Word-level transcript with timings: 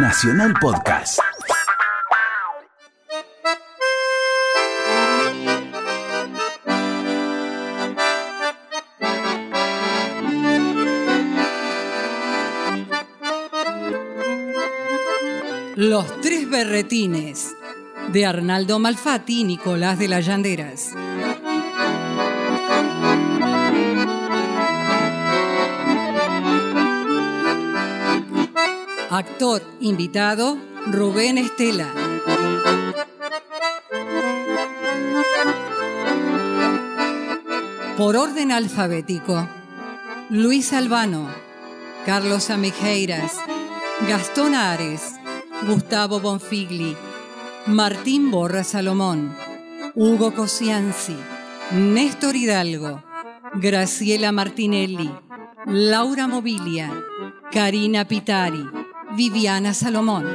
Nacional 0.00 0.54
Podcast. 0.60 1.18
Los 15.74 16.20
tres 16.20 16.48
berretines 16.48 17.56
de 18.12 18.24
Arnaldo 18.24 18.78
Malfatti 18.78 19.40
y 19.40 19.44
Nicolás 19.44 19.98
de 19.98 20.06
las 20.06 20.24
Llanderas. 20.24 20.92
Actor 29.18 29.64
invitado 29.80 30.56
Rubén 30.86 31.38
Estela. 31.38 31.92
Por 37.96 38.16
orden 38.16 38.52
alfabético, 38.52 39.48
Luis 40.30 40.72
Albano, 40.72 41.28
Carlos 42.06 42.48
Amejeiras, 42.50 43.32
Gastón 44.08 44.54
Ares, 44.54 45.16
Gustavo 45.66 46.20
Bonfigli, 46.20 46.96
Martín 47.66 48.30
Borra 48.30 48.62
Salomón, 48.62 49.34
Hugo 49.96 50.32
Cosianzi, 50.32 51.16
Néstor 51.72 52.36
Hidalgo, 52.36 53.02
Graciela 53.54 54.30
Martinelli, 54.30 55.10
Laura 55.66 56.28
Mobilia, 56.28 56.92
Karina 57.50 58.04
Pitari, 58.04 58.77
Viviana 59.16 59.74
Salomón. 59.74 60.26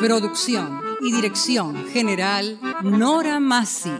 Producción 0.00 0.80
y 1.00 1.12
dirección 1.12 1.86
general 1.86 2.58
Nora 2.82 3.38
Massi. 3.40 3.90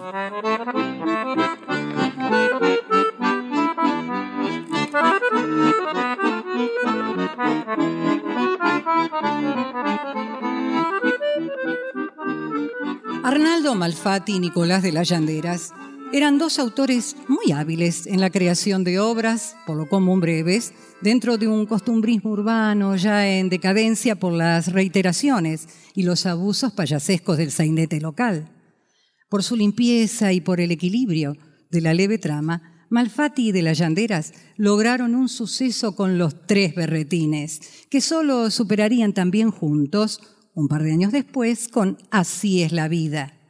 Arnaldo 13.23 13.75
Malfatti 13.77 14.35
y 14.35 14.41
Nicolás 14.41 14.83
de 14.83 14.93
las 14.93 15.09
Llanderas 15.09 15.73
eran 16.13 16.37
dos 16.37 16.59
autores 16.59 17.17
muy 17.27 17.53
hábiles 17.53 18.07
en 18.07 18.21
la 18.21 18.29
creación 18.29 18.85
de 18.85 19.01
obras, 19.01 19.57
por 19.67 19.77
lo 19.79 19.89
común 19.89 20.21
breves, 20.21 20.75
dentro 21.01 21.39
de 21.39 21.49
un 21.49 21.65
costumbrismo 21.65 22.31
urbano 22.31 22.97
ya 22.97 23.27
en 23.29 23.49
decadencia 23.49 24.17
por 24.17 24.35
las 24.35 24.73
reiteraciones 24.73 25.69
y 25.95 26.03
los 26.03 26.27
abusos 26.27 26.73
payasescos 26.73 27.39
del 27.39 27.51
sainete 27.51 27.99
local. 28.01 28.51
Por 29.31 29.43
su 29.43 29.57
limpieza 29.57 30.35
y 30.35 30.43
por 30.43 30.61
el 30.61 30.71
equilibrio 30.71 31.37
de 31.71 31.81
la 31.81 31.95
leve 31.95 32.19
trama, 32.19 32.87
Malfatti 32.91 33.49
y 33.49 33.53
de 33.53 33.63
las 33.63 33.79
Llanderas 33.79 34.35
lograron 34.59 35.15
un 35.15 35.31
suceso 35.31 35.97
con 35.97 36.19
los 36.19 36.47
tres 36.47 36.75
berretines, 36.75 37.87
que 37.89 38.03
solo 38.03 38.51
superarían 38.51 39.15
también 39.15 39.51
juntos, 39.51 40.21
un 40.55 40.69
par 40.69 40.83
de 40.83 40.93
años 40.93 41.13
después, 41.13 41.69
con 41.69 41.97
Así 42.11 42.63
es 42.63 42.73
la 42.73 42.89
vida. 42.89 43.42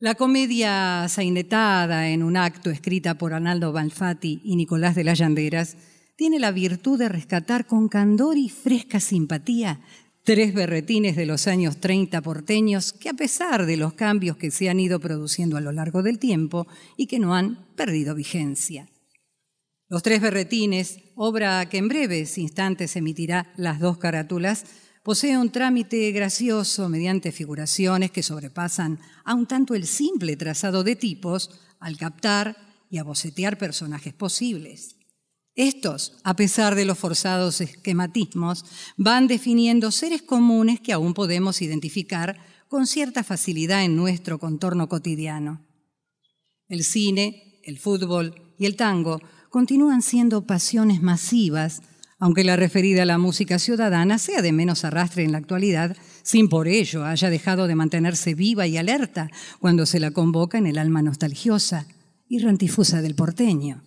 La 0.00 0.14
comedia 0.14 1.08
sainetada 1.08 2.10
en 2.10 2.22
un 2.22 2.36
acto 2.36 2.70
escrita 2.70 3.18
por 3.18 3.34
Arnaldo 3.34 3.72
Malfatti 3.72 4.40
y 4.44 4.54
Nicolás 4.54 4.94
de 4.94 5.02
las 5.02 5.18
Llanderas 5.18 5.76
tiene 6.14 6.38
la 6.38 6.52
virtud 6.52 7.00
de 7.00 7.08
rescatar 7.08 7.66
con 7.66 7.88
candor 7.88 8.38
y 8.38 8.48
fresca 8.48 9.00
simpatía 9.00 9.80
tres 10.22 10.54
berretines 10.54 11.16
de 11.16 11.26
los 11.26 11.48
años 11.48 11.78
30 11.78 12.22
porteños 12.22 12.92
que 12.92 13.08
a 13.08 13.14
pesar 13.14 13.66
de 13.66 13.76
los 13.76 13.94
cambios 13.94 14.36
que 14.36 14.52
se 14.52 14.68
han 14.68 14.78
ido 14.78 15.00
produciendo 15.00 15.56
a 15.56 15.60
lo 15.60 15.72
largo 15.72 16.04
del 16.04 16.20
tiempo 16.20 16.68
y 16.96 17.08
que 17.08 17.18
no 17.18 17.34
han 17.34 17.66
perdido 17.74 18.14
vigencia. 18.14 18.88
Los 19.88 20.04
tres 20.04 20.20
berretines, 20.20 20.98
obra 21.16 21.68
que 21.68 21.78
en 21.78 21.88
breves 21.88 22.38
instantes 22.38 22.94
emitirá 22.94 23.52
las 23.56 23.80
dos 23.80 23.98
carátulas, 23.98 24.64
posee 25.08 25.38
un 25.38 25.48
trámite 25.48 26.12
gracioso 26.12 26.90
mediante 26.90 27.32
figuraciones 27.32 28.10
que 28.10 28.22
sobrepasan 28.22 29.00
a 29.24 29.32
un 29.32 29.46
tanto 29.46 29.74
el 29.74 29.86
simple 29.86 30.36
trazado 30.36 30.84
de 30.84 30.96
tipos 30.96 31.48
al 31.80 31.96
captar 31.96 32.58
y 32.90 32.98
a 32.98 33.04
bocetear 33.04 33.56
personajes 33.56 34.12
posibles. 34.12 34.96
Estos, 35.54 36.18
a 36.24 36.36
pesar 36.36 36.74
de 36.74 36.84
los 36.84 36.98
forzados 36.98 37.62
esquematismos, 37.62 38.66
van 38.98 39.28
definiendo 39.28 39.92
seres 39.92 40.20
comunes 40.20 40.78
que 40.78 40.92
aún 40.92 41.14
podemos 41.14 41.62
identificar 41.62 42.36
con 42.68 42.86
cierta 42.86 43.24
facilidad 43.24 43.84
en 43.84 43.96
nuestro 43.96 44.38
contorno 44.38 44.90
cotidiano. 44.90 45.66
El 46.68 46.84
cine, 46.84 47.62
el 47.64 47.78
fútbol 47.78 48.54
y 48.58 48.66
el 48.66 48.76
tango 48.76 49.22
continúan 49.48 50.02
siendo 50.02 50.46
pasiones 50.46 51.00
masivas 51.00 51.80
aunque 52.18 52.44
la 52.44 52.56
referida 52.56 53.02
a 53.02 53.06
la 53.06 53.18
música 53.18 53.58
ciudadana 53.58 54.18
sea 54.18 54.42
de 54.42 54.52
menos 54.52 54.84
arrastre 54.84 55.22
en 55.22 55.32
la 55.32 55.38
actualidad, 55.38 55.96
sin 56.22 56.48
por 56.48 56.66
ello 56.66 57.04
haya 57.04 57.30
dejado 57.30 57.66
de 57.66 57.76
mantenerse 57.76 58.34
viva 58.34 58.66
y 58.66 58.76
alerta 58.76 59.30
cuando 59.60 59.86
se 59.86 60.00
la 60.00 60.10
convoca 60.10 60.58
en 60.58 60.66
el 60.66 60.78
alma 60.78 61.02
nostalgiosa 61.02 61.86
y 62.28 62.40
rantifusa 62.40 63.02
del 63.02 63.14
porteño. 63.14 63.82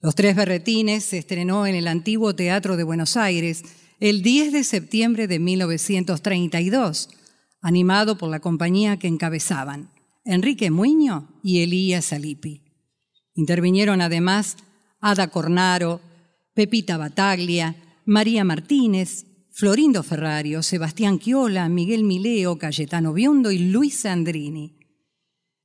Los 0.00 0.14
Tres 0.14 0.34
Berretines 0.36 1.04
se 1.04 1.18
estrenó 1.18 1.66
en 1.66 1.74
el 1.74 1.88
antiguo 1.88 2.34
Teatro 2.34 2.76
de 2.76 2.84
Buenos 2.84 3.16
Aires 3.16 3.64
el 3.98 4.22
10 4.22 4.52
de 4.52 4.64
septiembre 4.64 5.26
de 5.26 5.38
1932, 5.38 7.10
animado 7.60 8.16
por 8.16 8.30
la 8.30 8.40
compañía 8.40 8.98
que 8.98 9.08
encabezaban 9.08 9.90
Enrique 10.24 10.70
Muño 10.70 11.28
y 11.42 11.62
Elías 11.62 12.06
Salipi. 12.06 12.62
Intervinieron 13.34 14.00
además 14.00 14.56
Ada 15.00 15.28
Cornaro, 15.28 16.00
Pepita 16.54 16.96
Bataglia, 16.96 17.76
María 18.04 18.44
Martínez, 18.44 19.26
Florindo 19.52 20.02
Ferrario, 20.02 20.62
Sebastián 20.62 21.18
Chiola, 21.18 21.68
Miguel 21.68 22.04
Mileo, 22.04 22.58
Cayetano 22.58 23.12
Biondo 23.12 23.50
y 23.50 23.58
Luis 23.58 24.06
Andrini. 24.06 24.78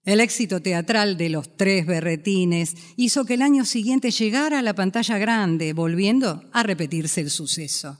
El 0.03 0.19
éxito 0.19 0.61
teatral 0.61 1.17
de 1.17 1.29
Los 1.29 1.57
Tres 1.57 1.87
Berretines 1.87 2.75
hizo 2.95 3.25
que 3.25 3.33
el 3.33 3.41
año 3.41 3.65
siguiente 3.65 4.11
llegara 4.11 4.59
a 4.59 4.61
la 4.61 4.75
pantalla 4.75 5.17
grande, 5.17 5.73
volviendo 5.73 6.43
a 6.53 6.61
repetirse 6.61 7.21
el 7.21 7.31
suceso. 7.31 7.99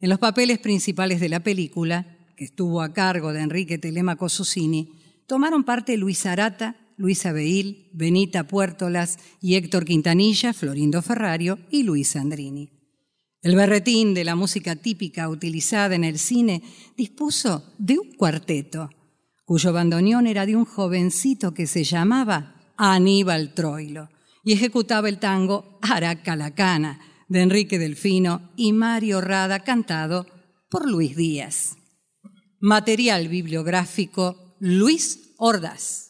En 0.00 0.10
los 0.10 0.20
papeles 0.20 0.60
principales 0.60 1.18
de 1.18 1.28
la 1.28 1.40
película, 1.40 2.18
que 2.36 2.44
estuvo 2.44 2.80
a 2.80 2.92
cargo 2.92 3.32
de 3.32 3.40
Enrique 3.40 3.78
Telemaco 3.78 4.28
Susini, 4.28 5.24
tomaron 5.26 5.64
parte 5.64 5.96
Luis 5.96 6.24
Arata, 6.24 6.76
Luis 6.98 7.24
Abeil, 7.26 7.88
Benita 7.92 8.48
Puertolas 8.48 9.18
y 9.40 9.54
Héctor 9.54 9.84
Quintanilla, 9.84 10.52
Florindo 10.52 11.00
Ferrario 11.00 11.58
y 11.70 11.84
Luis 11.84 12.16
Andrini. 12.16 12.70
El 13.40 13.54
berretín 13.54 14.14
de 14.14 14.24
la 14.24 14.34
música 14.34 14.74
típica 14.74 15.28
utilizada 15.28 15.94
en 15.94 16.02
el 16.02 16.18
cine 16.18 16.62
dispuso 16.96 17.72
de 17.78 18.00
un 18.00 18.12
cuarteto, 18.14 18.90
cuyo 19.44 19.72
bandoneón 19.72 20.26
era 20.26 20.44
de 20.44 20.56
un 20.56 20.64
jovencito 20.64 21.54
que 21.54 21.68
se 21.68 21.84
llamaba 21.84 22.72
Aníbal 22.76 23.54
Troilo 23.54 24.08
y 24.44 24.52
ejecutaba 24.52 25.08
el 25.08 25.18
tango 25.18 25.78
Aracalacana 25.82 27.00
de 27.28 27.42
Enrique 27.42 27.78
Delfino 27.78 28.50
y 28.56 28.72
Mario 28.72 29.20
Rada 29.20 29.60
cantado 29.60 30.26
por 30.68 30.90
Luis 30.90 31.16
Díaz. 31.16 31.76
Material 32.58 33.28
bibliográfico 33.28 34.56
Luis 34.58 35.32
Ordaz. 35.38 36.07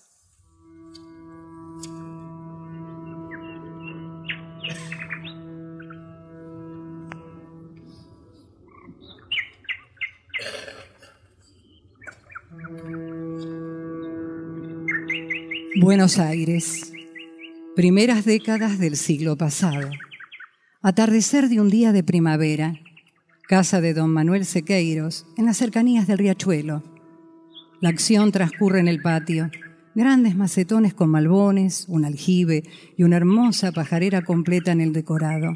Buenos 15.81 16.19
Aires, 16.19 16.93
primeras 17.77 18.25
décadas 18.25 18.81
del 18.81 18.97
siglo 18.97 19.37
pasado. 19.37 19.89
Atardecer 20.83 21.49
de 21.49 21.61
un 21.61 21.71
día 21.71 21.93
de 21.93 22.03
primavera, 22.03 22.75
casa 23.47 23.81
de 23.81 23.95
don 23.95 24.11
Manuel 24.11 24.45
Sequeiros, 24.45 25.25
en 25.37 25.45
las 25.45 25.57
cercanías 25.57 26.09
del 26.09 26.19
riachuelo. 26.19 26.83
La 27.81 27.91
acción 27.91 28.33
transcurre 28.33 28.81
en 28.81 28.89
el 28.89 29.01
patio. 29.01 29.53
Grandes 29.95 30.35
macetones 30.35 30.95
con 30.95 31.11
malbones, 31.11 31.85
un 31.87 32.05
aljibe 32.05 32.65
y 32.97 33.05
una 33.05 33.17
hermosa 33.17 33.71
pajarera 33.71 34.23
completa 34.23 34.73
en 34.73 34.81
el 34.81 34.93
decorado. 34.93 35.55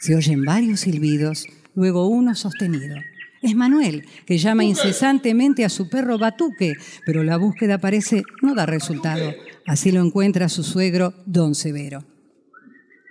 Se 0.00 0.16
oyen 0.16 0.46
varios 0.46 0.80
silbidos, 0.80 1.46
luego 1.74 2.06
uno 2.06 2.34
sostenido. 2.34 2.96
Es 3.42 3.56
Manuel, 3.56 4.06
que 4.24 4.38
llama 4.38 4.62
incesantemente 4.62 5.64
a 5.64 5.68
su 5.68 5.90
perro 5.90 6.16
Batuque, 6.16 6.74
pero 7.04 7.24
la 7.24 7.36
búsqueda 7.36 7.78
parece 7.78 8.22
no 8.40 8.54
dar 8.54 8.70
resultado. 8.70 9.34
Así 9.66 9.90
lo 9.90 10.00
encuentra 10.00 10.48
su 10.48 10.62
suegro, 10.62 11.12
don 11.26 11.56
Severo. 11.56 12.04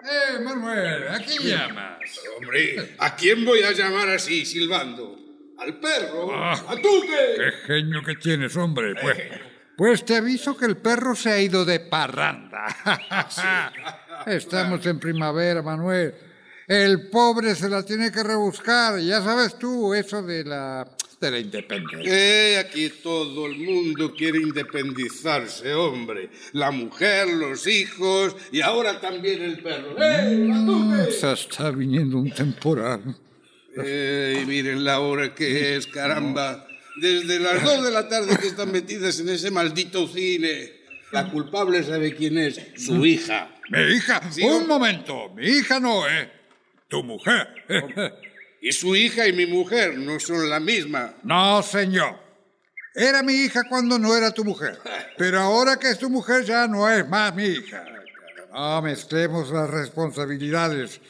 Eh, 0.03 0.41
Manuel, 0.41 1.09
¿a 1.09 1.19
quién 1.19 1.43
llamas? 1.43 1.99
Hombre, 2.37 2.95
¿a 2.97 3.15
quién 3.15 3.43
voy 3.43 3.61
a 3.61 3.71
llamar 3.73 4.09
así, 4.09 4.45
silbando? 4.45 5.19
¿Al 5.59 5.79
perro? 5.79 6.33
Ah, 6.33 6.53
¿A 6.53 6.75
Tuque? 6.75 7.35
Qué 7.35 7.51
genio 7.67 8.01
que 8.01 8.15
tienes, 8.15 8.55
hombre. 8.55 8.95
Pues, 8.99 9.17
pues 9.77 10.05
te 10.05 10.15
aviso 10.15 10.57
que 10.57 10.65
el 10.65 10.77
perro 10.77 11.13
se 11.13 11.29
ha 11.29 11.41
ido 11.41 11.65
de 11.65 11.81
parranda. 11.81 12.65
Estamos 14.25 14.85
en 14.85 14.97
primavera, 14.97 15.61
Manuel. 15.61 16.30
El 16.71 17.09
pobre 17.09 17.53
se 17.53 17.67
la 17.67 17.83
tiene 17.83 18.13
que 18.13 18.23
rebuscar. 18.23 18.97
Ya 19.01 19.21
sabes 19.21 19.59
tú, 19.59 19.93
eso 19.93 20.23
de 20.23 20.45
la, 20.45 20.87
de 21.19 21.29
la 21.29 21.37
independencia. 21.37 22.09
Eh, 22.09 22.59
aquí 22.59 22.89
todo 23.03 23.45
el 23.47 23.57
mundo 23.57 24.13
quiere 24.15 24.37
independizarse, 24.37 25.73
hombre. 25.73 26.29
La 26.53 26.71
mujer, 26.71 27.27
los 27.27 27.67
hijos 27.67 28.37
y 28.53 28.61
ahora 28.61 29.01
también 29.01 29.41
el 29.41 29.61
perro. 29.61 29.97
¡Eh, 30.01 30.49
a 30.49 30.65
Tuque! 30.65 31.11
Se 31.11 31.33
está 31.33 31.71
viniendo 31.71 32.19
un 32.19 32.31
temporal. 32.31 33.17
Eh, 33.75 34.39
y 34.41 34.45
miren 34.45 34.85
la 34.85 35.01
hora 35.01 35.35
que 35.35 35.75
es, 35.75 35.87
caramba. 35.87 36.65
Desde 37.01 37.37
las 37.41 37.61
dos 37.65 37.83
de 37.83 37.91
la 37.91 38.07
tarde 38.07 38.37
que 38.37 38.47
están 38.47 38.71
metidas 38.71 39.19
en 39.19 39.27
ese 39.27 39.51
maldito 39.51 40.07
cine. 40.07 40.71
La 41.11 41.29
culpable 41.29 41.83
sabe 41.83 42.15
quién 42.15 42.37
es, 42.37 42.61
su 42.77 43.05
hija. 43.05 43.59
Mi 43.69 43.97
hija, 43.97 44.21
Sí, 44.31 44.43
un 44.43 44.65
momento. 44.67 45.33
Mi 45.35 45.47
hija 45.47 45.77
no, 45.77 46.07
¿eh? 46.07 46.39
Tu 46.91 47.03
mujer. 47.03 47.47
Y 48.63 48.71
su 48.73 48.95
hija 48.95 49.27
y 49.27 49.33
mi 49.33 49.47
mujer 49.47 49.97
no 49.97 50.19
son 50.19 50.47
la 50.47 50.59
misma. 50.59 51.15
No, 51.23 51.63
señor. 51.63 52.19
Era 52.93 53.23
mi 53.23 53.33
hija 53.33 53.63
cuando 53.67 53.97
no 53.97 54.15
era 54.15 54.29
tu 54.29 54.45
mujer. 54.45 54.77
Pero 55.17 55.39
ahora 55.39 55.77
que 55.77 55.89
es 55.89 55.97
tu 55.97 56.11
mujer 56.11 56.45
ya 56.45 56.67
no 56.67 56.87
es 56.87 57.09
más 57.09 57.33
mi 57.33 57.45
hija. 57.45 57.83
No 58.53 58.79
mezclemos 58.83 59.49
las 59.49 59.67
responsabilidades. 59.67 61.01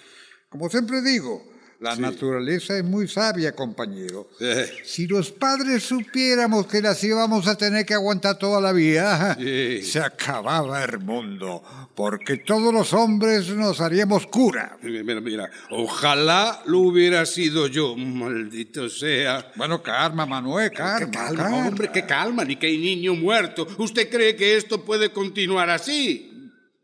Como 0.47 0.69
siempre 0.69 1.01
digo, 1.01 1.50
la 1.81 1.95
naturaleza 1.95 2.77
es 2.77 2.83
muy 2.83 3.07
sabia, 3.07 3.53
compañero. 3.53 4.29
Eh, 4.39 4.71
Si 4.85 5.07
los 5.07 5.31
padres 5.31 5.81
supiéramos 5.83 6.67
que 6.67 6.79
las 6.81 7.03
íbamos 7.03 7.47
a 7.47 7.57
tener 7.57 7.85
que 7.87 7.95
aguantar 7.95 8.37
toda 8.37 8.61
la 8.61 8.71
vida, 8.71 9.35
Sí. 9.39 9.81
se 9.81 9.99
acababa 9.99 10.83
el 10.83 10.99
mundo, 10.99 11.63
porque 11.95 12.37
todos 12.37 12.71
los 12.71 12.93
hombres 12.93 13.49
nos 13.49 13.81
haríamos 13.81 14.27
cura. 14.27 14.77
Mira, 14.83 15.19
mira, 15.21 15.49
ojalá 15.71 16.61
lo 16.67 16.79
hubiera 16.79 17.25
sido 17.25 17.65
yo, 17.67 17.95
maldito 17.97 18.87
sea. 18.87 19.51
Bueno, 19.55 19.81
calma, 19.81 20.25
Manuel, 20.27 20.69
calma. 20.71 20.99
Qué 21.07 21.11
calma, 21.11 21.43
calma. 21.43 21.67
hombre, 21.67 21.89
qué 21.91 22.05
calma, 22.05 22.45
ni 22.45 22.57
que 22.57 22.67
hay 22.67 22.77
niño 22.77 23.15
muerto. 23.15 23.67
¿Usted 23.79 24.07
cree 24.09 24.35
que 24.35 24.55
esto 24.55 24.85
puede 24.85 25.11
continuar 25.11 25.69
así? 25.71 26.27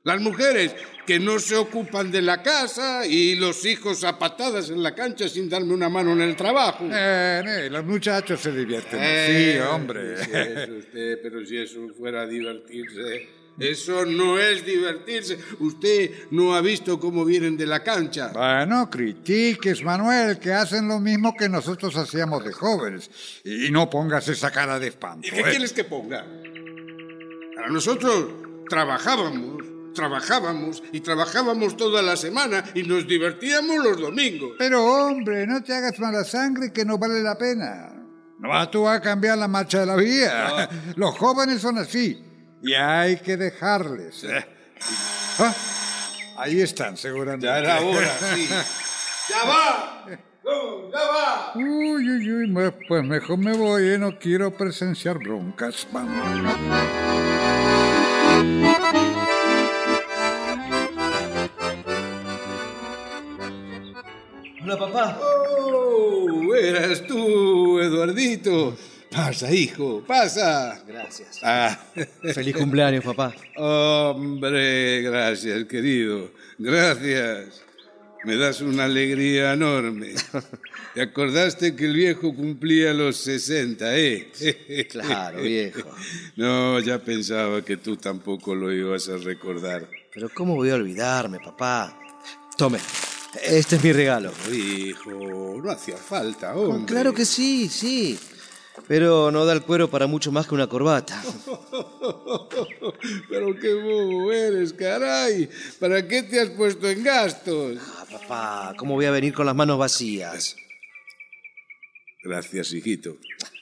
Las 0.03 0.21
mujeres 0.21 0.73
que 1.07 1.19
no 1.19 1.39
se 1.39 1.55
ocupan 1.55 2.11
de 2.11 2.21
la 2.21 2.43
casa 2.43 3.07
y 3.07 3.35
los 3.35 3.65
hijos 3.65 4.03
a 4.03 4.19
patadas 4.19 4.69
en 4.69 4.83
la 4.83 4.93
cancha 4.93 5.29
sin 5.29 5.47
darme 5.47 5.73
una 5.73 5.87
mano 5.87 6.11
en 6.11 6.21
el 6.21 6.35
trabajo. 6.35 6.83
Eh, 6.91 7.41
eh, 7.47 7.69
los 7.71 7.85
muchachos 7.85 8.41
se 8.41 8.51
divierten. 8.51 8.99
Eh, 9.01 9.53
sí, 9.53 9.59
hombre. 9.59 10.13
usted, 10.77 11.19
pero 11.23 11.45
si 11.45 11.57
eso 11.57 11.79
fuera 11.97 12.27
divertirse. 12.27 13.29
Eso 13.57 14.05
no 14.05 14.37
es 14.37 14.63
divertirse. 14.65 15.39
Usted 15.59 16.11
no 16.31 16.53
ha 16.53 16.61
visto 16.61 16.99
cómo 16.99 17.25
vienen 17.25 17.57
de 17.57 17.65
la 17.65 17.81
cancha. 17.81 18.31
Bueno, 18.33 18.89
critiques, 18.89 19.83
Manuel, 19.83 20.37
que 20.37 20.53
hacen 20.53 20.87
lo 20.87 20.99
mismo 20.99 21.33
que 21.35 21.49
nosotros 21.49 21.95
hacíamos 21.95 22.43
de 22.43 22.51
jóvenes. 22.51 23.09
Y 23.45 23.71
no 23.71 23.89
pongas 23.89 24.27
esa 24.27 24.51
cara 24.51 24.77
de 24.77 24.89
espanto. 24.89 25.27
¿Y 25.27 25.31
qué 25.31 25.39
¿eh? 25.39 25.45
quieres 25.49 25.73
que 25.73 25.85
ponga? 25.85 26.23
Para 27.55 27.69
nosotros 27.69 28.27
trabajábamos, 28.69 29.56
trabajábamos 29.97 30.81
y 30.93 31.01
trabajábamos 31.01 31.75
toda 31.75 32.01
la 32.01 32.15
semana 32.15 32.63
y 32.73 32.83
nos 32.83 33.05
divertíamos 33.05 33.83
los 33.83 33.99
domingos. 33.99 34.51
Pero, 34.57 34.85
hombre, 34.85 35.45
no 35.45 35.61
te 35.61 35.73
hagas 35.73 35.99
mala 35.99 36.23
sangre 36.23 36.71
que 36.71 36.85
no 36.85 36.97
vale 36.97 37.21
la 37.21 37.37
pena. 37.37 37.93
No 38.39 38.49
vas 38.49 38.71
tú 38.71 38.87
a 38.87 39.01
cambiar 39.01 39.37
la 39.37 39.47
marcha 39.47 39.79
de 39.81 39.85
la 39.87 39.95
vida. 39.95 40.69
Los 40.95 41.17
jóvenes 41.17 41.59
son 41.59 41.79
así. 41.79 42.23
Y 42.61 42.73
hay 42.73 43.17
que 43.17 43.35
dejarles. 43.35 44.25
Ah, 45.39 45.53
Ahí 46.37 46.61
están, 46.61 46.97
seguramente. 46.97 47.47
Ya 47.47 47.57
era 47.57 47.81
hora, 47.81 48.11
sí. 48.35 48.47
¡Ya 49.29 49.43
va! 49.43 50.05
¡No, 50.43 50.91
¡Ya 50.91 50.99
va! 50.99 51.51
Uy, 51.55 52.09
uy, 52.09 52.31
uy, 52.31 52.73
pues 52.87 53.03
mejor 53.03 53.37
me 53.39 53.53
voy, 53.57 53.87
¿eh? 53.89 53.97
no 53.97 54.17
quiero 54.19 54.55
presenciar 54.55 55.17
broncas. 55.17 55.87
Vamos. 55.91 56.15
Hola, 64.67 64.77
papá. 64.79 65.17
¡Oh! 65.21 66.53
Eras 66.53 67.01
tú, 67.07 67.79
Eduardito. 67.79 68.75
Pasa, 69.09 69.49
hijo, 69.49 70.03
pasa. 70.05 70.83
Gracias. 70.85 71.39
Ah, 71.41 71.79
Feliz 72.33 72.53
cumpleaños, 72.53 73.01
papá. 73.05 73.33
hombre, 73.55 75.03
gracias, 75.03 75.63
querido. 75.69 76.31
Gracias. 76.57 77.63
Me 78.25 78.35
das 78.35 78.59
una 78.59 78.83
alegría 78.83 79.53
enorme. 79.53 80.15
¿Te 80.93 81.01
acordaste 81.01 81.73
que 81.73 81.85
el 81.85 81.93
viejo 81.93 82.35
cumplía 82.35 82.93
los 82.93 83.15
60, 83.15 83.97
eh? 83.97 84.31
Claro, 84.91 85.43
viejo. 85.43 85.89
No, 86.35 86.81
ya 86.81 86.99
pensaba 86.99 87.63
que 87.63 87.77
tú 87.77 87.95
tampoco 87.95 88.53
lo 88.53 88.73
ibas 88.73 89.07
a 89.07 89.15
recordar. 89.15 89.87
Pero 90.13 90.27
¿cómo 90.35 90.55
voy 90.55 90.71
a 90.71 90.75
olvidarme, 90.75 91.39
papá? 91.39 91.97
Tome, 92.57 92.79
este 93.43 93.75
es 93.77 93.83
mi 93.83 93.91
regalo. 93.93 94.31
Hijo, 94.51 95.59
no 95.63 95.71
hacía 95.71 95.97
falta, 95.97 96.55
Oh, 96.55 96.69
hombre. 96.69 96.91
claro 96.93 97.13
que 97.13 97.25
sí, 97.25 97.67
sí. 97.69 98.17
Pero 98.87 99.31
no 99.31 99.43
da 99.45 99.53
el 99.53 99.63
cuero 99.63 99.89
para 99.89 100.07
mucho 100.07 100.31
más 100.31 100.47
que 100.47 100.53
una 100.55 100.67
corbata. 100.67 101.21
Pero 103.29 103.55
qué 103.59 103.73
bobo 103.73 104.31
eres, 104.31 104.71
caray. 104.73 105.49
¿Para 105.79 106.07
qué 106.07 106.23
te 106.23 106.39
has 106.39 106.49
puesto 106.51 106.89
en 106.89 107.03
gastos? 107.03 107.77
Ah, 107.81 108.05
papá, 108.11 108.73
¿cómo 108.77 108.93
voy 108.95 109.05
a 109.05 109.11
venir 109.11 109.33
con 109.33 109.45
las 109.45 109.55
manos 109.55 109.77
vacías? 109.77 110.55
Gracias, 112.23 112.71
hijito. 112.73 113.17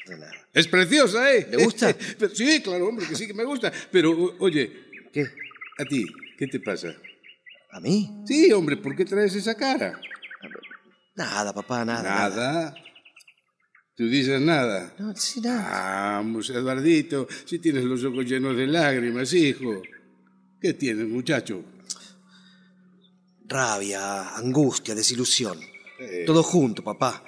De 0.06 0.18
nada. 0.18 0.34
Es 0.54 0.68
preciosa, 0.68 1.34
¿eh? 1.34 1.48
¿Le 1.50 1.64
gusta? 1.64 1.96
Sí, 2.34 2.62
claro, 2.62 2.88
hombre, 2.88 3.06
que 3.08 3.16
sí 3.16 3.26
que 3.28 3.34
me 3.34 3.44
gusta. 3.46 3.72
Pero, 3.92 4.36
oye, 4.40 4.72
¿Qué? 5.14 5.26
a 5.80 5.86
ti, 5.86 6.06
¿qué 6.38 6.48
te 6.48 6.60
pasa? 6.60 6.96
¿A 7.76 7.82
mí? 7.82 8.10
Sí, 8.26 8.54
hombre, 8.54 8.78
¿por 8.78 8.96
qué 8.96 9.04
traes 9.04 9.36
esa 9.36 9.54
cara? 9.54 10.00
Nada, 11.14 11.52
papá, 11.52 11.84
nada. 11.84 12.04
Nada. 12.04 12.76
¿Tú 13.98 14.08
dices 14.08 14.40
nada? 14.40 14.96
No, 14.98 15.14
sí, 15.14 15.42
nada. 15.42 16.14
Vamos, 16.14 16.50
Eduardito, 16.52 17.28
si 17.44 17.60
tienes 17.60 17.84
los 17.84 18.02
ojos 18.06 18.24
llenos 18.24 18.56
de 18.56 18.68
lágrimas, 18.68 19.34
hijo. 19.34 19.82
¿Qué 20.62 20.74
tienes, 20.76 21.06
muchacho? 21.10 21.66
Rabia, 23.46 24.38
angustia, 24.38 24.96
desilusión. 24.96 25.60
Eh. 26.00 26.24
Todo 26.26 26.44
junto, 26.44 26.82
papá. 26.82 27.26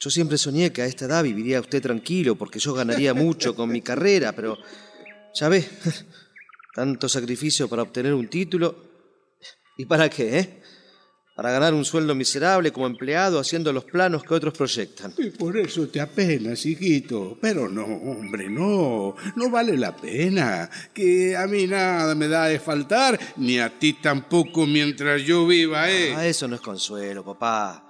Yo 0.00 0.10
siempre 0.10 0.36
soñé 0.36 0.72
que 0.72 0.82
a 0.82 0.86
esta 0.86 1.04
edad 1.04 1.22
viviría 1.22 1.60
usted 1.60 1.80
tranquilo 1.80 2.34
porque 2.34 2.58
yo 2.58 2.74
ganaría 2.74 3.14
mucho 3.14 3.54
con 3.54 3.70
mi 3.70 3.82
carrera, 3.82 4.32
pero 4.32 4.58
ya 5.32 5.48
ve, 5.48 5.64
tanto 6.74 7.08
sacrificio 7.08 7.68
para 7.68 7.82
obtener 7.82 8.14
un 8.14 8.28
título. 8.28 8.93
¿Y 9.76 9.86
para 9.86 10.08
qué, 10.08 10.38
eh? 10.38 10.62
Para 11.34 11.50
ganar 11.50 11.74
un 11.74 11.84
sueldo 11.84 12.14
miserable 12.14 12.70
como 12.70 12.86
empleado 12.86 13.40
haciendo 13.40 13.72
los 13.72 13.84
planos 13.84 14.22
que 14.22 14.34
otros 14.34 14.56
proyectan. 14.56 15.12
Y 15.18 15.30
por 15.30 15.56
eso 15.56 15.88
te 15.88 16.00
apenas, 16.00 16.64
hijito. 16.64 17.36
Pero 17.40 17.68
no, 17.68 17.84
hombre, 17.84 18.48
no. 18.48 19.16
No 19.34 19.50
vale 19.50 19.76
la 19.76 19.96
pena. 19.96 20.70
Que 20.92 21.36
a 21.36 21.48
mí 21.48 21.66
nada 21.66 22.14
me 22.14 22.28
da 22.28 22.46
de 22.46 22.60
faltar, 22.60 23.18
ni 23.36 23.58
a 23.58 23.76
ti 23.80 23.94
tampoco 23.94 24.64
mientras 24.64 25.22
yo 25.22 25.44
viva, 25.44 25.90
¿eh? 25.90 26.14
Ah, 26.14 26.24
eso 26.24 26.46
no 26.46 26.54
es 26.54 26.60
consuelo, 26.60 27.24
papá. 27.24 27.84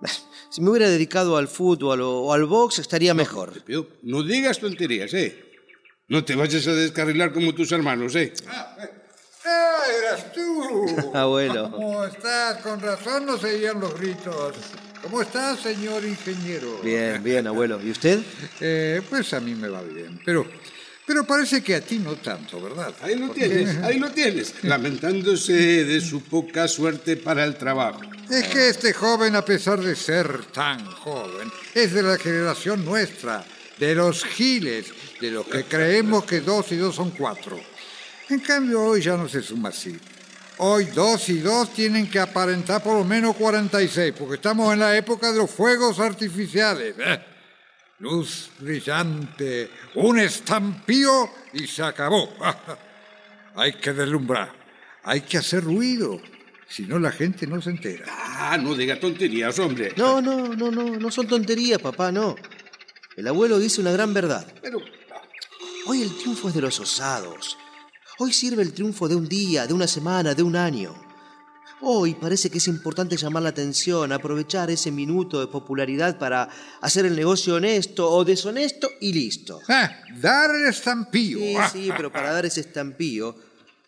Si 0.50 0.62
me 0.62 0.70
hubiera 0.70 0.88
dedicado 0.88 1.36
al 1.36 1.46
fútbol 1.46 2.00
o, 2.00 2.32
al 2.32 2.46
box 2.46 2.78
estaría 2.78 3.12
mejor. 3.12 3.52
Pero 3.66 3.86
no 4.02 4.22
digas 4.22 4.58
tonterías, 4.58 5.12
¿eh? 5.12 5.44
No 6.08 6.24
te 6.24 6.34
vayas 6.34 6.66
a 6.66 6.72
descarrilar 6.72 7.34
como 7.34 7.54
tus 7.54 7.70
hermanos, 7.70 8.16
¿eh? 8.16 8.32
¡Ah, 8.46 8.74
eras 10.00 10.32
tú! 10.32 11.10
Abuelo. 11.14 11.70
¿Cómo 11.70 12.04
estás? 12.04 12.58
Con 12.62 12.80
razón 12.80 13.26
no 13.26 13.38
se 13.38 13.46
oían 13.54 13.80
los 13.80 13.98
gritos. 13.98 14.54
¿Cómo 15.02 15.22
estás, 15.22 15.60
señor 15.60 16.04
ingeniero? 16.04 16.80
Bien, 16.82 17.22
bien, 17.22 17.46
abuelo. 17.46 17.80
¿Y 17.82 17.90
usted? 17.90 18.20
Eh, 18.60 19.00
pues 19.08 19.32
a 19.32 19.40
mí 19.40 19.54
me 19.54 19.68
va 19.68 19.80
bien. 19.82 20.20
Pero, 20.24 20.44
Pero 21.06 21.24
parece 21.24 21.62
que 21.62 21.76
a 21.76 21.80
ti 21.80 21.98
no 21.98 22.16
tanto, 22.16 22.60
¿verdad? 22.60 22.92
Ahí 23.02 23.14
lo 23.14 23.30
tienes, 23.30 23.76
ahí 23.78 23.98
lo 23.98 24.10
tienes, 24.12 24.54
lamentándose 24.64 25.84
de 25.84 26.00
su 26.00 26.22
poca 26.24 26.66
suerte 26.68 27.16
para 27.16 27.44
el 27.44 27.56
trabajo. 27.56 28.00
Es 28.28 28.48
que 28.48 28.68
este 28.68 28.92
joven, 28.92 29.36
a 29.36 29.44
pesar 29.44 29.80
de 29.80 29.96
ser 29.96 30.44
tan 30.46 30.84
joven, 30.84 31.50
es 31.74 31.94
de 31.94 32.02
la 32.02 32.18
generación 32.18 32.84
nuestra, 32.84 33.44
de 33.78 33.94
los 33.94 34.24
giles, 34.24 34.92
de 35.20 35.30
los 35.30 35.46
que 35.46 35.64
creemos 35.64 36.24
que 36.24 36.40
dos 36.40 36.70
y 36.72 36.76
dos 36.76 36.96
son 36.96 37.12
cuatro. 37.12 37.58
En 38.28 38.40
cambio, 38.40 38.82
hoy 38.82 39.00
ya 39.00 39.16
no 39.16 39.28
se 39.28 39.42
suma 39.42 39.70
así. 39.70 39.98
Hoy 40.58 40.86
dos 40.86 41.28
y 41.28 41.38
dos 41.38 41.72
tienen 41.72 42.10
que 42.10 42.18
aparentar 42.18 42.82
por 42.82 42.98
lo 42.98 43.04
menos 43.04 43.36
46, 43.36 44.14
porque 44.18 44.34
estamos 44.34 44.72
en 44.72 44.80
la 44.80 44.96
época 44.96 45.30
de 45.32 45.38
los 45.38 45.50
fuegos 45.50 45.98
artificiales. 46.00 46.94
¿eh? 46.98 47.24
Luz 48.00 48.50
brillante, 48.58 49.70
un 49.94 50.18
estampío 50.18 51.30
y 51.52 51.66
se 51.66 51.82
acabó. 51.82 52.28
hay 53.54 53.72
que 53.74 53.92
deslumbrar, 53.92 54.52
hay 55.04 55.20
que 55.22 55.38
hacer 55.38 55.64
ruido, 55.64 56.20
si 56.68 56.82
no 56.82 56.98
la 56.98 57.12
gente 57.12 57.46
no 57.46 57.62
se 57.62 57.70
entera. 57.70 58.06
Ah, 58.08 58.58
no 58.60 58.74
diga 58.74 58.98
tonterías, 58.98 59.58
hombre. 59.58 59.94
No, 59.96 60.20
no, 60.20 60.48
no, 60.48 60.70
no, 60.70 60.84
no 60.96 61.10
son 61.10 61.28
tonterías, 61.28 61.80
papá, 61.80 62.10
no. 62.12 62.34
El 63.16 63.26
abuelo 63.28 63.58
dice 63.58 63.80
una 63.80 63.92
gran 63.92 64.12
verdad. 64.12 64.46
Pero 64.60 64.80
Hoy 65.90 66.02
el 66.02 66.14
triunfo 66.18 66.48
es 66.48 66.54
de 66.54 66.60
los 66.60 66.78
osados. 66.80 67.56
Hoy 68.18 68.32
sirve 68.32 68.62
el 68.62 68.72
triunfo 68.72 69.08
de 69.08 69.14
un 69.14 69.28
día, 69.28 69.66
de 69.66 69.74
una 69.74 69.86
semana, 69.86 70.34
de 70.34 70.42
un 70.42 70.56
año. 70.56 70.94
Hoy 71.80 72.14
parece 72.14 72.50
que 72.50 72.58
es 72.58 72.66
importante 72.66 73.16
llamar 73.16 73.44
la 73.44 73.50
atención, 73.50 74.10
aprovechar 74.10 74.68
ese 74.70 74.90
minuto 74.90 75.38
de 75.38 75.46
popularidad 75.46 76.18
para 76.18 76.48
hacer 76.80 77.06
el 77.06 77.14
negocio 77.14 77.54
honesto 77.54 78.10
o 78.10 78.24
deshonesto 78.24 78.90
y 79.00 79.12
listo. 79.12 79.60
Ah, 79.68 79.88
dar 80.20 80.50
el 80.52 80.66
estampío. 80.66 81.38
Sí, 81.38 81.56
sí, 81.72 81.90
pero 81.96 82.10
para 82.10 82.32
dar 82.32 82.44
ese 82.46 82.60
estampillo 82.62 83.36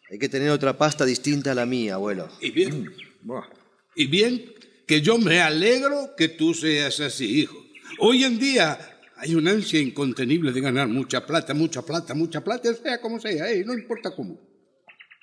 hay 0.08 0.18
que 0.18 0.28
tener 0.28 0.50
otra 0.50 0.78
pasta 0.78 1.04
distinta 1.04 1.50
a 1.50 1.54
la 1.54 1.66
mía, 1.66 1.94
abuelo. 1.94 2.28
y 2.40 2.50
bien, 2.52 2.92
Buah. 3.22 3.48
y 3.96 4.06
bien, 4.06 4.52
que 4.86 5.00
yo 5.00 5.18
me 5.18 5.40
alegro 5.40 6.14
que 6.16 6.28
tú 6.28 6.54
seas 6.54 7.00
así, 7.00 7.40
hijo. 7.40 7.56
Hoy 7.98 8.22
en 8.22 8.38
día 8.38 8.89
hay 9.22 9.34
una 9.34 9.50
ansia 9.50 9.80
incontenible 9.80 10.50
de 10.50 10.60
ganar 10.62 10.88
mucha 10.88 11.26
plata, 11.26 11.52
mucha 11.52 11.82
plata, 11.82 12.14
mucha 12.14 12.42
plata, 12.42 12.72
sea 12.74 13.00
como 13.02 13.20
sea, 13.20 13.50
eh, 13.52 13.62
no 13.66 13.74
importa 13.74 14.10
cómo. 14.16 14.40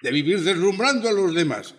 De 0.04 0.12
vivir 0.12 0.40
deslumbrando 0.42 1.10
a 1.10 1.12
los 1.12 1.34
demás. 1.34 1.74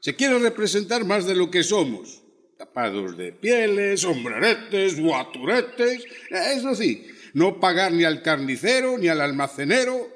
Se 0.00 0.14
quiere 0.14 0.38
representar 0.38 1.04
más 1.06 1.24
de 1.26 1.34
lo 1.34 1.50
que 1.50 1.62
somos. 1.62 2.22
Tapados 2.58 3.16
de 3.16 3.32
pieles, 3.32 4.00
sombreretes, 4.02 5.00
guaturetes. 5.00 6.04
eh, 6.30 6.54
Eso 6.56 6.74
sí, 6.74 7.06
no 7.32 7.58
pagar 7.58 7.92
ni 7.92 8.04
al 8.04 8.20
carnicero 8.20 8.98
ni 8.98 9.08
al 9.08 9.22
almacenero. 9.22 10.08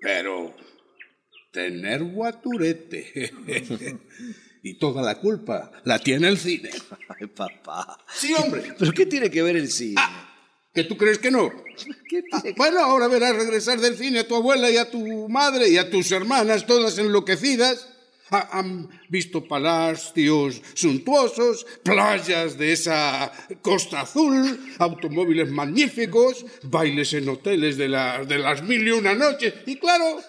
Pero 0.00 0.54
tener 1.52 2.04
guaturete. 2.04 3.32
y 4.62 4.74
toda 4.78 5.00
la 5.02 5.14
culpa 5.18 5.72
la 5.84 5.98
tiene 5.98 6.28
el 6.28 6.36
cine. 6.36 6.68
Ay, 7.18 7.26
papá. 7.28 7.96
Sí, 8.14 8.34
hombre. 8.34 8.74
¿Pero 8.78 8.92
qué 8.92 9.06
tiene 9.06 9.30
que 9.30 9.42
ver 9.42 9.56
el 9.56 9.70
cine? 9.70 10.00
¿Que 10.74 10.84
tú 10.84 10.96
crees 10.96 11.18
que 11.18 11.30
no? 11.30 11.50
¿Qué 12.08 12.22
Ah, 12.32 12.42
bueno, 12.56 12.80
ahora 12.80 13.08
verás 13.08 13.36
regresar 13.36 13.80
del 13.80 13.96
cine 13.96 14.20
a 14.20 14.28
tu 14.28 14.36
abuela 14.36 14.70
y 14.70 14.76
a 14.76 14.90
tu 14.90 15.28
madre 15.28 15.68
y 15.68 15.78
a 15.78 15.90
tus 15.90 16.10
hermanas, 16.12 16.66
todas 16.66 16.98
enloquecidas. 16.98 17.88
Ha- 18.32 18.58
han 18.60 18.88
visto 19.08 19.48
palacios 19.48 20.62
suntuosos, 20.74 21.66
playas 21.82 22.56
de 22.56 22.72
esa 22.72 23.32
costa 23.60 24.02
azul, 24.02 24.60
automóviles 24.78 25.50
magníficos, 25.50 26.46
bailes 26.62 27.12
en 27.14 27.28
hoteles 27.28 27.76
de, 27.76 27.88
la- 27.88 28.24
de 28.24 28.38
las 28.38 28.62
mil 28.62 28.86
y 28.86 28.92
una 28.92 29.14
noches. 29.14 29.52
Y 29.66 29.76
claro, 29.76 30.20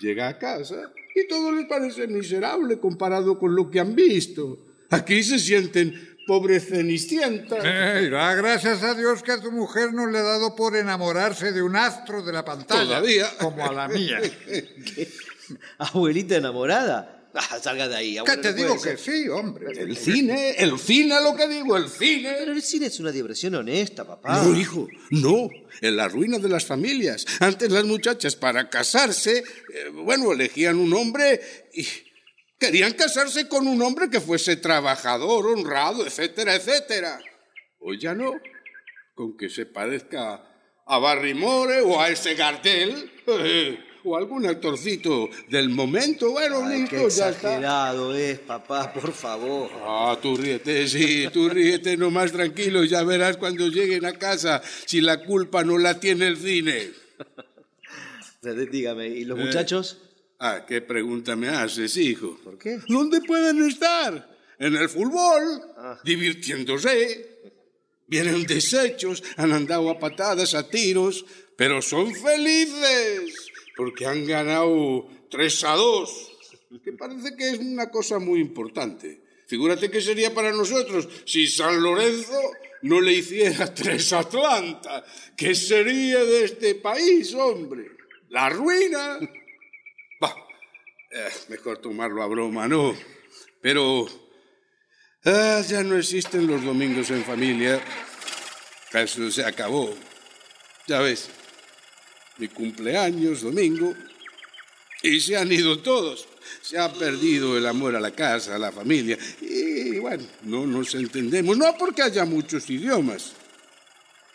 llega 0.00 0.26
a 0.26 0.38
casa 0.38 0.90
y 1.14 1.28
todo 1.28 1.52
les 1.52 1.66
parece 1.66 2.08
miserable 2.08 2.80
comparado 2.80 3.38
con 3.38 3.54
lo 3.54 3.70
que 3.70 3.78
han 3.78 3.94
visto. 3.94 4.58
Aquí 4.90 5.22
se 5.22 5.38
sienten 5.38 6.13
pobres 6.26 6.68
cenicientas. 6.68 7.60
Eh, 7.64 8.08
da 8.10 8.34
gracias 8.34 8.82
a 8.82 8.94
Dios 8.94 9.22
que 9.22 9.32
a 9.32 9.40
tu 9.40 9.52
mujer 9.52 9.92
no 9.92 10.06
le 10.06 10.18
ha 10.18 10.22
dado 10.22 10.54
por 10.54 10.76
enamorarse 10.76 11.52
de 11.52 11.62
un 11.62 11.76
astro 11.76 12.22
de 12.22 12.32
la 12.32 12.44
pantalla. 12.44 12.84
Todavía. 12.84 13.28
Como 13.38 13.64
a 13.64 13.72
la 13.72 13.88
mía. 13.88 14.20
¿Abuelita 15.78 16.36
enamorada? 16.36 17.14
Ah, 17.36 17.58
salga 17.60 17.88
de 17.88 17.96
ahí, 17.96 18.12
¿Qué 18.12 18.20
abuelo. 18.20 18.42
te 18.42 18.50
no 18.50 18.56
digo 18.56 18.80
que 18.80 18.96
sí, 18.96 19.28
hombre? 19.28 19.66
El 19.76 19.96
cine, 19.96 20.54
el 20.56 20.78
cine, 20.78 21.20
lo 21.20 21.34
que 21.34 21.48
digo, 21.48 21.76
el 21.76 21.88
cine. 21.88 22.32
Pero 22.38 22.52
el 22.52 22.62
cine 22.62 22.86
es 22.86 23.00
una 23.00 23.10
diversión 23.10 23.56
honesta, 23.56 24.06
papá. 24.06 24.40
No, 24.40 24.56
hijo, 24.56 24.86
no. 25.10 25.50
En 25.80 25.96
la 25.96 26.06
ruina 26.06 26.38
de 26.38 26.48
las 26.48 26.64
familias. 26.64 27.26
Antes 27.40 27.72
las 27.72 27.84
muchachas 27.84 28.36
para 28.36 28.70
casarse, 28.70 29.38
eh, 29.38 29.88
bueno, 29.92 30.30
elegían 30.30 30.76
un 30.76 30.92
hombre 30.92 31.40
y 31.74 31.84
querían 32.58 32.92
casarse 32.94 33.48
con 33.48 33.66
un 33.66 33.80
hombre 33.82 34.08
que 34.10 34.20
fuese 34.20 34.56
trabajador, 34.56 35.46
honrado, 35.46 36.06
etcétera, 36.06 36.54
etcétera. 36.54 37.20
Hoy 37.80 37.98
ya 37.98 38.14
no. 38.14 38.32
Con 39.14 39.36
que 39.36 39.48
se 39.48 39.66
parezca 39.66 40.42
a 40.86 40.98
Barrymore 40.98 41.80
o 41.82 42.00
a 42.00 42.08
ese 42.08 42.34
Gardel 42.34 43.10
eh, 43.26 43.78
o 44.04 44.16
algún 44.16 44.44
actorcito 44.46 45.28
del 45.48 45.68
momento. 45.70 46.30
Bueno, 46.32 46.64
Ay, 46.64 46.84
qué 46.88 46.96
listo, 46.98 47.08
ya 47.20 47.28
está. 47.30 47.48
exagerado 47.48 48.14
es, 48.14 48.38
papá, 48.40 48.92
por 48.92 49.12
favor. 49.12 49.70
Ah, 49.82 50.18
tú 50.20 50.36
ríete, 50.36 50.86
sí, 50.88 51.28
tú 51.32 51.48
ríete 51.48 51.96
nomás 51.96 52.32
tranquilo 52.32 52.84
ya 52.84 53.02
verás 53.02 53.36
cuando 53.36 53.68
lleguen 53.68 54.04
a 54.04 54.12
casa 54.14 54.60
si 54.86 55.00
la 55.00 55.24
culpa 55.24 55.62
no 55.64 55.78
la 55.78 56.00
tiene 56.00 56.26
el 56.26 56.36
cine. 56.36 56.90
Dígame, 58.70 59.08
¿y 59.08 59.22
Eh. 59.22 59.26
los 59.26 59.38
muchachos? 59.38 59.98
Ah, 60.46 60.66
¿qué 60.68 60.82
pregunta 60.82 61.34
me 61.36 61.48
haces, 61.48 61.96
hijo? 61.96 62.38
¿Por 62.44 62.58
qué? 62.58 62.78
¿Dónde 62.86 63.22
pueden 63.22 63.66
estar? 63.66 64.30
En 64.58 64.76
el 64.76 64.90
fútbol, 64.90 65.62
divirtiéndose. 66.04 67.40
Vienen 68.06 68.44
desechos, 68.44 69.22
han 69.38 69.52
andado 69.54 69.88
a 69.88 69.98
patadas, 69.98 70.52
a 70.52 70.68
tiros, 70.68 71.24
pero 71.56 71.80
son 71.80 72.14
felices 72.14 73.50
porque 73.74 74.04
han 74.04 74.26
ganado 74.26 75.08
3 75.30 75.64
a 75.64 75.76
2, 75.76 76.32
que 76.84 76.92
parece 76.92 77.34
que 77.34 77.48
es 77.48 77.58
una 77.60 77.90
cosa 77.90 78.18
muy 78.18 78.38
importante. 78.38 79.22
Figúrate 79.46 79.90
que 79.90 80.02
sería 80.02 80.34
para 80.34 80.52
nosotros 80.52 81.08
si 81.24 81.46
San 81.46 81.82
Lorenzo 81.82 82.38
no 82.82 83.00
le 83.00 83.14
hiciera 83.14 83.72
3 83.72 84.12
a 84.12 84.18
Atlanta. 84.18 85.06
¿Qué 85.34 85.54
sería 85.54 86.22
de 86.22 86.44
este 86.44 86.74
país, 86.74 87.32
hombre? 87.32 87.92
La 88.28 88.50
ruina. 88.50 89.18
Eh, 91.16 91.30
mejor 91.48 91.78
tomarlo 91.78 92.24
a 92.24 92.26
broma, 92.26 92.66
¿no? 92.66 92.92
Pero 93.62 94.08
ah, 95.24 95.62
ya 95.64 95.84
no 95.84 95.96
existen 95.96 96.44
los 96.48 96.64
domingos 96.64 97.08
en 97.10 97.22
familia. 97.22 97.80
Eso 98.92 99.30
se 99.30 99.44
acabó. 99.44 99.94
Ya 100.88 100.98
ves, 100.98 101.28
mi 102.38 102.48
cumpleaños, 102.48 103.42
domingo, 103.42 103.94
y 105.04 105.20
se 105.20 105.36
han 105.36 105.52
ido 105.52 105.78
todos. 105.78 106.26
Se 106.60 106.80
ha 106.80 106.92
perdido 106.92 107.56
el 107.56 107.66
amor 107.66 107.94
a 107.94 108.00
la 108.00 108.10
casa, 108.10 108.56
a 108.56 108.58
la 108.58 108.72
familia. 108.72 109.16
Y 109.40 109.98
bueno, 110.00 110.24
no 110.42 110.66
nos 110.66 110.96
entendemos. 110.96 111.56
No 111.56 111.76
porque 111.78 112.02
haya 112.02 112.24
muchos 112.24 112.68
idiomas, 112.68 113.34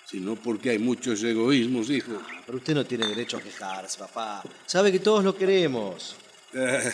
sino 0.06 0.38
porque 0.38 0.70
hay 0.70 0.80
muchos 0.80 1.22
egoísmos, 1.24 1.90
hijo. 1.90 2.22
Pero 2.46 2.58
usted 2.58 2.74
no 2.74 2.86
tiene 2.86 3.06
derecho 3.06 3.36
a 3.36 3.42
quejarse, 3.42 4.00
papá. 4.00 4.44
Sabe 4.66 4.94
que 4.94 5.00
todos 5.00 5.26
lo 5.26 5.36
queremos. 5.36 6.16
Eh, 6.54 6.94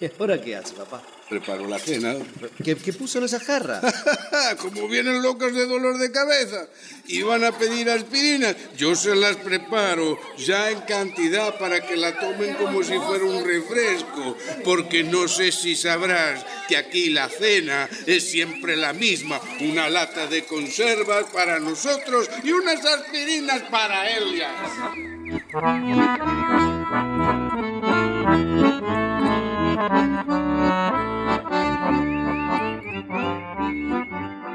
¿Y 0.00 0.10
ahora 0.18 0.40
qué 0.40 0.56
hace, 0.56 0.74
papá? 0.74 1.02
preparo 1.28 1.66
la 1.66 1.78
cena. 1.78 2.14
¿Qué, 2.62 2.76
qué 2.76 2.92
puso 2.92 3.18
en 3.18 3.24
esa 3.24 3.40
jarra? 3.40 3.80
Como 4.58 4.88
vienen 4.88 5.22
locos 5.22 5.52
de 5.54 5.66
dolor 5.66 5.98
de 5.98 6.12
cabeza 6.12 6.68
y 7.06 7.22
van 7.22 7.44
a 7.44 7.52
pedir 7.52 7.90
aspirinas, 7.90 8.56
yo 8.76 8.94
se 8.94 9.14
las 9.14 9.36
preparo 9.36 10.18
ya 10.38 10.70
en 10.70 10.80
cantidad 10.82 11.58
para 11.58 11.80
que 11.86 11.96
la 11.96 12.18
tomen 12.18 12.54
como 12.54 12.82
si 12.82 12.98
fuera 12.98 13.24
un 13.24 13.44
refresco, 13.44 14.36
porque 14.64 15.04
no 15.04 15.28
sé 15.28 15.52
si 15.52 15.76
sabrás 15.76 16.44
que 16.68 16.76
aquí 16.76 17.10
la 17.10 17.28
cena 17.28 17.88
es 18.06 18.28
siempre 18.28 18.76
la 18.76 18.92
misma, 18.92 19.40
una 19.60 19.88
lata 19.88 20.26
de 20.26 20.44
conservas 20.44 21.26
para 21.32 21.58
nosotros 21.58 22.28
y 22.42 22.50
unas 22.52 22.84
aspirinas 22.84 23.62
para 23.70 24.10
Elias. 24.10 24.52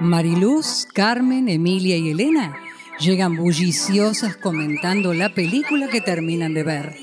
Mariluz, 0.01 0.87
Carmen, 0.93 1.47
Emilia 1.47 1.95
y 1.95 2.11
Elena 2.11 2.55
llegan 2.99 3.35
bulliciosas 3.35 4.35
comentando 4.37 5.13
la 5.13 5.33
película 5.33 5.87
que 5.87 6.01
terminan 6.01 6.53
de 6.53 6.63
ver. 6.63 6.95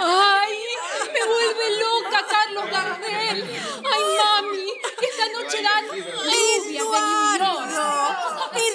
¡Ay! 0.00 0.54
¡Me 1.14 1.22
vuelve 1.32 1.66
loca 1.80 2.24
Carlos 2.30 2.64
Gardel! 2.70 3.44
¡Ay, 3.92 4.02
mami! 4.20 4.68
Esta 5.00 5.26
noche 5.32 5.62
noche 5.62 5.62
la 5.62 6.34
lluvia 6.56 6.80
Eduardo, 6.80 7.52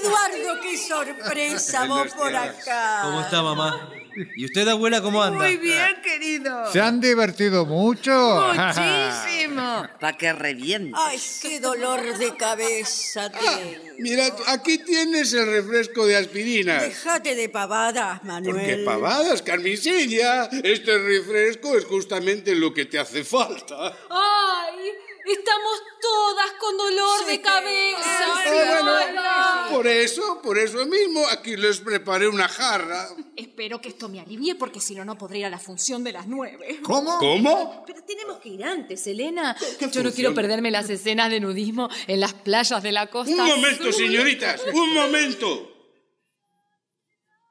Eduardo, 0.09 0.61
qué 0.61 0.77
sorpresa 0.77 1.85
vos 1.87 2.13
por 2.13 2.35
acá. 2.35 3.01
¿Cómo 3.03 3.21
está, 3.21 3.41
mamá? 3.41 3.89
¿Y 4.35 4.45
usted, 4.45 4.67
abuela, 4.67 5.01
cómo 5.01 5.21
anda? 5.23 5.39
Muy 5.39 5.57
bien, 5.57 6.01
querido. 6.03 6.71
¿Se 6.71 6.81
han 6.81 6.99
divertido 6.99 7.65
mucho? 7.65 8.11
Muchísimo. 8.53 9.87
Pa' 9.99 10.13
que 10.17 10.33
reviente. 10.33 10.91
Ay, 10.97 11.19
qué 11.41 11.59
dolor 11.59 12.17
de 12.17 12.35
cabeza 12.35 13.31
tengo. 13.31 13.83
Mira, 13.99 14.25
aquí 14.47 14.79
tienes 14.79 15.33
el 15.33 15.45
refresco 15.45 16.05
de 16.05 16.17
aspirina. 16.17 16.81
Déjate 16.81 17.35
de 17.35 17.49
pavadas, 17.49 18.23
Manuel. 18.23 18.55
¿Por 18.55 18.65
qué 18.65 18.83
pavadas, 18.83 19.41
Carmisilla? 19.41 20.45
Este 20.63 20.97
refresco 20.97 21.77
es 21.77 21.85
justamente 21.85 22.55
lo 22.55 22.73
que 22.73 22.85
te 22.85 22.99
hace 22.99 23.23
falta. 23.23 23.95
¡Ay! 24.09 24.89
Estamos 25.29 25.81
todas 26.01 26.51
con 26.59 26.75
dolor 26.75 27.25
de 27.27 27.39
cabeza. 27.39 28.25
Ah, 28.25 29.67
bueno, 29.67 29.75
por 29.75 29.85
eso, 29.85 30.41
por 30.41 30.57
eso 30.57 30.85
mismo, 30.87 31.23
aquí 31.27 31.55
les 31.55 31.79
preparé 31.79 32.27
una 32.27 32.47
jarra. 32.47 33.09
Espero 33.35 33.79
que 33.79 33.89
esto 33.89 34.09
me 34.09 34.19
alivie 34.19 34.55
porque 34.55 34.79
si 34.79 34.95
no, 34.95 35.05
no 35.05 35.17
podré 35.17 35.39
ir 35.39 35.45
a 35.45 35.49
la 35.49 35.59
función 35.59 36.03
de 36.03 36.13
las 36.13 36.27
nueve. 36.27 36.79
¿Cómo? 36.81 37.19
¿Cómo? 37.19 37.83
Pero 37.85 38.03
tenemos 38.03 38.39
que 38.39 38.49
ir 38.49 38.63
antes, 38.63 39.05
Elena. 39.05 39.55
Yo 39.91 40.03
no 40.03 40.11
quiero 40.11 40.33
perderme 40.33 40.71
las 40.71 40.89
escenas 40.89 41.29
de 41.29 41.39
nudismo 41.39 41.89
en 42.07 42.19
las 42.19 42.33
playas 42.33 42.81
de 42.81 42.91
la 42.91 43.07
costa. 43.07 43.43
Un 43.43 43.49
momento, 43.49 43.91
señoritas, 43.91 44.61
un 44.73 44.93
momento. 44.93 45.75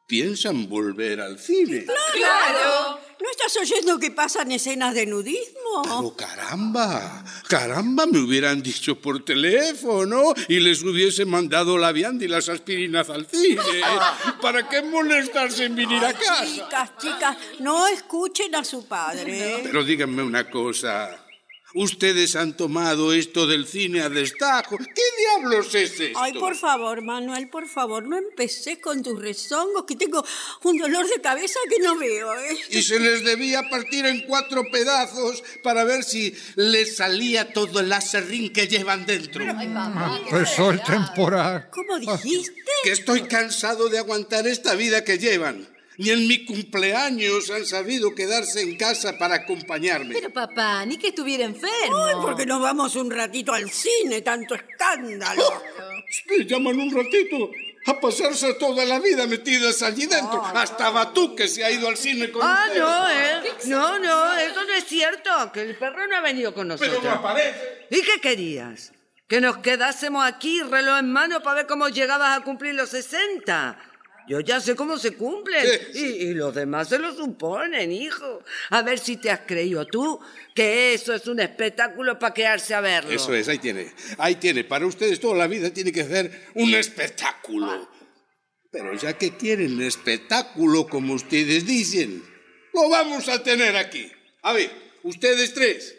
¿Piensan 0.08 0.68
volver 0.68 1.20
al 1.20 1.38
cine? 1.38 1.84
Claro. 1.84 3.07
¿No 3.20 3.30
estás 3.30 3.56
oyendo 3.56 3.98
que 3.98 4.10
pasan 4.10 4.52
escenas 4.52 4.94
de 4.94 5.06
nudismo? 5.06 5.82
Oh, 5.90 6.14
caramba, 6.16 7.24
caramba, 7.48 8.06
me 8.06 8.20
hubieran 8.20 8.62
dicho 8.62 9.00
por 9.00 9.24
teléfono 9.24 10.34
y 10.48 10.60
les 10.60 10.82
hubiese 10.82 11.24
mandado 11.24 11.78
la 11.78 11.92
vianda 11.92 12.24
y 12.24 12.28
las 12.28 12.48
aspirinas 12.48 13.10
al 13.10 13.26
cine. 13.26 13.60
¿Para 14.40 14.68
qué 14.68 14.82
molestarse 14.82 15.64
en 15.64 15.74
venir 15.74 16.04
a 16.04 16.12
casa? 16.12 16.46
Chicas, 16.46 16.90
chicas, 16.98 17.36
no 17.60 17.86
escuchen 17.88 18.54
a 18.54 18.64
su 18.64 18.86
padre. 18.86 19.60
Pero 19.64 19.84
díganme 19.84 20.22
una 20.22 20.48
cosa. 20.48 21.27
Ustedes 21.74 22.34
han 22.34 22.56
tomado 22.56 23.12
esto 23.12 23.46
del 23.46 23.66
cine 23.66 24.00
a 24.00 24.08
destajo. 24.08 24.78
¿Qué 24.78 25.02
diablos 25.18 25.74
es 25.74 26.00
esto? 26.00 26.18
Ay, 26.18 26.32
por 26.32 26.56
favor, 26.56 27.02
Manuel, 27.02 27.48
por 27.48 27.68
favor, 27.68 28.06
no 28.06 28.16
empecé 28.16 28.80
con 28.80 29.02
tus 29.02 29.20
rezongos, 29.20 29.84
que 29.84 29.94
tengo 29.94 30.24
un 30.62 30.78
dolor 30.78 31.06
de 31.06 31.20
cabeza 31.20 31.58
que 31.68 31.78
no 31.80 31.98
veo, 31.98 32.32
¿eh? 32.38 32.58
Y 32.70 32.82
se 32.82 32.98
les 32.98 33.22
debía 33.22 33.68
partir 33.68 34.06
en 34.06 34.22
cuatro 34.22 34.62
pedazos 34.72 35.42
para 35.62 35.84
ver 35.84 36.04
si 36.04 36.34
les 36.56 36.96
salía 36.96 37.52
todo 37.52 37.80
el 37.80 37.92
acerrín 37.92 38.50
que 38.50 38.66
llevan 38.66 39.04
dentro. 39.04 39.44
Empezó 39.44 40.70
el 40.70 40.82
temporal. 40.82 41.68
¿Cómo 41.70 41.98
dijiste? 41.98 42.64
Que 42.82 42.92
estoy 42.92 43.22
cansado 43.22 43.90
de 43.90 43.98
aguantar 43.98 44.46
esta 44.46 44.74
vida 44.74 45.04
que 45.04 45.18
llevan. 45.18 45.68
Ni 45.98 46.10
en 46.10 46.28
mi 46.28 46.44
cumpleaños 46.44 47.50
han 47.50 47.66
sabido 47.66 48.14
quedarse 48.14 48.62
en 48.62 48.76
casa 48.76 49.18
para 49.18 49.34
acompañarme. 49.34 50.14
Pero 50.14 50.30
papá, 50.32 50.84
ni 50.86 50.96
que 50.96 51.08
estuviera 51.08 51.44
enfermo. 51.44 52.04
Ay, 52.06 52.14
porque 52.22 52.46
nos 52.46 52.60
vamos 52.62 52.94
un 52.96 53.10
ratito 53.10 53.52
al 53.52 53.68
cine, 53.70 54.22
tanto 54.22 54.54
escándalo. 54.54 55.42
Me 56.28 56.44
llaman 56.46 56.78
un 56.78 56.94
ratito 56.94 57.50
a 57.86 57.98
pasarse 58.00 58.54
toda 58.54 58.84
la 58.84 58.98
vida 59.00 59.26
metidas 59.26 59.82
allí 59.82 60.06
dentro. 60.06 60.40
Hasta 60.44 60.90
Batú 60.90 61.34
que 61.34 61.48
se 61.48 61.64
ha 61.64 61.70
ido 61.70 61.88
al 61.88 61.96
cine 61.96 62.30
con 62.30 62.42
Ah, 62.44 62.64
ustedes. 62.68 62.80
no, 62.80 63.10
¿eh? 63.10 63.40
No, 63.66 63.98
no, 63.98 64.34
eso 64.38 64.64
no 64.64 64.72
es 64.74 64.84
cierto, 64.84 65.30
que 65.52 65.62
el 65.62 65.76
perro 65.76 66.06
no 66.06 66.16
ha 66.16 66.20
venido 66.20 66.54
con 66.54 66.68
Pero 66.68 66.92
nosotros. 66.92 67.12
me 67.16 67.22
parece. 67.22 67.86
¿Y 67.90 68.02
qué 68.02 68.20
querías? 68.20 68.92
¿Que 69.26 69.40
nos 69.40 69.58
quedásemos 69.58 70.24
aquí, 70.24 70.62
reloj 70.62 71.00
en 71.00 71.12
mano, 71.12 71.42
para 71.42 71.56
ver 71.56 71.66
cómo 71.66 71.88
llegabas 71.88 72.38
a 72.38 72.44
cumplir 72.44 72.74
los 72.74 72.88
60? 72.90 73.78
Yo 74.28 74.40
ya 74.40 74.60
sé 74.60 74.76
cómo 74.76 74.98
se 74.98 75.12
cumplen. 75.12 75.64
Sí, 75.92 75.98
Y, 75.98 76.04
y 76.28 76.34
los 76.34 76.54
demás 76.54 76.88
se 76.88 76.98
lo 76.98 77.14
suponen, 77.14 77.90
hijo. 77.90 78.42
A 78.70 78.82
ver 78.82 78.98
si 78.98 79.16
te 79.16 79.30
has 79.30 79.40
creído 79.40 79.86
tú 79.86 80.20
que 80.54 80.92
eso 80.92 81.14
es 81.14 81.26
un 81.26 81.40
espectáculo 81.40 82.18
para 82.18 82.34
quedarse 82.34 82.74
a 82.74 82.80
verlo. 82.80 83.10
Eso 83.10 83.34
es, 83.34 83.48
ahí 83.48 83.58
tiene. 83.58 83.92
Ahí 84.18 84.34
tiene. 84.34 84.64
Para 84.64 84.86
ustedes 84.86 85.18
toda 85.18 85.36
la 85.36 85.46
vida 85.46 85.70
tiene 85.70 85.92
que 85.92 86.04
ser 86.04 86.48
un 86.54 86.74
espectáculo. 86.74 87.88
Pero 88.70 88.94
ya 88.94 89.16
que 89.16 89.36
quieren 89.36 89.80
espectáculo, 89.80 90.86
como 90.86 91.14
ustedes 91.14 91.66
dicen, 91.66 92.22
lo 92.74 92.88
vamos 92.90 93.28
a 93.28 93.42
tener 93.42 93.76
aquí. 93.76 94.10
A 94.42 94.52
ver, 94.52 94.70
ustedes 95.04 95.54
tres, 95.54 95.96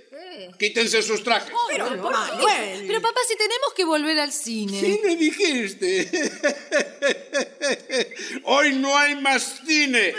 quítense 0.58 1.02
sus 1.02 1.24
trajes. 1.24 1.54
Pero, 1.70 1.90
Manuel. 1.90 2.86
Pero 2.88 3.02
papá, 3.02 3.20
si 3.28 3.36
tenemos 3.36 3.74
que 3.76 3.86
volver 3.86 4.20
al 4.20 4.32
cine. 4.32 4.80
¿Qué 4.80 5.02
me 5.04 5.16
dijiste? 5.16 6.10
Hoy 8.46 8.76
no 8.76 8.98
hay 8.98 9.16
más 9.22 9.62
cine. 9.66 10.14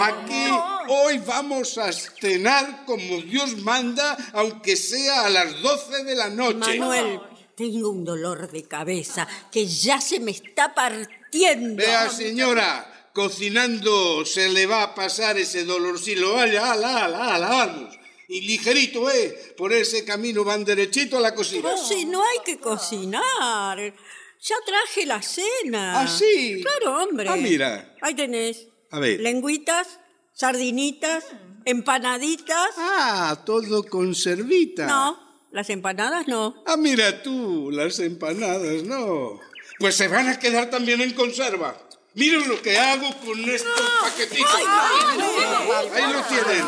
Aquí 0.00 0.44
hoy 0.88 1.18
vamos 1.18 1.78
a 1.78 1.92
cenar 1.92 2.84
como 2.84 3.22
Dios 3.22 3.56
manda, 3.58 4.16
aunque 4.32 4.76
sea 4.76 5.26
a 5.26 5.30
las 5.30 5.60
12 5.62 6.04
de 6.04 6.14
la 6.14 6.28
noche. 6.28 6.78
Manuel, 6.78 7.20
tengo 7.54 7.90
un 7.90 8.04
dolor 8.04 8.50
de 8.50 8.64
cabeza 8.64 9.26
que 9.50 9.66
ya 9.66 10.00
se 10.00 10.20
me 10.20 10.32
está 10.32 10.74
partiendo. 10.74 11.76
Vea, 11.76 12.10
señora, 12.10 13.08
cocinando 13.12 14.24
se 14.24 14.48
le 14.48 14.66
va 14.66 14.82
a 14.82 14.94
pasar 14.94 15.38
ese 15.38 15.64
dolorcillo. 15.64 16.34
Vaya, 16.34 16.72
ala, 16.72 17.04
ala, 17.04 17.34
ala, 17.34 17.48
vamos. 17.48 17.98
Y 18.32 18.40
ligerito, 18.40 19.10
¿eh? 19.10 19.54
Por 19.58 19.74
ese 19.74 20.06
camino 20.06 20.42
van 20.42 20.64
derechito 20.64 21.18
a 21.18 21.20
la 21.20 21.34
cocina. 21.34 21.64
Pero 21.64 21.76
si 21.76 22.06
no 22.06 22.22
hay 22.22 22.38
que 22.42 22.58
cocinar. 22.58 23.78
Ya 23.78 24.56
traje 24.66 25.04
la 25.04 25.20
cena. 25.20 26.00
¿Ah, 26.00 26.08
sí? 26.08 26.62
Claro, 26.62 27.02
hombre. 27.02 27.28
Ah, 27.28 27.36
mira. 27.36 27.94
Ahí 28.00 28.14
tenés. 28.14 28.68
A 28.90 28.98
ver. 29.00 29.20
Lengüitas, 29.20 30.00
sardinitas, 30.32 31.26
empanaditas. 31.66 32.70
Ah, 32.78 33.42
todo 33.44 33.84
con 33.84 34.14
servita. 34.14 34.86
No, 34.86 35.46
las 35.50 35.68
empanadas 35.68 36.26
no. 36.26 36.62
Ah, 36.66 36.78
mira 36.78 37.22
tú, 37.22 37.70
las 37.70 37.98
empanadas, 37.98 38.82
no. 38.84 39.40
Pues 39.78 39.94
se 39.94 40.08
van 40.08 40.28
a 40.28 40.38
quedar 40.38 40.70
también 40.70 41.02
en 41.02 41.12
conserva. 41.12 41.76
Miren 42.14 42.46
lo 42.46 42.60
que 42.60 42.78
hago 42.78 43.08
con 43.24 43.40
estos 43.48 43.80
paquetitos. 44.02 44.54
Ahí 45.94 46.12
los 46.12 46.28
tienen. 46.28 46.66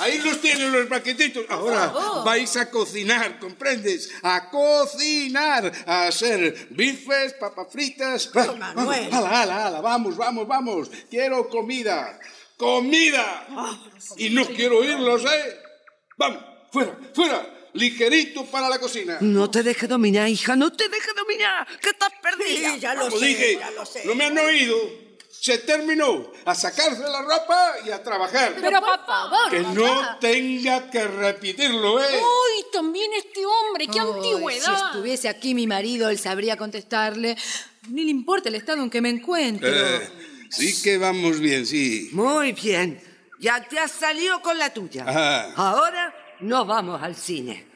Ahí 0.00 0.18
los 0.18 0.40
tienen 0.40 0.72
los 0.72 0.86
paquetitos. 0.86 1.44
Ahora 1.50 1.92
vais 2.24 2.56
a 2.56 2.70
cocinar, 2.70 3.38
¿comprendes? 3.38 4.10
A 4.22 4.48
cocinar, 4.48 5.70
a 5.86 6.06
hacer 6.06 6.68
bifes, 6.70 7.34
papas 7.34 7.66
fritas. 7.70 8.30
Manuel. 8.34 9.12
Ala, 9.12 9.42
ala, 9.42 9.66
ala, 9.66 9.80
vamos, 9.80 10.16
vamos, 10.16 10.46
vamos. 10.48 10.90
Quiero 11.10 11.48
comida. 11.48 12.18
¡Comida! 12.58 13.46
Y 14.16 14.30
no 14.30 14.44
quiero 14.44 14.78
oírlos, 14.78 15.24
¿eh? 15.24 15.60
Vamos, 16.16 16.42
fuera, 16.72 16.98
fuera. 17.14 17.57
Ligerito 17.74 18.44
para 18.46 18.68
la 18.68 18.78
cocina. 18.78 19.18
No 19.20 19.50
te 19.50 19.62
dejes 19.62 19.88
dominar, 19.88 20.28
hija, 20.28 20.56
no 20.56 20.72
te 20.72 20.88
dejes 20.88 21.14
dominar, 21.14 21.66
que 21.80 21.90
estás 21.90 22.10
perdida. 22.22 22.74
Sí, 22.74 22.80
ya 22.80 22.94
lo 22.94 23.02
Como 23.06 23.18
sé, 23.18 23.26
dije, 23.26 23.56
ya 23.58 23.70
lo 23.70 23.84
sé. 23.86 24.02
no 24.04 24.14
me 24.14 24.24
han 24.24 24.38
oído. 24.38 24.76
Se 25.30 25.58
terminó. 25.58 26.32
A 26.46 26.54
sacarse 26.54 27.00
la 27.02 27.22
ropa 27.22 27.74
y 27.86 27.90
a 27.90 28.02
trabajar. 28.02 28.56
Pero 28.60 28.80
por 28.80 29.06
favor. 29.06 29.50
que 29.50 29.60
no 29.60 30.18
tenga 30.18 30.90
que 30.90 31.04
repetirlo, 31.06 32.02
¿eh? 32.02 32.06
¡Uy, 32.20 32.64
también 32.72 33.08
este 33.14 33.46
hombre! 33.46 33.86
¡Qué 33.86 34.00
Ay, 34.00 34.06
antigüedad! 34.14 34.76
Si 34.78 34.84
estuviese 34.86 35.28
aquí 35.28 35.54
mi 35.54 35.66
marido, 35.68 36.08
él 36.08 36.18
sabría 36.18 36.56
contestarle. 36.56 37.36
Ni 37.88 38.04
le 38.04 38.10
importa 38.10 38.48
el 38.48 38.56
estado 38.56 38.82
en 38.82 38.90
que 38.90 39.00
me 39.00 39.10
encuentro. 39.10 39.68
Eh, 39.70 40.10
sí 40.50 40.82
que 40.82 40.98
vamos 40.98 41.38
bien, 41.38 41.64
sí. 41.66 42.08
Muy 42.12 42.52
bien, 42.52 43.00
ya 43.38 43.62
te 43.68 43.78
has 43.78 43.92
salido 43.92 44.42
con 44.42 44.58
la 44.58 44.74
tuya. 44.74 45.04
Ajá. 45.06 45.52
Ahora 45.54 46.14
nos 46.40 46.66
vamos 46.66 47.02
al 47.02 47.14
cine. 47.14 47.66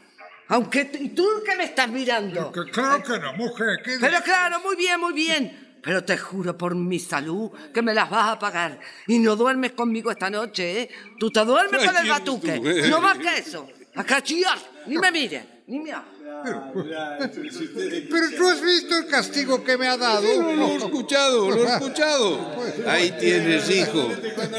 Aunque 0.49 0.91
¿y 1.01 1.09
tú 1.11 1.27
qué 1.47 1.57
me 1.57 1.65
estás 1.65 1.89
mirando. 1.89 2.53
Que 2.53 2.71
claro 2.71 3.03
que 3.03 3.19
no, 3.19 3.33
mujer. 3.35 3.81
¿qué 3.83 3.97
Pero 4.01 4.21
claro, 4.23 4.61
muy 4.61 4.77
bien, 4.77 5.01
muy 5.01 5.13
bien. 5.13 5.79
Pero 5.83 6.05
te 6.05 6.17
juro 6.17 6.57
por 6.57 6.75
mi 6.75 6.99
salud 6.99 7.51
que 7.73 7.83
me 7.83 7.93
las 7.95 8.09
vas 8.09 8.31
a 8.31 8.39
pagar. 8.39 8.79
Y 9.07 9.19
no 9.19 9.35
duermes 9.35 9.73
conmigo 9.73 10.11
esta 10.11 10.31
noche, 10.31 10.83
¿eh? 10.83 10.91
Tú 11.19 11.31
te 11.31 11.45
duermes 11.45 11.85
con 11.85 11.97
el 11.97 12.09
batuque. 12.09 12.53
tú, 12.61 12.69
eh. 12.69 12.89
No 12.89 13.01
más 13.01 13.19
que 13.19 13.39
eso. 13.39 13.69
A 13.95 14.05
cachillar. 14.05 14.59
Ni 14.87 14.97
me 14.99 15.11
mires, 15.11 15.45
ni 15.67 15.81
me 15.81 15.93
hables. 15.93 16.22
Pero 18.11 18.31
tú 18.37 18.49
has 18.49 18.61
visto 18.61 18.99
el 18.99 19.07
castigo 19.07 19.63
que 19.63 19.77
me 19.77 19.87
ha 19.87 19.97
dado. 19.97 20.23
Lo 20.23 20.67
he 20.67 20.77
escuchado, 20.77 21.51
lo 21.51 21.65
he 21.65 21.69
escuchado. 21.69 22.57
Ahí 22.87 23.13
tienes, 23.19 23.71
hijo. 23.71 24.11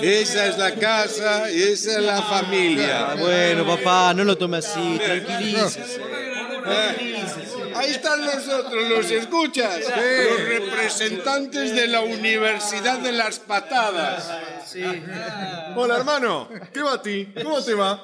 Esa 0.01 0.47
es 0.47 0.57
la 0.57 0.75
casa, 0.75 1.49
esa 1.49 1.99
es 1.99 2.05
la 2.05 2.21
familia. 2.21 3.11
Ah, 3.11 3.15
bueno, 3.19 3.65
papá, 3.65 4.13
no 4.13 4.23
lo 4.23 4.37
tome 4.37 4.57
así, 4.57 4.99
tranquilícese. 5.03 6.01
Ahí 7.75 7.91
están 7.91 8.23
los 8.25 8.47
otros, 8.47 8.89
¿los 8.89 9.11
escuchas? 9.11 9.79
Los 9.79 10.47
representantes 10.47 11.75
de 11.75 11.87
la 11.87 12.01
Universidad 12.01 12.99
de 12.99 13.11
las 13.11 13.39
Patadas. 13.39 14.29
Hola, 15.75 15.97
hermano. 15.97 16.47
¿Qué 16.71 16.81
va 16.81 16.93
a 16.93 17.01
ti? 17.01 17.33
¿Cómo 17.41 17.61
te 17.61 17.73
va? 17.73 18.03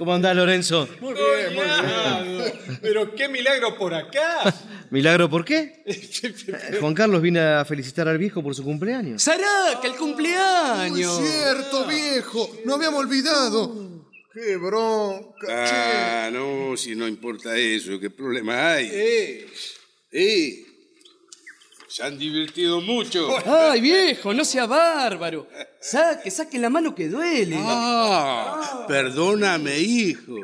¿Cómo 0.00 0.14
andás, 0.14 0.34
Lorenzo? 0.34 0.88
Muy 0.98 1.12
bien, 1.12 1.54
muy 1.54 2.38
bien. 2.38 2.78
Pero 2.80 3.14
qué 3.14 3.28
milagro 3.28 3.76
por 3.76 3.92
acá. 3.92 4.44
¿Milagro 4.90 5.28
por 5.28 5.44
qué? 5.44 5.84
Juan 6.80 6.94
Carlos 6.94 7.20
viene 7.20 7.40
a 7.40 7.66
felicitar 7.66 8.08
al 8.08 8.16
viejo 8.16 8.42
por 8.42 8.54
su 8.54 8.64
cumpleaños. 8.64 9.22
¡Saraca, 9.22 9.86
el 9.86 9.96
cumpleaños! 9.96 11.20
Cierto, 11.20 11.84
viejo. 11.84 12.50
No 12.64 12.76
habíamos 12.76 13.00
olvidado. 13.00 14.06
¡Qué 14.32 14.56
bronca! 14.56 15.36
Ah, 15.50 16.30
no, 16.32 16.78
si 16.78 16.96
no 16.96 17.06
importa 17.06 17.54
eso, 17.58 18.00
¿qué 18.00 18.08
problema 18.08 18.72
hay? 18.72 18.88
¡Eh! 18.90 19.46
¡Eh! 20.12 20.69
Se 21.90 22.04
han 22.04 22.16
divertido 22.16 22.80
mucho. 22.80 23.28
¡Ay, 23.46 23.80
viejo, 23.80 24.32
no 24.32 24.44
sea 24.44 24.64
bárbaro! 24.66 25.48
Saque, 25.80 26.30
saque 26.30 26.56
la 26.56 26.70
mano 26.70 26.94
que 26.94 27.08
duele. 27.08 27.56
Ah, 27.58 28.84
perdóname, 28.86 29.76
hijo. 29.76 30.36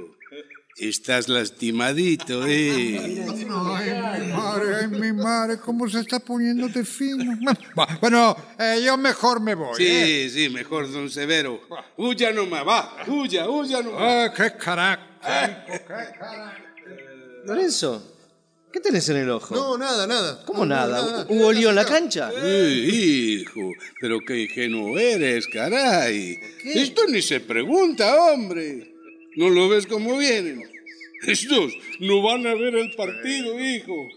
Estás 0.77 1.29
lastimadito, 1.29 2.45
¿eh? 2.45 2.99
Ay, 3.01 3.15
mi 3.37 3.45
madre, 3.45 4.75
ay, 4.75 4.89
mi 4.89 5.13
madre, 5.13 5.59
cómo 5.59 5.89
se 5.89 6.01
está 6.01 6.19
poniendo 6.19 6.67
de 6.69 6.85
fino. 6.85 7.39
Bueno, 8.01 8.37
eh, 8.59 8.83
yo 8.85 8.97
mejor 8.97 9.41
me 9.41 9.55
voy. 9.55 9.77
¿eh? 9.79 10.29
Sí, 10.29 10.31
sí, 10.31 10.49
mejor, 10.51 10.91
don 10.91 11.09
Severo. 11.09 11.61
Huya 11.97 12.33
nomás, 12.33 12.67
va, 12.67 12.97
huya, 13.07 13.49
huya 13.49 13.83
nomás. 13.83 14.03
Ah, 14.03 14.33
qué 14.37 14.53
carácter. 14.59 15.65
Lorenzo, 17.45 18.16
¿qué 18.73 18.81
tenés 18.81 19.09
en 19.09 19.17
el 19.17 19.31
ojo? 19.31 19.55
No, 19.55 19.79
nada, 19.79 20.07
nada. 20.07 20.45
¿Cómo 20.45 20.61
No, 20.61 20.75
nada? 20.75 21.27
¿Hubo 21.29 21.53
lío 21.53 21.71
en 21.71 21.77
la 21.77 21.85
cancha? 21.85 22.31
Ey, 22.43 23.41
hijo, 23.41 23.73
pero 24.01 24.21
qué 24.27 24.43
ingenuo 24.43 24.99
eres, 24.99 25.47
caray. 25.47 26.39
Esto 26.65 27.07
ni 27.09 27.23
se 27.23 27.41
pregunta, 27.41 28.15
hombre. 28.33 28.95
¿No 29.37 29.51
lo 29.51 29.69
ves 29.69 29.87
cómo 29.87 30.17
vienen? 30.19 30.63
Estos 31.27 31.73
no 32.01 32.23
van 32.23 32.47
a 32.47 32.55
ver 32.55 32.75
el 32.75 32.95
partido, 32.95 33.59
hijo. 33.61 34.09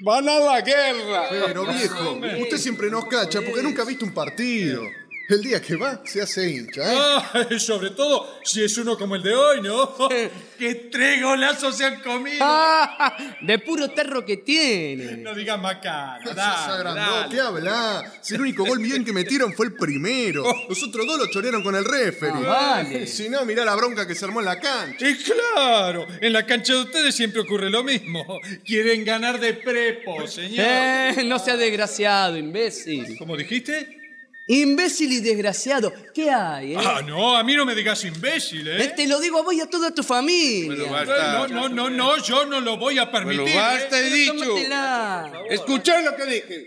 Van 0.00 0.28
a 0.28 0.38
la 0.38 0.60
guerra. 0.60 1.28
Pero 1.30 1.66
viejo, 1.66 2.20
usted 2.40 2.58
siempre 2.58 2.90
nos 2.90 3.06
cacha 3.06 3.40
porque 3.42 3.62
nunca 3.62 3.82
ha 3.82 3.86
visto 3.86 4.04
un 4.04 4.12
partido. 4.12 4.82
El 5.26 5.42
día 5.42 5.60
que 5.60 5.76
va, 5.76 6.02
se 6.04 6.20
hace 6.20 6.50
hincha, 6.50 6.82
¿eh? 6.82 6.96
Ah, 6.98 7.46
sobre 7.58 7.90
todo 7.90 8.40
si 8.44 8.62
es 8.62 8.76
uno 8.76 8.98
como 8.98 9.16
el 9.16 9.22
de 9.22 9.34
hoy, 9.34 9.62
¿no? 9.62 9.96
¡Qué 10.58 10.88
tres 10.92 11.22
golazos 11.22 11.76
se 11.78 11.86
han 11.86 12.02
comido! 12.02 12.38
Ah, 12.42 13.16
de 13.40 13.58
puro 13.58 13.90
terro 13.90 14.24
que 14.24 14.38
tiene. 14.38 15.16
No 15.16 15.34
digas 15.34 15.58
macana, 15.58 16.20
dale, 16.34 17.00
dale. 17.00 17.40
habla. 17.40 18.12
Si 18.20 18.34
el 18.34 18.42
único 18.42 18.66
gol 18.66 18.80
bien 18.80 19.02
que 19.02 19.14
metieron 19.14 19.54
fue 19.54 19.66
el 19.66 19.72
primero. 19.74 20.44
Los 20.68 20.82
otros 20.82 21.06
dos 21.06 21.18
lo 21.18 21.26
chorearon 21.30 21.62
con 21.62 21.74
el 21.74 21.86
referee. 21.86 22.44
Ah, 22.46 22.82
vale. 22.82 23.06
Si 23.06 23.30
no, 23.30 23.46
mirá 23.46 23.64
la 23.64 23.74
bronca 23.76 24.06
que 24.06 24.14
se 24.14 24.26
armó 24.26 24.40
en 24.40 24.46
la 24.46 24.60
cancha. 24.60 25.08
Y 25.08 25.16
claro, 25.16 26.06
en 26.20 26.32
la 26.34 26.44
cancha 26.44 26.74
de 26.74 26.80
ustedes 26.80 27.14
siempre 27.14 27.40
ocurre 27.40 27.70
lo 27.70 27.82
mismo. 27.82 28.40
Quieren 28.62 29.04
ganar 29.06 29.40
de 29.40 29.54
prepo, 29.54 30.26
señor. 30.26 30.66
Eh, 30.68 31.22
no 31.24 31.38
sea 31.38 31.56
desgraciado, 31.56 32.36
imbécil. 32.36 33.16
¿Cómo 33.16 33.38
dijiste? 33.38 34.03
Imbécil 34.46 35.10
y 35.10 35.20
desgraciado. 35.20 35.90
¿Qué 36.12 36.30
hay, 36.30 36.74
eh? 36.74 36.78
Ah, 36.78 37.00
no, 37.06 37.34
a 37.34 37.42
mí 37.42 37.54
no 37.54 37.64
me 37.64 37.74
digas 37.74 38.04
imbécil, 38.04 38.68
Eh, 38.68 38.84
¿eh? 38.84 38.92
Te 38.94 39.06
lo 39.06 39.18
digo 39.18 39.38
a 39.38 39.42
vos 39.42 39.54
y 39.54 39.60
a 39.62 39.66
toda 39.70 39.90
tu 39.90 40.02
familia. 40.02 40.66
Bueno, 40.66 40.84
No, 40.86 40.92
basta. 40.92 41.48
no, 41.48 41.68
no, 41.70 41.88
no, 41.90 42.22
yo 42.22 42.44
no 42.44 42.60
lo 42.60 42.76
voy 42.76 42.98
a 42.98 43.10
permitir. 43.10 43.40
Bueno, 43.40 43.56
basta, 43.58 43.98
he 44.00 44.10
Pero 44.10 44.54
dicho. 44.54 45.44
Escuchad 45.48 46.04
lo 46.04 46.14
que 46.14 46.26
dije. 46.26 46.66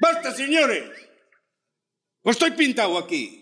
Basta, 0.00 0.32
señores. 0.34 0.84
¿O 2.22 2.30
estoy 2.30 2.52
pintado 2.52 2.96
aquí? 2.96 3.36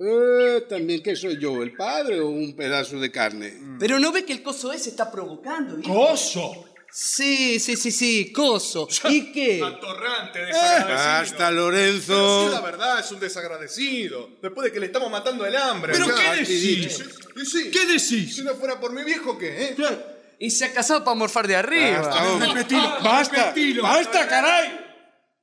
Eh, 0.00 0.62
también 0.68 1.02
que 1.02 1.16
soy 1.16 1.38
yo, 1.40 1.62
el 1.62 1.74
padre 1.74 2.20
o 2.20 2.28
un 2.28 2.54
pedazo 2.54 3.00
de 3.00 3.10
carne. 3.10 3.54
Pero 3.80 3.98
no 3.98 4.12
ve 4.12 4.24
que 4.24 4.32
el 4.34 4.42
coso 4.42 4.70
ese 4.72 4.90
está 4.90 5.10
provocando? 5.10 5.80
¡Coso! 5.82 6.67
Sí, 7.00 7.60
sí, 7.60 7.76
sí, 7.76 7.92
sí, 7.92 8.32
coso. 8.32 8.88
¿Y 9.08 9.30
qué? 9.30 9.62
Atorrante, 9.62 10.40
Basta, 10.50 10.84
Pero 10.84 11.24
sí, 11.26 11.34
la 11.38 11.50
Lorenzo. 11.52 12.62
verdad, 12.62 12.98
es 12.98 13.12
un 13.12 13.20
desagradecido. 13.20 14.30
Después 14.42 14.64
de 14.64 14.72
que 14.72 14.80
le 14.80 14.86
estamos 14.86 15.08
matando 15.08 15.46
el 15.46 15.54
hambre. 15.54 15.92
¿Pero 15.92 16.06
Ya. 16.08 16.32
qué 16.34 16.40
decís? 16.40 17.00
Y 17.36 17.46
sí. 17.46 17.70
¿Qué 17.70 17.86
decís? 17.86 18.34
Si 18.34 18.42
no 18.42 18.56
fuera 18.56 18.80
por 18.80 18.92
mi 18.92 19.04
viejo, 19.04 19.38
¿qué? 19.38 19.76
eh? 19.78 20.36
Y 20.40 20.50
se 20.50 20.64
ha 20.64 20.72
casado 20.72 21.04
para 21.04 21.14
morfar 21.14 21.46
de 21.46 21.54
arriba. 21.54 22.00
Basta, 22.00 22.32
hombre. 22.32 22.48
Repetilo, 22.48 22.96
Basta, 23.00 23.44
repetilo. 23.46 23.82
basta, 23.84 24.26
caray. 24.26 24.80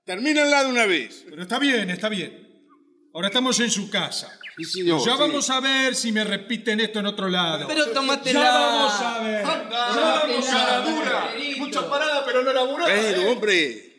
Termínenla 0.04 0.64
de 0.66 0.70
una 0.70 0.86
vez. 0.86 1.24
Pero 1.30 1.42
está 1.42 1.58
bien, 1.58 1.90
está 1.90 2.10
bien. 2.10 2.68
Ahora 3.14 3.28
estamos 3.30 3.58
en 3.62 3.72
su 3.72 3.90
casa. 3.90 4.38
Sí, 4.58 4.64
señor, 4.64 5.00
ya 5.06 5.14
sí. 5.14 5.18
vamos 5.20 5.50
a 5.50 5.60
ver 5.60 5.96
si 5.96 6.12
me 6.12 6.24
repiten 6.24 6.80
esto 6.80 7.00
en 7.00 7.06
otro 7.08 7.28
lado. 7.30 7.68
Pero 7.68 7.88
tómatela. 7.92 8.40
Ya 8.42 8.52
vamos 8.52 8.94
a 9.02 9.20
ver. 9.24 9.44
Ya 9.44 10.22
vamos 10.24 10.50
a 10.50 10.86
ver. 10.86 10.96
dura. 10.96 11.30
Mucha 11.58 11.90
parada, 11.90 12.26
pero 12.26 12.44
no 12.44 12.54
laburada. 12.54 12.94
Pero, 12.94 13.32
hombre. 13.32 13.92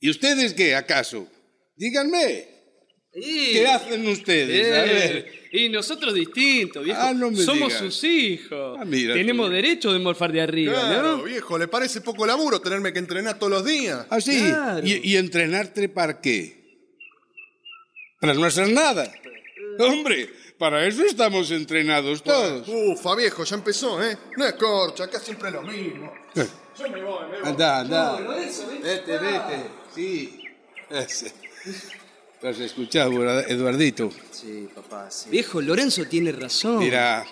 ¿Y 0.00 0.10
ustedes 0.10 0.52
qué, 0.54 0.74
acaso? 0.74 1.26
Díganme. 1.76 2.46
Sí. 3.14 3.50
¿Qué 3.54 3.66
hacen 3.66 4.06
ustedes? 4.06 4.72
A 4.72 4.84
Eh, 4.84 4.88
ver. 4.92 5.38
Y 5.50 5.68
nosotros 5.70 6.12
distintos, 6.12 6.84
viejo. 6.84 7.00
Ah, 7.02 7.14
no 7.14 7.30
me 7.30 7.36
Somos 7.38 7.68
digas. 7.68 7.78
sus 7.78 8.04
hijos. 8.04 8.76
Ah, 8.78 8.84
mira 8.84 9.14
Tenemos 9.14 9.46
tú. 9.48 9.52
derecho 9.54 9.92
de 9.92 9.98
morfar 9.98 10.30
de 10.30 10.42
arriba, 10.42 10.74
Claro, 10.74 11.16
¿no? 11.16 11.22
viejo, 11.24 11.58
¿le 11.58 11.66
parece 11.68 12.02
poco 12.02 12.26
laburo 12.26 12.60
tenerme 12.60 12.92
que 12.92 12.98
entrenar 12.98 13.38
todos 13.38 13.50
los 13.50 13.64
días? 13.64 14.06
¿Ah, 14.10 14.20
sí? 14.20 14.38
Claro. 14.38 14.86
¿Y, 14.86 15.00
y 15.12 15.16
entrenarte 15.16 15.88
para 15.88 16.20
qué? 16.20 16.58
Para 18.20 18.34
no 18.34 18.44
hacer 18.44 18.68
nada. 18.68 19.10
Hombre, 19.78 20.28
para 20.58 20.84
eso 20.86 21.04
estamos 21.04 21.50
entrenados 21.50 22.22
todos. 22.22 22.66
Ufa, 22.68 23.14
viejo, 23.14 23.44
ya 23.44 23.56
empezó, 23.56 24.02
¿eh? 24.02 24.18
No 24.36 24.44
es 24.44 24.54
corcha, 24.54 25.04
acá 25.04 25.20
siempre 25.20 25.50
lo 25.50 25.62
mismo. 25.62 26.12
Anda, 27.44 27.80
anda. 27.80 28.18
Vete, 28.82 29.18
vete. 29.18 29.70
Sí. 29.94 30.42
Ese. 30.90 31.32
¿Lo 32.40 32.48
has 32.50 32.58
escuchado, 32.60 33.10
Eduardito? 33.40 34.10
Sí, 34.30 34.68
papá, 34.74 35.10
sí. 35.10 35.30
Viejo, 35.30 35.60
Lorenzo 35.60 36.04
tiene 36.04 36.30
razón. 36.32 36.78
Mira, 36.78 37.24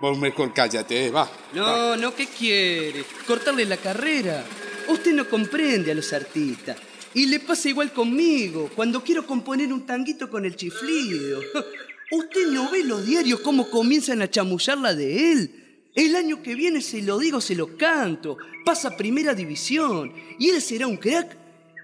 vos 0.00 0.18
mejor 0.18 0.54
cállate, 0.54 1.06
eh, 1.06 1.10
va. 1.10 1.30
No, 1.52 1.96
no, 1.96 2.14
¿qué 2.14 2.26
quiere? 2.26 3.04
Cortarle 3.26 3.66
la 3.66 3.76
carrera. 3.76 4.42
Usted 4.88 5.12
no 5.12 5.28
comprende 5.28 5.92
a 5.92 5.94
los 5.94 6.12
artistas. 6.12 6.76
Y 7.14 7.26
le 7.26 7.40
pasa 7.40 7.68
igual 7.68 7.92
conmigo, 7.92 8.70
cuando 8.74 9.02
quiero 9.02 9.26
componer 9.26 9.72
un 9.72 9.84
tanguito 9.84 10.30
con 10.30 10.44
el 10.44 10.54
chiflido. 10.54 11.40
Usted 12.12 12.48
no 12.48 12.70
ve 12.70 12.84
los 12.84 13.06
diarios 13.06 13.40
cómo 13.40 13.70
comienzan 13.70 14.22
a 14.22 14.30
chamullarla 14.30 14.94
de 14.94 15.32
él. 15.32 15.60
El 15.94 16.14
año 16.14 16.42
que 16.42 16.54
viene, 16.54 16.80
se 16.80 17.02
lo 17.02 17.18
digo, 17.18 17.40
se 17.40 17.54
lo 17.54 17.76
canto. 17.76 18.36
Pasa 18.64 18.96
primera 18.96 19.34
división. 19.34 20.12
Y 20.38 20.50
él 20.50 20.60
será 20.60 20.86
un 20.86 20.96
crack. 20.96 21.36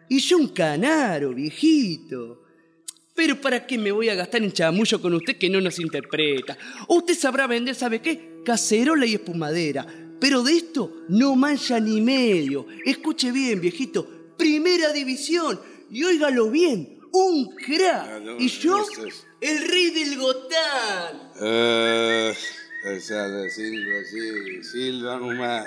Y 0.09 0.19
yo 0.21 0.39
un 0.39 0.49
canaro, 0.49 1.35
viejito. 1.35 2.43
Pero 3.15 3.41
¿para 3.41 3.67
qué 3.67 3.79
me 3.79 3.91
voy 3.91 4.09
a 4.09 4.15
gastar 4.15 4.43
en 4.43 4.53
chamullo 4.53 5.01
con 5.01 5.15
usted 5.15 5.39
que 5.39 5.49
no 5.49 5.61
nos 5.61 5.79
interpreta? 5.81 6.57
Usted 6.89 7.17
sabrá 7.17 7.47
vender, 7.47 7.75
¿sabe 7.75 8.01
qué? 8.01 8.43
Cacerola 8.45 9.07
y 9.07 9.15
espumadera. 9.15 9.87
Pero 10.21 10.43
de 10.43 10.53
esto 10.53 11.05
no 11.09 11.35
mancha 11.35 11.81
ni 11.81 12.01
medio. 12.01 12.67
Escuche 12.85 13.33
bien, 13.33 13.61
viejito. 13.61 14.16
Primera 14.37 14.93
división. 14.93 15.61
Y 15.91 16.05
óigalo 16.05 16.51
bien. 16.51 17.01
Un 17.13 17.55
crack. 17.57 18.09
Ah, 18.09 18.21
no, 18.23 18.37
y 18.39 18.49
yo, 18.49 18.85
el 19.41 19.69
rey 19.69 19.91
del 19.91 20.19
gotán. 20.19 21.33
Eh, 21.41 22.35
esa, 22.85 23.49
Silva, 23.51 23.95
sí, 24.11 24.63
Silva 24.63 25.17
nomás. 25.19 25.67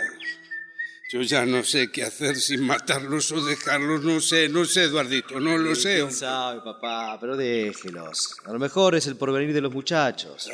Yo 1.12 1.24
ya 1.24 1.44
no 1.44 1.64
sé 1.64 1.92
qué 1.92 2.04
hacer 2.04 2.36
sin 2.36 2.62
matarlos 2.62 3.32
o 3.32 3.44
dejarlos, 3.44 4.04
no 4.04 4.22
sé, 4.22 4.48
no 4.48 4.64
sé, 4.64 4.84
Eduardito, 4.84 5.40
no 5.40 5.58
lo 5.58 5.74
sé. 5.74 5.96
¿Quién 5.96 6.12
sabe, 6.12 6.62
papá? 6.62 7.18
Pero 7.20 7.36
déjelos. 7.36 8.36
A 8.46 8.54
lo 8.54 8.60
mejor 8.60 8.94
es 8.94 9.08
el 9.08 9.16
porvenir 9.16 9.52
de 9.52 9.62
los 9.62 9.74
muchachos. 9.74 10.52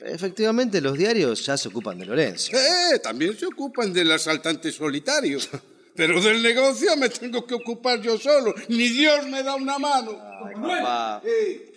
Efectivamente, 0.00 0.80
los 0.80 0.96
diarios 0.96 1.44
ya 1.44 1.56
se 1.56 1.68
ocupan 1.68 1.98
de 1.98 2.06
Lorenzo. 2.06 2.52
Eh, 2.56 3.00
también 3.02 3.36
se 3.36 3.46
ocupan 3.46 3.92
del 3.92 4.12
asaltante 4.12 4.70
solitario. 4.70 5.38
Pero 5.94 6.20
del 6.20 6.42
negocio 6.42 6.96
me 6.96 7.08
tengo 7.08 7.46
que 7.46 7.54
ocupar 7.54 8.00
yo 8.00 8.18
solo. 8.18 8.54
Ni 8.68 8.88
Dios 8.88 9.26
me 9.26 9.42
da 9.42 9.54
una 9.54 9.78
mano. 9.78 10.12
Papá, 10.12 11.22
Eh, 11.24 11.68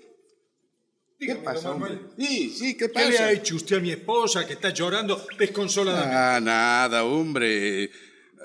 ¿Qué 1.19 1.35
pasa, 1.35 1.71
hombre? 1.71 1.97
sí, 2.17 2.49
sí, 2.49 2.77
¿qué 2.77 2.89
¿Qué 2.91 2.99
le 2.99 3.17
ha 3.17 3.21
pasa? 3.21 3.31
hecho 3.31 3.55
usted 3.55 3.77
a 3.77 3.79
mi 3.79 3.91
esposa 3.91 4.45
que 4.45 4.53
está 4.53 4.69
llorando 4.69 5.25
desconsoladamente? 5.39 6.15
Ah, 6.15 6.39
nada, 6.41 7.03
hombre. 7.03 7.89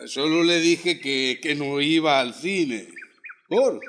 Solo 0.06 0.42
le 0.42 0.60
dije 0.60 0.98
que, 1.00 1.38
que 1.42 1.54
no 1.54 1.80
iba 1.80 2.20
al 2.20 2.32
cine. 2.34 2.88
¿Por? 3.48 3.80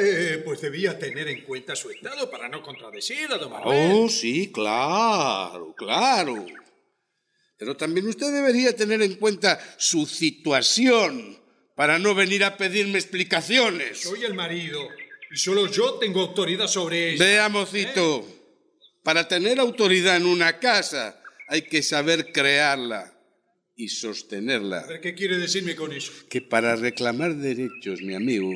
Eh, 0.00 0.42
pues 0.44 0.60
debía 0.60 0.98
tener 0.98 1.28
en 1.28 1.42
cuenta 1.44 1.74
su 1.74 1.90
estado 1.90 2.30
para 2.30 2.48
no 2.48 2.62
contradecirla, 2.62 3.38
don 3.38 3.50
Manuel. 3.50 3.92
Oh, 3.94 4.08
sí, 4.08 4.50
claro, 4.52 5.74
claro. 5.76 6.44
Pero 7.64 7.78
también 7.78 8.06
usted 8.06 8.30
debería 8.30 8.76
tener 8.76 9.00
en 9.00 9.14
cuenta 9.14 9.58
su 9.78 10.04
situación 10.04 11.38
para 11.74 11.98
no 11.98 12.14
venir 12.14 12.44
a 12.44 12.58
pedirme 12.58 12.98
explicaciones. 12.98 14.00
Soy 14.00 14.22
el 14.22 14.34
marido 14.34 14.86
y 15.32 15.38
solo 15.38 15.66
yo 15.68 15.94
tengo 15.94 16.20
autoridad 16.20 16.68
sobre 16.68 17.14
ella. 17.14 17.24
Vea, 17.24 17.48
mocito. 17.48 18.28
Para 19.02 19.26
tener 19.28 19.58
autoridad 19.60 20.18
en 20.18 20.26
una 20.26 20.58
casa 20.58 21.18
hay 21.48 21.62
que 21.62 21.82
saber 21.82 22.32
crearla 22.32 23.18
y 23.74 23.88
sostenerla. 23.88 24.80
A 24.80 24.86
ver, 24.86 25.00
¿qué 25.00 25.14
quiere 25.14 25.38
decirme 25.38 25.74
con 25.74 25.90
eso? 25.94 26.12
Que 26.28 26.42
para 26.42 26.76
reclamar 26.76 27.34
derechos, 27.34 28.02
mi 28.02 28.14
amigo, 28.14 28.52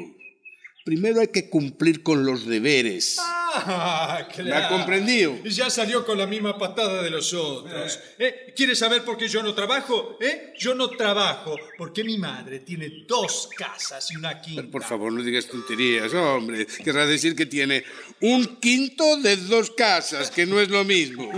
primero 0.84 1.22
hay 1.22 1.28
que 1.28 1.48
cumplir 1.48 2.02
con 2.02 2.26
los 2.26 2.44
deberes. 2.44 3.16
Ah, 3.18 3.47
claro. 3.54 4.44
¿Me 4.44 4.52
ha 4.52 4.68
comprendido? 4.68 5.36
Ya 5.44 5.70
salió 5.70 6.04
con 6.04 6.18
la 6.18 6.26
misma 6.26 6.56
patada 6.58 7.02
de 7.02 7.10
los 7.10 7.32
otros. 7.34 7.98
¿Eh? 8.18 8.52
¿Quiere 8.56 8.74
saber 8.74 9.04
por 9.04 9.16
qué 9.16 9.28
yo 9.28 9.42
no 9.42 9.54
trabajo? 9.54 10.18
¿Eh? 10.20 10.52
Yo 10.58 10.74
no 10.74 10.88
trabajo 10.90 11.56
porque 11.76 12.04
mi 12.04 12.18
madre 12.18 12.60
tiene 12.60 13.04
dos 13.06 13.48
casas 13.56 14.10
y 14.10 14.16
una 14.16 14.40
quinta. 14.40 14.70
Por 14.70 14.82
favor, 14.84 15.12
no 15.12 15.22
digas 15.22 15.46
tonterías, 15.46 16.12
hombre. 16.14 16.66
Querrá 16.66 17.06
decir 17.06 17.34
que 17.34 17.46
tiene 17.46 17.84
un 18.20 18.56
quinto 18.60 19.16
de 19.18 19.36
dos 19.36 19.70
casas, 19.70 20.30
que 20.30 20.46
no 20.46 20.60
es 20.60 20.68
lo 20.68 20.84
mismo. 20.84 21.30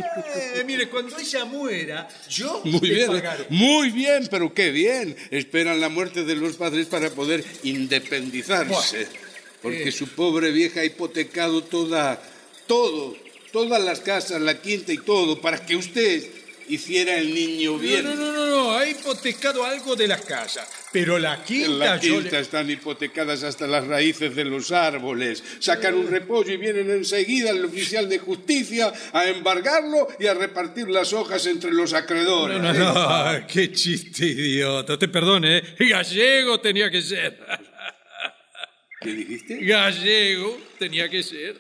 Eh, 0.55 0.65
mire, 0.67 0.89
cuando 0.89 1.19
ella 1.19 1.45
muera, 1.45 2.09
yo 2.29 2.63
Muy 2.65 2.81
le 2.89 2.95
bien, 2.95 3.07
pagaré. 3.09 3.47
muy 3.51 3.91
bien, 3.91 4.29
pero 4.31 4.53
qué 4.55 4.71
bien. 4.71 5.17
Esperan 5.31 5.81
la 5.81 5.89
muerte 5.89 6.25
de 6.25 6.35
los 6.37 6.57
padres 6.57 6.87
para 6.87 7.11
poder 7.11 7.45
independizarse. 7.63 9.09
Porque 9.63 9.93
su 9.93 10.09
pobre 10.09 10.53
vieja 10.53 10.81
ha 10.81 10.85
hipotecado 10.85 11.63
toda, 11.63 12.23
todo, 12.67 13.17
todas 13.53 13.83
las 13.83 14.01
casas, 14.01 14.41
la 14.41 14.61
quinta 14.61 14.93
y 14.93 14.99
todo, 14.99 15.41
para 15.41 15.65
que 15.65 15.77
usted 15.77 16.25
hiciera 16.71 17.17
el 17.19 17.35
niño 17.35 17.79
bien. 17.79 18.05
No, 18.05 18.15
no, 18.15 18.33
no, 18.33 18.47
no, 18.47 18.77
ha 18.77 18.89
hipotecado 18.89 19.65
algo 19.65 19.97
de 19.97 20.07
la 20.07 20.19
casa, 20.19 20.67
pero 20.93 21.19
la 21.19 21.43
quinta, 21.43 21.71
la 21.71 22.01
quinta 22.01 22.39
están 22.39 22.71
hipotecadas 22.71 23.43
hasta 23.43 23.67
las 23.67 23.87
raíces 23.87 24.35
de 24.35 24.45
los 24.45 24.71
árboles. 24.73 25.43
Sacan 25.59 25.95
un 25.95 26.09
repollo 26.09 26.53
y 26.53 26.57
vienen 26.57 26.91
enseguida 26.91 27.51
el 27.51 27.65
oficial 27.65 28.09
de 28.09 28.19
justicia 28.19 28.93
a 29.13 29.29
embargarlo 29.29 30.09
y 30.19 30.27
a 30.27 30.35
repartir 30.35 30.89
las 30.89 31.13
hojas 31.13 31.45
entre 31.47 31.73
los 31.73 31.93
acreedores. 31.93 32.61
No, 32.61 32.73
no, 32.73 32.95
no, 32.95 33.47
qué 33.47 33.73
chiste 33.73 34.27
idiota. 34.27 34.99
Te 34.99 35.09
perdone, 35.09 35.59
¿eh? 35.59 35.63
Gallego 35.89 36.61
tenía 36.61 36.91
que 36.91 37.03
ser. 37.03 37.39
¿Qué 39.01 39.11
dijiste? 39.11 39.57
Gallego 39.65 40.61
tenía 40.79 41.09
que 41.09 41.23
ser. 41.23 41.57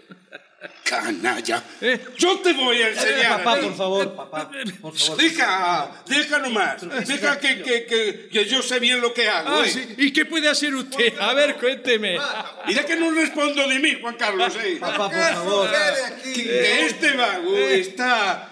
Canalla. 0.84 1.64
¿Eh? 1.80 1.98
Yo 2.18 2.38
te 2.40 2.52
voy 2.52 2.82
a 2.82 2.88
enseñar. 2.88 3.42
Papá, 3.42 3.60
por 3.60 3.74
favor, 3.74 4.14
papá, 4.14 4.50
por 4.82 4.94
favor. 4.94 5.16
Deja, 5.16 6.02
deja 6.06 6.38
nomás. 6.38 7.06
Deja 7.08 7.40
que, 7.40 7.62
que, 7.62 7.86
que, 7.86 8.28
que 8.30 8.44
yo 8.44 8.60
sé 8.60 8.78
bien 8.78 9.00
lo 9.00 9.14
que 9.14 9.26
hago. 9.26 9.48
Ah, 9.62 9.66
¿eh? 9.66 9.94
¿Y 9.96 10.12
qué 10.12 10.26
puede 10.26 10.48
hacer 10.50 10.74
usted? 10.74 11.14
A 11.18 11.32
ver, 11.32 11.54
cuénteme. 11.54 12.18
Mira 12.66 12.84
que 12.84 12.96
no 12.96 13.10
respondo 13.10 13.66
de 13.66 13.78
mí, 13.78 13.96
Juan 14.02 14.16
Carlos. 14.16 14.54
¿eh? 14.62 14.76
Papá, 14.78 15.08
por 15.08 15.18
favor. 15.18 15.70
Que, 16.24 16.32
que 16.34 16.86
este 16.86 17.12
vago 17.12 17.56
está... 17.56 18.50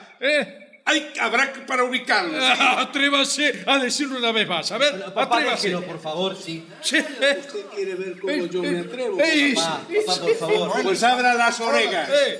¿Eh? 0.88 0.90
Hay, 0.90 1.12
habrá 1.20 1.52
que 1.52 1.60
para 1.60 1.84
ubicarlo. 1.84 2.32
¿sí? 2.40 2.46
Ah, 2.60 2.80
Atrévase 2.80 3.64
a 3.66 3.78
decirlo 3.78 4.18
una 4.18 4.32
vez 4.32 4.48
más. 4.48 4.70
A 4.72 4.78
ver, 4.78 5.04
Papá, 5.12 5.36
atrévase. 5.36 5.68
déjelo, 5.68 5.86
por 5.86 6.00
favor, 6.00 6.36
sí. 6.36 6.66
Sí, 6.80 6.96
eh. 6.96 7.42
quiere 7.74 7.94
ver 7.94 8.18
cómo 8.18 8.46
yo 8.46 8.62
me 8.62 8.80
atrevo? 8.80 9.20
Ey, 9.20 9.54
Papá, 9.54 9.80
papá, 10.06 10.20
por 10.20 10.34
favor. 10.36 10.82
Pues 10.82 11.02
abra 11.02 11.34
las 11.34 11.60
orejas. 11.60 12.08
eh, 12.10 12.38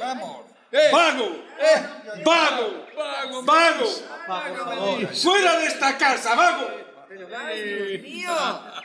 eh, 0.72 0.90
¡Vago! 0.92 1.44
¡Vago! 2.24 2.84
vago, 2.96 3.42
¡Vago! 3.42 3.86
Papá, 4.26 4.48
por 4.48 4.58
favor. 4.58 5.14
¡Fuera 5.14 5.58
de 5.58 5.66
esta 5.66 5.96
casa, 5.96 6.34
vago! 6.34 6.68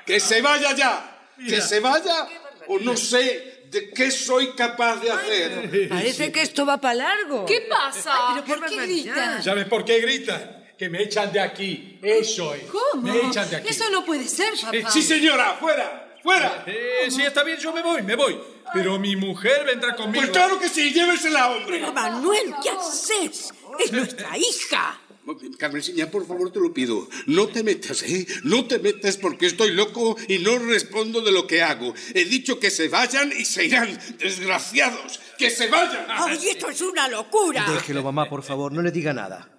¡Que 0.06 0.20
se 0.20 0.42
vaya 0.42 0.74
ya! 0.74 1.18
¡Que 1.38 1.62
se 1.62 1.80
vaya! 1.80 2.28
O 2.68 2.80
no 2.80 2.96
sé 2.96 3.53
de 3.74 3.90
qué 3.90 4.12
soy 4.12 4.52
capaz 4.54 4.98
de 4.98 5.12
hacer. 5.12 5.90
Parece 5.90 6.32
que 6.32 6.42
esto 6.42 6.66
va 6.66 6.80
para 6.80 6.96
largo. 6.96 7.46
¿Qué 7.46 7.62
pasa? 7.70 8.44
¿Pero 8.46 8.60
por 8.60 8.70
qué 8.70 8.76
grita? 8.78 9.42
¿Sabes 9.42 9.66
por 9.66 9.84
qué 9.84 10.00
gritan? 10.00 10.64
Que 10.78 10.90
me 10.90 11.04
echan 11.04 11.32
de 11.32 11.40
aquí. 11.40 12.00
Eso 12.02 12.54
es. 12.54 12.64
¿Cómo? 12.66 13.02
Me 13.04 13.28
echan 13.28 13.50
de 13.50 13.58
aquí. 13.58 13.70
Eso 13.70 13.90
no 13.90 14.06
puede 14.06 14.28
ser, 14.28 14.54
papá. 14.60 14.90
Sí, 14.90 15.02
señora, 15.02 15.58
fuera, 15.60 16.16
fuera. 16.22 16.64
Eh, 16.66 17.08
sí, 17.10 17.22
está 17.22 17.44
bien, 17.44 17.58
yo 17.58 17.74
me 17.74 17.82
voy, 17.82 18.02
me 18.02 18.16
voy. 18.16 18.40
Pero 18.74 18.98
mi 18.98 19.16
mujer 19.16 19.66
vendrá 19.66 19.96
conmigo. 19.96 20.22
Pues 20.22 20.32
claro 20.32 20.60
que 20.60 20.68
sí, 20.70 20.92
llévesela, 20.92 21.50
hombre. 21.50 21.80
Pero 21.80 21.94
Manuel, 21.94 22.54
¿qué 22.62 22.70
haces? 22.70 23.54
Es 23.80 23.92
nuestra 23.92 24.38
hija. 24.38 25.00
Carmencilla, 25.58 26.12
por 26.12 26.28
favor, 26.28 26.52
te 26.52 26.60
lo 26.60 26.74
pido. 26.74 27.08
No 27.28 27.48
te 27.48 27.64
metas, 27.64 28.04
¿eh? 28.04 28.28
No 28.44 28.66
te 28.66 28.80
metas 28.80 29.18
porque 29.18 29.46
estoy 29.46 29.72
loco 29.72 30.18
y 30.28 30.40
no 30.40 30.60
respondo 30.60 31.22
de 31.22 31.32
lo 31.32 31.48
que 31.48 31.62
hago. 31.62 31.94
He 32.14 32.26
dicho 32.26 32.60
que 32.60 32.70
se 32.70 32.90
vayan 32.90 33.32
y 33.32 33.46
se 33.46 33.66
irán, 33.66 33.98
desgraciados. 34.20 35.20
¡Que 35.38 35.50
se 35.50 35.68
vayan! 35.68 36.06
¡Ay, 36.10 36.50
esto 36.50 36.70
es 36.70 36.82
una 36.82 37.08
locura! 37.08 37.66
Déjelo, 37.70 38.04
mamá, 38.04 38.30
por 38.30 38.44
favor, 38.44 38.72
no 38.72 38.82
le 38.82 38.92
diga 38.92 39.14
nada. 39.14 39.50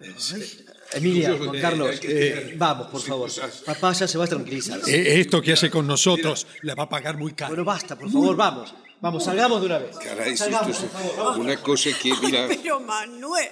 Emilia, 0.92 1.36
Juan 1.36 1.60
Carlos, 1.60 1.98
eh, 2.02 2.54
vamos, 2.56 2.88
por 2.88 3.00
favor. 3.00 3.30
Papá 3.64 3.92
ya 3.92 4.06
se 4.06 4.18
va 4.18 4.24
a 4.24 4.28
tranquilizar. 4.28 4.80
Eh, 4.86 5.20
esto 5.20 5.42
que 5.42 5.52
hace 5.52 5.70
con 5.70 5.86
nosotros 5.86 6.46
la 6.62 6.74
va 6.74 6.84
a 6.84 6.88
pagar 6.88 7.16
muy 7.16 7.32
caro. 7.32 7.50
Bueno, 7.50 7.64
basta, 7.64 7.98
por 7.98 8.10
favor, 8.10 8.36
vamos. 8.36 8.74
Vamos, 9.00 9.24
salgamos 9.24 9.60
de 9.60 9.66
una 9.66 9.78
vez. 9.78 9.96
Caray, 9.96 10.28
si 10.28 10.32
esto 10.34 10.44
Salgamos, 10.44 10.82
es 10.82 11.36
una 11.36 11.56
cosa 11.56 11.90
que, 12.00 12.14
mira... 12.22 12.46
Pero 12.48 12.80
Manuel, 12.80 13.48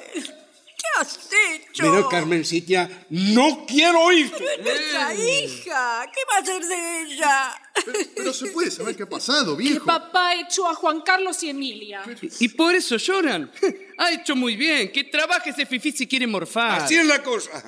¿qué 0.82 1.00
has 1.00 1.18
hecho? 1.54 1.90
Mira, 1.90 2.08
Carmencilla, 2.10 3.06
no 3.10 3.64
quiero 3.66 4.00
oírte. 4.02 4.36
Pero 4.38 4.50
es 4.76 4.80
nuestra 4.92 5.14
hija. 5.14 6.10
¿Qué 6.12 6.20
va 6.30 6.36
a 6.36 6.40
hacer 6.40 6.64
de 6.64 7.02
ella? 7.02 7.62
Pero 8.16 8.32
se 8.32 8.46
puede 8.48 8.70
saber 8.70 8.96
qué 8.96 9.04
ha 9.04 9.08
pasado, 9.08 9.56
Que 9.56 9.62
viejo. 9.62 9.84
papá 9.86 10.34
echó 10.34 10.68
a 10.68 10.74
Juan 10.74 11.02
Carlos 11.02 11.42
y 11.42 11.50
Emilia. 11.50 12.02
Y 12.40 12.48
por 12.48 12.74
eso 12.74 12.96
lloran. 12.96 13.50
Ha 13.98 14.12
hecho 14.12 14.34
muy 14.36 14.56
bien. 14.56 14.90
Que 14.92 15.04
trabaje 15.04 15.50
ese 15.50 15.66
fifí 15.66 15.92
si 15.92 16.06
quiere 16.06 16.26
morfar. 16.26 16.82
Así 16.82 16.96
es 16.96 17.06
la 17.06 17.22
cosa. 17.22 17.62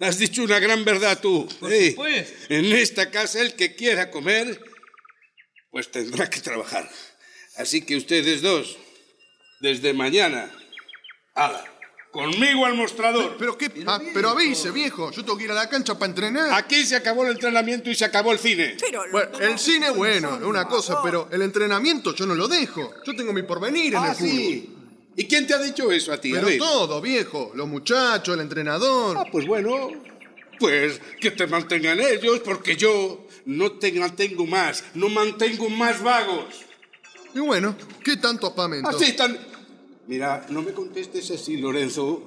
Has 0.00 0.18
dicho 0.18 0.42
una 0.42 0.58
gran 0.60 0.84
verdad 0.84 1.18
tú. 1.20 1.48
Eh, 1.70 1.90
supuesto. 1.90 2.54
en 2.54 2.66
esta 2.66 3.10
casa 3.10 3.40
el 3.40 3.54
que 3.54 3.74
quiera 3.74 4.10
comer, 4.10 4.60
pues 5.70 5.90
tendrá 5.90 6.28
que 6.30 6.40
trabajar. 6.40 6.88
Así 7.56 7.84
que 7.84 7.96
ustedes 7.96 8.40
dos, 8.42 8.76
desde 9.60 9.92
mañana, 9.92 10.52
ala, 11.34 11.64
conmigo 12.18 12.66
al 12.66 12.74
mostrador. 12.74 13.36
Pero 13.38 13.56
qué. 13.56 13.70
ah, 13.86 14.00
pero 14.12 14.30
avise, 14.30 14.70
viejo. 14.70 15.10
Yo 15.12 15.22
tengo 15.24 15.38
que 15.38 15.44
ir 15.44 15.50
a 15.52 15.54
la 15.54 15.68
cancha 15.68 15.94
para 15.98 16.10
entrenar. 16.10 16.52
Aquí 16.52 16.84
se 16.84 16.96
acabó 16.96 17.24
el 17.24 17.32
entrenamiento 17.32 17.90
y 17.90 17.94
se 17.94 18.04
acabó 18.04 18.32
el 18.32 18.38
cine. 18.38 18.76
Pero 18.80 19.02
Bueno, 19.12 19.38
el 19.38 19.58
cine, 19.58 19.90
bueno, 19.90 20.36
es 20.36 20.42
una 20.42 20.66
cosa, 20.66 21.00
pero 21.02 21.28
el 21.30 21.42
entrenamiento 21.42 22.14
yo 22.14 22.26
no 22.26 22.34
lo 22.34 22.48
dejo. 22.48 22.92
Yo 23.06 23.14
tengo 23.14 23.32
mi 23.32 23.42
porvenir 23.42 23.94
en 23.94 24.00
Ah, 24.02 24.08
el 24.10 24.14
fútbol. 24.16 24.30
sí. 24.30 24.74
¿Y 25.16 25.24
quién 25.26 25.46
te 25.46 25.54
ha 25.54 25.58
dicho 25.58 25.90
eso 25.90 26.12
a 26.12 26.20
ti? 26.20 26.30
A 26.30 26.34
Pero 26.36 26.46
ver. 26.46 26.58
todo, 26.58 27.00
viejo. 27.00 27.50
Los 27.54 27.66
muchachos, 27.66 28.34
el 28.34 28.40
entrenador. 28.40 29.16
Ah, 29.18 29.24
pues 29.30 29.46
bueno, 29.46 29.90
pues 30.60 31.00
que 31.20 31.30
te 31.32 31.46
mantengan 31.46 31.98
ellos, 32.00 32.40
porque 32.44 32.76
yo 32.76 33.26
no 33.46 33.72
te 33.72 33.90
mantengo 33.92 34.46
más, 34.46 34.84
no 34.94 35.08
mantengo 35.08 35.68
más 35.70 36.02
vagos. 36.02 36.44
Y 37.34 37.40
bueno, 37.40 37.76
¿qué 38.04 38.16
tanto 38.16 38.46
apamento? 38.46 38.88
Así 38.88 39.12
tan. 39.14 39.36
Mira, 40.08 40.46
no 40.48 40.62
me 40.62 40.72
contestes 40.72 41.30
así, 41.30 41.58
Lorenzo, 41.58 42.22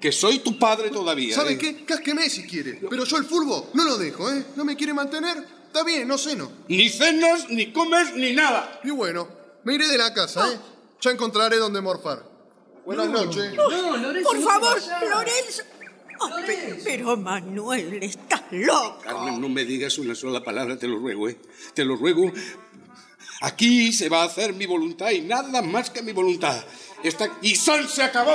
que 0.00 0.12
soy 0.12 0.40
tu 0.40 0.58
padre 0.58 0.90
todavía. 0.90 1.34
¿Sabe 1.34 1.52
¿eh? 1.54 1.58
qué? 1.58 1.84
Cásqueme 1.84 2.28
si 2.28 2.46
quiere. 2.46 2.74
Pero 2.90 3.04
yo 3.04 3.16
el 3.16 3.24
fútbol 3.24 3.64
no 3.72 3.84
lo 3.84 3.96
dejo, 3.96 4.30
¿eh? 4.30 4.44
¿No 4.54 4.64
me 4.66 4.76
quiere 4.76 4.92
mantener? 4.92 5.38
Está 5.66 5.82
bien, 5.82 6.06
no 6.06 6.18
ceno. 6.18 6.52
Ni 6.68 6.88
cenas, 6.90 7.48
ni 7.48 7.72
comes, 7.72 8.14
ni 8.16 8.34
nada. 8.34 8.80
Y 8.84 8.90
bueno, 8.90 9.26
me 9.64 9.74
iré 9.74 9.88
de 9.88 9.96
la 9.98 10.12
casa, 10.12 10.52
¿eh? 10.52 10.58
Ya 11.00 11.10
encontraré 11.10 11.56
dónde 11.56 11.80
morfar. 11.80 12.22
Buenas 12.84 13.08
noches. 13.08 13.54
por 14.22 14.42
favor, 14.42 14.78
Lorenzo. 15.10 15.62
Ah, 16.20 16.36
pe- 16.46 16.80
pero 16.84 17.16
Manuel, 17.16 18.02
estás 18.02 18.42
loco. 18.50 19.00
Carmen, 19.02 19.40
no 19.40 19.48
me 19.48 19.64
digas 19.64 19.98
una 19.98 20.14
sola 20.14 20.42
palabra, 20.44 20.78
te 20.78 20.86
lo 20.86 20.98
ruego, 20.98 21.28
¿eh? 21.30 21.36
Te 21.74 21.84
lo 21.84 21.96
ruego. 21.96 22.30
Aquí 23.42 23.92
se 23.92 24.08
va 24.08 24.22
a 24.22 24.26
hacer 24.26 24.54
mi 24.54 24.64
voluntad 24.64 25.10
y 25.10 25.20
nada 25.20 25.60
más 25.62 25.90
que 25.90 26.00
mi 26.02 26.12
voluntad. 26.12 26.64
Y 27.42 27.54
San 27.54 27.88
se 27.88 28.02
acabó. 28.02 28.32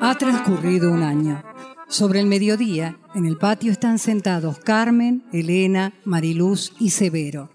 Ha 0.00 0.14
transcurrido 0.18 0.92
un 0.92 1.02
año. 1.02 1.42
Sobre 1.88 2.20
el 2.20 2.26
mediodía, 2.26 2.98
en 3.14 3.24
el 3.24 3.38
patio 3.38 3.72
están 3.72 3.98
sentados 3.98 4.58
Carmen, 4.58 5.24
Elena, 5.32 5.94
Mariluz 6.04 6.72
y 6.78 6.90
Severo. 6.90 7.50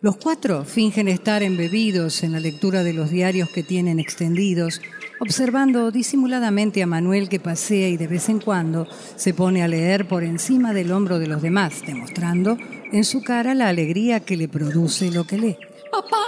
Los 0.00 0.16
cuatro 0.16 0.64
fingen 0.64 1.06
estar 1.06 1.42
embebidos 1.42 2.22
en 2.22 2.32
la 2.32 2.40
lectura 2.40 2.82
de 2.82 2.92
los 2.92 3.10
diarios 3.10 3.50
que 3.50 3.62
tienen 3.62 4.00
extendidos, 4.00 4.80
observando 5.22 5.92
disimuladamente 5.92 6.82
a 6.82 6.86
Manuel 6.88 7.28
que 7.28 7.38
pasea 7.38 7.88
y 7.88 7.96
de 7.96 8.08
vez 8.08 8.28
en 8.28 8.40
cuando 8.40 8.88
se 9.14 9.32
pone 9.32 9.62
a 9.62 9.68
leer 9.68 10.08
por 10.08 10.24
encima 10.24 10.74
del 10.74 10.90
hombro 10.90 11.20
de 11.20 11.28
los 11.28 11.40
demás, 11.40 11.82
demostrando 11.86 12.56
en 12.92 13.04
su 13.04 13.22
cara 13.22 13.54
la 13.54 13.68
alegría 13.68 14.18
que 14.18 14.36
le 14.36 14.48
produce 14.48 15.12
lo 15.12 15.24
que 15.24 15.38
lee. 15.38 15.56
Papá, 15.92 16.26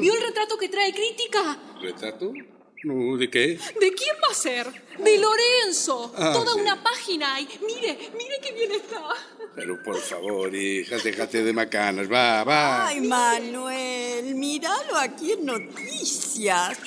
¿vio 0.00 0.14
el 0.14 0.22
retrato 0.22 0.56
que 0.58 0.68
trae 0.68 0.94
crítica? 0.94 1.58
¿Retrato? 1.82 2.32
No, 2.84 3.16
¿De 3.16 3.28
qué? 3.28 3.58
¿De 3.80 3.92
quién 3.92 4.16
va 4.22 4.30
a 4.30 4.34
ser? 4.34 4.68
De 5.02 5.18
Lorenzo. 5.18 6.14
Ah, 6.16 6.30
Toda 6.32 6.52
sí. 6.54 6.60
una 6.60 6.80
página 6.80 7.34
hay. 7.34 7.48
Mire, 7.66 7.98
mire 8.16 8.38
qué 8.40 8.52
bien 8.52 8.70
está. 8.70 9.02
Pero 9.56 9.82
por 9.82 9.96
favor, 9.96 10.54
hija, 10.54 10.98
déjate 11.02 11.42
de 11.42 11.52
macanas. 11.52 12.06
Va, 12.08 12.44
va. 12.44 12.86
Ay, 12.86 13.00
Manuel, 13.00 14.36
míralo 14.36 14.96
aquí 14.98 15.32
en 15.32 15.46
noticias. 15.46 16.78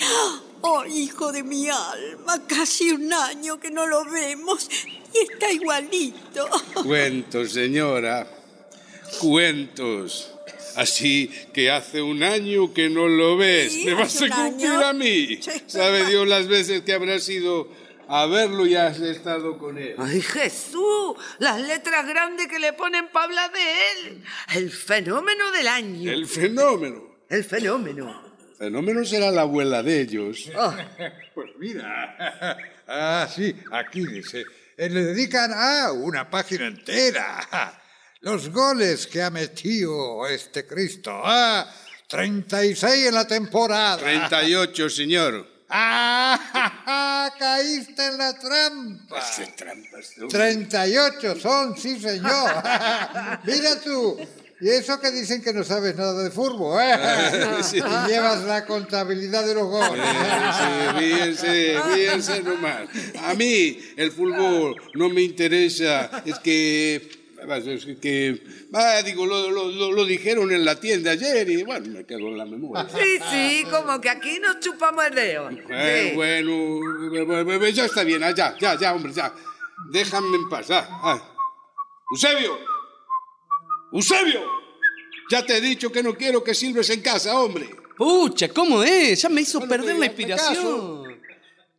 Oh, 0.62 0.86
hijo 0.86 1.32
de 1.32 1.44
mi 1.44 1.70
alma, 1.70 2.46
casi 2.48 2.92
un 2.92 3.12
año 3.14 3.60
que 3.60 3.72
no 3.72 3.88
lo 3.88 4.04
vemos 4.06 4.68
y 5.14 5.18
está 5.32 5.52
igualito. 5.52 6.48
Cuentos, 6.84 7.54
señora. 7.54 8.28
Cuentos. 9.20 10.32
Así 10.76 11.30
que 11.54 11.72
hace 11.72 12.02
un 12.02 12.24
año 12.24 12.74
que 12.74 12.90
no 12.90 13.08
lo 13.08 13.38
ves. 13.38 13.72
Sí, 13.74 13.86
Me 13.86 13.94
vas 13.96 14.16
a 14.22 14.30
cumplir 14.30 14.70
año. 14.70 14.86
a 14.86 14.94
mí. 14.94 15.38
Sí. 15.42 15.52
Sabe 15.68 16.06
Dios 16.06 16.28
las 16.28 16.48
veces 16.48 16.82
que 16.82 16.94
habrás 16.94 17.28
ido 17.30 17.70
a 18.08 18.26
verlo 18.26 18.66
y 18.66 18.76
has 18.76 19.00
estado 19.00 19.58
con 19.58 19.78
él. 19.78 19.96
¡Ay, 19.98 20.22
Jesús! 20.22 21.16
Las 21.40 21.60
letras 21.62 22.08
grandes 22.08 22.48
que 22.48 22.60
le 22.60 22.74
ponen 22.74 23.08
para 23.12 23.26
hablar 23.26 23.52
de 23.52 23.60
él. 24.10 24.24
El 24.56 24.72
fenómeno 24.72 25.52
del 25.52 25.68
año. 25.68 26.12
El 26.12 26.28
fenómeno. 26.28 27.04
El 27.30 27.44
fenómeno. 27.44 28.29
Fenómeno 28.60 29.06
será 29.06 29.32
la 29.32 29.42
abuela 29.42 29.82
de 29.82 30.02
ellos. 30.02 30.50
Oh, 30.56 30.76
Pues 31.34 31.50
mira. 31.58 32.58
Ah, 32.88 33.28
sí, 33.34 33.56
aquí 33.72 34.06
dice. 34.06 34.44
Eh, 34.78 34.90
Le 34.90 35.06
dedican 35.06 35.52
a 35.54 35.92
una 35.94 36.30
página 36.30 36.68
entera. 36.68 37.80
Los 38.22 38.50
goles 38.50 39.08
que 39.08 39.22
ha 39.24 39.30
metido 39.30 40.28
este 40.28 40.68
Cristo. 40.68 41.22
Ah, 41.24 41.66
36 42.10 43.08
en 43.08 43.16
la 43.16 43.26
temporada. 43.26 43.98
38, 43.98 44.90
señor. 44.90 45.48
¡Ah! 45.70 47.32
Caíste 47.40 48.06
en 48.08 48.18
la 48.18 48.34
trampa. 48.38 49.20
Hace 49.20 49.48
trampas. 49.56 50.12
tú. 50.18 50.28
38 50.28 51.40
son, 51.40 51.78
sí, 51.78 51.98
señor. 52.00 52.52
Mira 53.46 53.80
tú. 53.84 54.18
Y 54.62 54.70
eso 54.70 55.00
que 55.00 55.10
dicen 55.12 55.42
que 55.42 55.54
no 55.54 55.64
sabes 55.64 55.96
nada 55.96 56.22
de 56.22 56.32
fútbol, 56.32 56.80
¿eh? 56.82 56.98
Sí. 57.64 57.78
Y 57.78 58.08
llevas 58.10 58.44
la 58.44 58.66
contabilidad 58.66 59.46
de 59.46 59.54
los 59.56 59.68
goles. 59.68 60.04
Sí, 60.58 61.00
fíjense, 61.00 61.78
fíjense 61.94 62.44
nomás. 62.44 62.90
A 63.24 63.34
mí 63.36 63.80
el 63.96 64.12
fútbol 64.12 64.76
no 64.96 65.10
me 65.10 65.22
interesa. 65.22 66.10
Es 66.26 66.40
que. 66.40 66.96
Es 67.40 67.86
que. 68.02 68.44
ah, 68.74 69.02
digo, 69.06 69.26
lo, 69.26 69.50
lo- 69.50 69.72
lo- 69.72 69.94
lo 69.94 70.06
dijeron 70.06 70.52
en 70.52 70.66
la 70.66 70.78
tienda 70.78 71.12
ayer 71.12 71.50
y 71.50 71.64
bueno, 71.64 71.86
me 71.90 72.06
quedo 72.06 72.28
en 72.28 72.38
la 72.38 72.44
memoria. 72.46 72.86
sí, 72.90 73.18
sí, 73.32 73.64
como 73.72 74.02
que 74.02 74.10
aquí 74.10 74.40
nos 74.42 74.60
chupamos 74.60 75.06
el 75.06 75.16
dedo. 75.16 75.50
Eh, 75.70 76.08
Sí. 76.10 76.16
bueno, 76.18 76.52
bu- 76.52 77.26
bu- 77.46 77.60
bu- 77.60 77.72
ya 77.72 77.86
está 77.86 78.04
bien, 78.04 78.22
ah, 78.26 78.32
ya, 78.32 78.58
ya, 78.60 78.78
ya, 78.78 78.94
hombre, 78.94 79.14
ya. 79.14 79.34
Déjame 79.90 80.36
en 80.36 80.50
paz, 80.50 80.70
ah, 80.72 80.86
ah. 80.92 81.36
Eusebio, 82.12 82.58
Eusebio, 83.92 84.42
ya 85.32 85.46
te 85.46 85.58
he 85.58 85.62
dicho 85.62 85.92
que 85.92 86.04
no 86.04 86.16
quiero 86.16 86.44
que 86.44 86.54
silbes 86.54 86.90
en 86.90 87.02
casa, 87.02 87.40
hombre. 87.40 87.70
Pucha, 87.98 88.48
¿cómo 88.50 88.84
es? 88.84 89.22
Ya 89.22 89.30
me 89.30 89.42
hizo 89.42 89.60
Bueno, 89.60 89.70
perder 89.70 89.98
la 89.98 90.06
inspiración. 90.06 91.20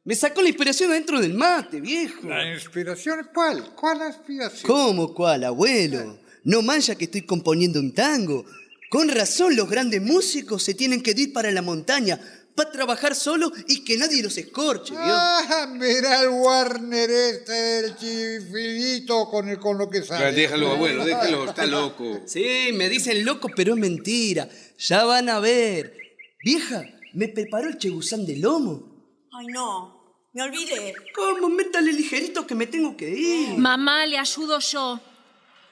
Me 0.04 0.14
sacó 0.14 0.42
la 0.42 0.48
inspiración 0.48 0.90
adentro 0.90 1.20
del 1.20 1.34
mate, 1.34 1.80
viejo. 1.80 2.26
¿La 2.26 2.52
inspiración 2.52 3.28
cuál? 3.32 3.74
¿Cuál 3.74 4.00
inspiración? 4.08 4.62
¿Cómo 4.66 5.14
cuál, 5.14 5.44
abuelo? 5.44 6.18
No 6.44 6.62
mancha 6.62 6.94
que 6.94 7.04
estoy 7.04 7.22
componiendo 7.22 7.78
un 7.78 7.92
tango. 7.94 8.44
Con 8.90 9.08
razón, 9.08 9.54
los 9.54 9.70
grandes 9.70 10.02
músicos 10.02 10.62
se 10.64 10.74
tienen 10.74 11.02
que 11.02 11.12
ir 11.16 11.32
para 11.32 11.50
la 11.52 11.62
montaña 11.62 12.18
para 12.54 12.70
trabajar 12.70 13.14
solo 13.14 13.50
y 13.68 13.84
que 13.84 13.96
nadie 13.96 14.22
los 14.22 14.36
escorche, 14.36 14.92
¿vio? 14.92 15.00
Ah, 15.02 15.66
mira 15.70 16.22
el 16.22 16.28
Warner 16.28 17.10
este, 17.10 17.78
el 17.80 17.96
chiflito 17.96 19.28
con, 19.28 19.48
el, 19.48 19.58
con 19.58 19.78
lo 19.78 19.88
que 19.88 20.02
sale. 20.02 20.32
Déjalo, 20.32 20.72
abuelo, 20.72 21.04
déjalo, 21.04 21.48
está 21.48 21.66
loco. 21.66 22.20
Sí, 22.26 22.70
me 22.74 22.88
dicen 22.88 23.24
loco, 23.24 23.48
pero 23.54 23.74
es 23.74 23.80
mentira. 23.80 24.48
Ya 24.78 25.04
van 25.04 25.28
a 25.28 25.40
ver. 25.40 25.96
Vieja, 26.44 26.84
me 27.14 27.28
preparó 27.28 27.68
el 27.68 27.78
chegusán 27.78 28.26
de 28.26 28.36
lomo. 28.36 29.28
Ay, 29.32 29.46
no, 29.46 30.14
me 30.32 30.42
olvidé. 30.42 30.94
¿Cómo? 31.14 31.48
Métale 31.48 31.92
ligerito 31.92 32.46
que 32.46 32.54
me 32.54 32.66
tengo 32.66 32.96
que 32.96 33.08
ir. 33.08 33.58
Mamá, 33.58 34.06
le 34.06 34.18
ayudo 34.18 34.58
yo. 34.58 35.00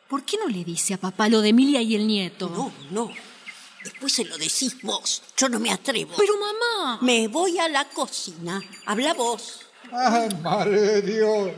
¿Por 0.08 0.24
qué 0.24 0.38
no 0.38 0.48
le 0.48 0.64
dice 0.64 0.94
a 0.94 0.98
papá 0.98 1.28
lo 1.28 1.42
de 1.42 1.50
Emilia 1.50 1.82
y 1.82 1.94
el 1.94 2.06
nieto? 2.06 2.48
No, 2.48 2.72
no. 2.90 3.27
Después 3.84 4.12
se 4.12 4.24
lo 4.24 4.36
decís 4.36 4.76
vos. 4.82 5.22
Yo 5.36 5.48
no 5.48 5.60
me 5.60 5.70
atrevo. 5.70 6.14
Pero 6.16 6.34
mamá. 6.38 6.98
Me 7.02 7.28
voy 7.28 7.58
a 7.58 7.68
la 7.68 7.88
cocina. 7.88 8.62
Habla 8.86 9.14
vos. 9.14 9.60
Ay, 9.92 10.28
madre 10.42 10.80
de 10.80 11.02
Dios. 11.02 11.50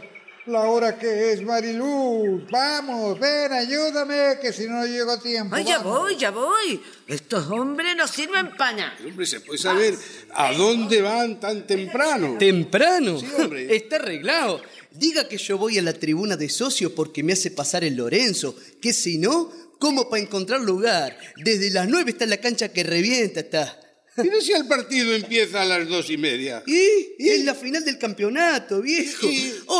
La 0.46 0.62
hora 0.62 0.98
que 0.98 1.32
es, 1.32 1.42
Mariluz. 1.42 2.42
Vamos, 2.50 3.18
ven, 3.20 3.52
ayúdame, 3.52 4.38
que 4.40 4.52
si 4.52 4.66
no 4.66 4.84
llego 4.86 5.12
a 5.12 5.20
tiempo. 5.20 5.54
Ay, 5.54 5.64
ya 5.64 5.78
vamos. 5.78 5.98
voy, 6.00 6.16
ya 6.16 6.30
voy. 6.30 6.82
Estos 7.06 7.46
hombres 7.50 7.94
no 7.94 8.08
sirven 8.08 8.56
para 8.56 8.76
nada. 8.76 8.96
Hombre, 9.06 9.26
se 9.26 9.40
puede 9.40 9.58
saber 9.58 9.94
a 10.34 10.52
dónde 10.52 11.02
van 11.02 11.38
tan 11.38 11.66
temprano. 11.66 12.36
¿Temprano? 12.38 13.20
Sí, 13.20 13.26
hombre. 13.38 13.66
Está 13.76 13.96
arreglado. 13.96 14.60
Diga 14.90 15.28
que 15.28 15.36
yo 15.36 15.58
voy 15.58 15.78
a 15.78 15.82
la 15.82 15.92
tribuna 15.92 16.36
de 16.36 16.48
socios 16.48 16.92
porque 16.92 17.22
me 17.22 17.34
hace 17.34 17.50
pasar 17.50 17.84
el 17.84 17.94
Lorenzo. 17.94 18.56
Que 18.80 18.92
si 18.92 19.18
no, 19.18 19.52
¿cómo 19.80 20.08
para 20.08 20.22
encontrar 20.22 20.60
lugar? 20.60 21.18
Desde 21.36 21.70
las 21.70 21.88
nueve 21.88 22.12
está 22.12 22.26
la 22.26 22.36
cancha 22.36 22.68
que 22.68 22.84
revienta, 22.84 23.40
está. 23.40 23.80
Mira 24.16 24.40
si 24.40 24.52
el 24.52 24.66
partido 24.66 25.14
empieza 25.14 25.62
a 25.62 25.64
las 25.64 25.88
dos 25.88 26.10
y 26.10 26.16
media. 26.16 26.62
¿Y? 26.66 27.16
Es 27.18 27.44
la 27.44 27.54
final 27.54 27.84
del 27.84 27.98
campeonato, 27.98 28.82
viejo. 28.82 29.26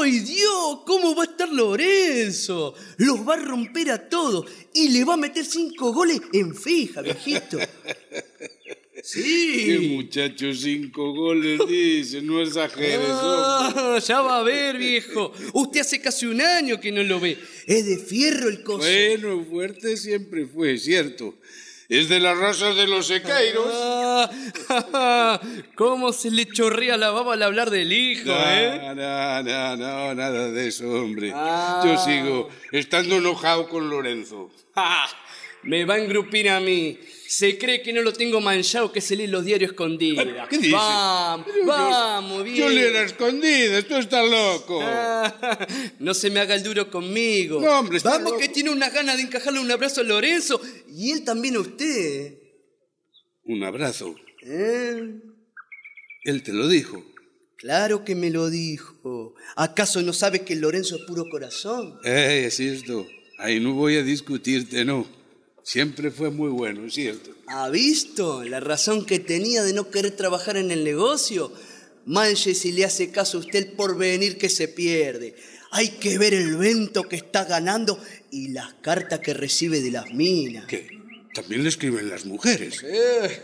¡Ay, 0.03 0.21
Dios! 0.21 0.81
¿Cómo 0.87 1.15
va 1.15 1.25
a 1.25 1.27
estar 1.27 1.49
Lorenzo? 1.49 2.75
Los 2.97 3.29
va 3.29 3.35
a 3.35 3.39
romper 3.39 3.91
a 3.91 4.09
todos 4.09 4.47
y 4.73 4.89
le 4.89 5.05
va 5.05 5.15
a 5.15 5.19
meter 5.19 5.45
cinco 5.45 5.93
goles 5.93 6.21
en 6.33 6.55
fija, 6.55 7.03
viejito. 7.03 7.59
Qué 9.03 9.79
Sí. 9.79 9.89
muchacho, 9.95 10.53
cinco 10.55 11.13
goles, 11.15 11.61
dice, 11.67 12.21
no 12.21 12.43
exageres. 12.43 13.09
Ah, 13.09 13.99
ya 14.07 14.21
va 14.21 14.39
a 14.41 14.43
ver, 14.43 14.77
viejo. 14.77 15.33
Usted 15.55 15.81
hace 15.81 16.01
casi 16.01 16.27
un 16.27 16.41
año 16.41 16.79
que 16.81 16.93
no 16.93 17.03
lo 17.03 17.19
ve. 17.19 17.39
Es 17.67 17.87
de 17.87 17.97
fierro 17.99 18.49
el 18.49 18.63
coso. 18.63 18.87
Bueno, 18.87 19.45
fuerte 19.49 19.97
siempre 19.97 20.47
fue, 20.47 20.77
cierto. 20.79 21.35
Es 21.89 22.09
de 22.09 22.21
la 22.21 22.35
raza 22.35 22.73
de 22.75 22.87
los 22.87 23.07
sequeiros. 23.09 23.67
Ah, 23.69 25.41
¿Cómo 25.75 26.13
se 26.13 26.31
le 26.31 26.47
chorrea 26.47 26.97
la 26.97 27.11
baba 27.11 27.35
al 27.35 27.43
hablar 27.43 27.71
del 27.71 27.93
hijo, 27.93 28.31
eh? 28.31 28.79
No, 28.81 28.95
no, 28.95 29.43
no, 29.43 29.77
no, 29.77 30.15
nada 30.15 30.51
de 30.53 30.69
eso, 30.69 30.89
hombre. 30.89 31.33
Ah. 31.35 31.83
Yo 31.85 31.97
sigo 31.99 32.49
estando 32.71 33.17
enojado 33.17 33.69
con 33.69 33.89
Lorenzo. 33.91 34.51
Ah, 34.77 35.09
me 35.65 35.85
va 35.85 35.95
a 35.95 35.99
engrupir 35.99 36.49
a 36.51 36.61
mí. 36.61 36.99
Se 37.31 37.57
cree 37.59 37.81
que 37.81 37.93
no 37.93 38.03
lo 38.03 38.13
tengo 38.13 38.41
manchado, 38.41 38.91
que 38.91 39.01
se 39.01 39.15
lee 39.15 39.29
los 39.29 39.45
diarios 39.45 39.71
escondidos. 39.71 40.27
¿Qué 40.49 40.59
dice? 40.59 40.73
Vamos, 40.73 41.47
yo- 41.47 41.65
vamos, 41.65 42.43
bien. 42.43 42.57
Yo 42.57 42.69
le 42.69 42.89
era 42.89 43.03
escondidas, 43.05 43.85
tú 43.87 43.95
estás 43.95 44.29
loco. 44.29 44.81
Ah, 44.83 45.69
no 46.01 46.13
se 46.13 46.29
me 46.29 46.41
haga 46.41 46.57
el 46.57 46.65
duro 46.65 46.91
conmigo. 46.91 47.61
No, 47.61 47.79
hombre, 47.79 47.99
está 47.99 48.11
Vamos 48.11 48.33
loco. 48.33 48.41
que 48.43 48.49
tiene 48.49 48.71
unas 48.71 48.93
ganas 48.93 49.17
de 49.17 49.23
encajarle 49.23 49.61
un 49.61 49.71
abrazo 49.71 50.01
a 50.01 50.05
Lorenzo 50.05 50.61
y 50.89 51.13
él 51.13 51.23
también 51.23 51.55
a 51.55 51.61
usted. 51.61 52.35
Un 53.45 53.63
abrazo. 53.63 54.17
¿Eh? 54.43 55.21
Él 56.25 56.43
te 56.43 56.53
lo 56.53 56.67
dijo. 56.67 57.05
Claro 57.59 58.05
que 58.05 58.17
me 58.17 58.31
lo 58.31 58.51
dijo. 58.51 59.37
¿Acaso 59.55 60.03
no 60.03 60.13
sabe 60.13 60.41
que 60.45 60.57
Lorenzo 60.57 60.97
es 60.97 61.03
puro 61.03 61.27
corazón? 61.31 61.97
Eh, 62.05 62.43
es 62.49 62.57
cierto. 62.57 63.07
Ahí 63.39 63.61
no 63.61 63.73
voy 63.75 63.99
a 63.99 64.03
discutirte, 64.03 64.85
no. 64.85 65.20
Siempre 65.63 66.11
fue 66.11 66.31
muy 66.31 66.51
bueno, 66.51 66.87
es 66.87 66.95
cierto. 66.95 67.31
¿Ha 67.47 67.69
visto 67.69 68.45
la 68.45 68.61
razón 68.61 69.05
que 69.05 69.19
tenía 69.19 69.63
de 69.63 69.73
no 69.73 69.91
querer 69.91 70.13
trabajar 70.13 70.57
en 70.57 70.71
el 70.71 70.85
negocio? 70.85 71.53
Manche 72.07 72.55
si 72.55 72.73
le 72.73 72.85
hace 72.85 73.11
caso 73.11 73.39
a 73.39 73.41
usted 73.41 73.59
el 73.59 73.73
porvenir 73.73 74.39
que 74.39 74.49
se 74.49 74.69
pierde. 74.69 75.35
Hay 75.73 75.89
que 75.91 76.19
ver 76.19 76.35
el 76.35 76.57
vento 76.57 77.09
que 77.09 77.17
está 77.17 77.45
ganando 77.45 77.99
y 78.31 78.49
las 78.49 78.75
cartas 78.75 79.21
que 79.21 79.35
recibe 79.35 79.81
de 79.81 79.91
las 79.91 80.13
minas. 80.13 80.67
¿Qué? 80.67 81.01
También 81.33 81.63
le 81.63 81.69
escriben 81.69 82.09
las 82.09 82.27
mujeres. 82.27 82.85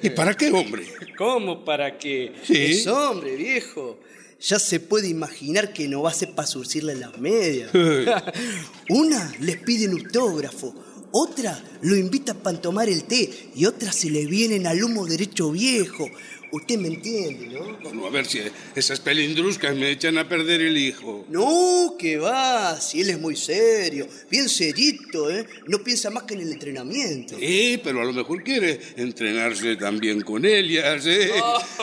¿Y 0.03 0.11
para 0.11 0.35
qué, 0.35 0.51
hombre? 0.51 0.87
¿Cómo 1.19 1.65
para 1.65 1.99
qué? 1.99 2.33
Sí. 2.45 2.65
Es 2.73 2.87
hombre, 2.89 3.37
viejo. 3.37 4.01
Ya 4.41 4.59
se 4.59 4.81
puede 4.81 5.09
imaginar 5.09 5.73
que 5.73 5.89
no 5.89 6.03
va 6.03 6.11
a 6.11 6.15
ser 6.15 6.35
para 6.35 6.49
surcirle 6.49 6.97
las 6.97 7.17
medias. 7.19 7.71
Una 8.89 9.33
les 9.41 9.59
pide 9.59 9.89
un 9.89 10.01
autógrafo, 10.01 10.75
otra 11.13 11.63
lo 11.83 11.97
invita 11.97 12.35
para 12.35 12.61
tomar 12.61 12.89
el 12.89 13.05
té 13.05 13.31
y 13.55 13.65
otra 13.67 13.93
se 13.93 14.11
le 14.11 14.27
vienen 14.27 14.67
al 14.67 14.83
humo 14.83 15.07
derecho 15.07 15.51
viejo. 15.51 16.09
Usted 16.53 16.79
me 16.79 16.89
entiende, 16.89 17.49
¿no? 17.49 17.77
Bueno, 17.83 18.07
a 18.07 18.11
ver 18.11 18.25
si 18.25 18.41
esas 18.75 19.01
pelindruscas 19.01 19.75
me 19.75 19.91
echan 19.91 20.17
a 20.17 20.29
perder 20.29 20.63
el 20.63 20.77
hijo. 20.77 21.27
No, 21.29 21.97
que 21.99 22.19
va, 22.19 22.81
si 22.81 23.01
él 23.01 23.11
es 23.11 23.19
muy 23.19 23.37
serio, 23.37 24.07
bien 24.31 24.49
serito, 24.49 25.29
¿eh? 25.31 25.45
No 25.67 25.83
piensa 25.83 26.09
más 26.11 26.23
que 26.23 26.35
en 26.35 26.43
el 26.43 26.53
entrenamiento. 26.53 27.37
Sí, 27.39 27.81
pero 27.83 28.01
a 28.01 28.05
lo 28.05 28.13
mejor 28.13 28.45
quiere 28.45 28.81
entrenarse 28.97 29.77
también 29.77 30.21
con 30.21 30.45
ellas, 30.45 31.05
¿eh? 31.07 31.33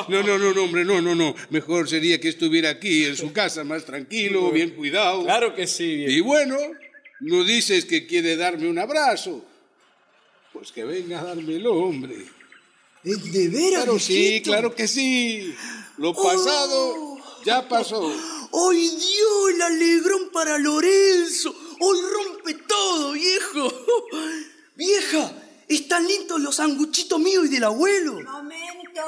No, 0.08 0.24
no, 0.24 0.38
no, 0.38 0.54
no, 0.54 0.64
hombre, 0.64 0.86
no, 0.86 1.02
no, 1.02 1.14
no. 1.14 1.36
Mejor 1.50 1.90
sería 1.90 2.20
que 2.20 2.30
estuviera 2.30 2.70
aquí 2.70 3.04
en 3.06 3.18
su 3.18 3.34
casa 3.34 3.64
más 3.66 3.84
tranquilo, 3.86 4.50
bien 4.52 4.72
cuidado. 4.72 5.24
Claro 5.26 5.54
que 5.54 5.68
sí, 5.68 5.98
viejo. 5.98 6.12
Y 6.12 6.22
bueno, 6.22 6.58
no 7.24 7.44
dices 7.44 7.86
que 7.86 8.06
quiere 8.06 8.36
darme 8.36 8.70
un 8.70 8.78
abrazo. 8.78 9.44
Pues 10.52 10.72
que 10.72 10.84
venga 10.84 11.22
a 11.22 11.24
dármelo, 11.24 11.74
hombre. 11.74 12.26
¿Es 13.04 13.32
de 13.32 13.50
veras, 13.50 13.84
Claro, 13.84 14.00
sí, 14.00 14.42
claro 14.44 14.76
que 14.76 14.88
sí. 14.88 15.56
Lo 15.98 16.14
pasado 16.14 17.18
ya 17.46 17.68
pasó. 17.68 18.12
¡Ay, 18.54 18.90
Dios, 18.90 19.50
el 19.54 19.62
alegrón 19.62 20.30
para 20.32 20.58
Lorenzo! 20.58 21.56
¡Hoy 21.80 21.98
rompe 22.02 22.54
todo, 22.68 23.14
viejo! 23.14 23.74
¡Vieja! 24.76 25.34
Están 25.68 26.06
lindos 26.06 26.42
los 26.42 26.56
sanguchitos 26.56 27.20
míos 27.20 27.46
y 27.46 27.50
del 27.50 27.64
abuelo. 27.64 28.22
Momento. 28.22 29.02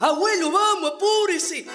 Abuelo, 0.00 0.52
vamos, 0.52 0.92
apúrese. 0.92 1.66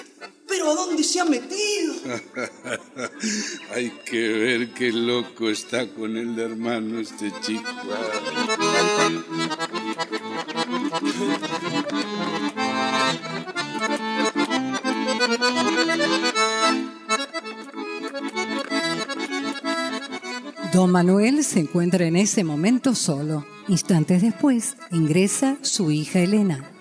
¿Pero 0.48 0.70
a 0.70 0.74
dónde 0.74 1.02
se 1.04 1.20
ha 1.20 1.26
metido? 1.26 1.94
Hay 3.74 3.90
que 4.06 4.28
ver 4.28 4.72
qué 4.72 4.92
loco 4.92 5.50
está 5.50 5.86
con 5.88 6.16
el 6.16 6.38
hermano 6.38 7.00
este 7.00 7.32
chico. 7.42 7.68
Don 20.72 20.90
Manuel 20.90 21.44
se 21.44 21.60
encuentra 21.60 22.06
en 22.06 22.16
ese 22.16 22.42
momento 22.42 22.94
solo. 22.94 23.46
Instantes 23.68 24.22
después 24.22 24.76
ingresa 24.90 25.58
su 25.62 25.90
hija 25.90 26.20
Elena. 26.20 26.73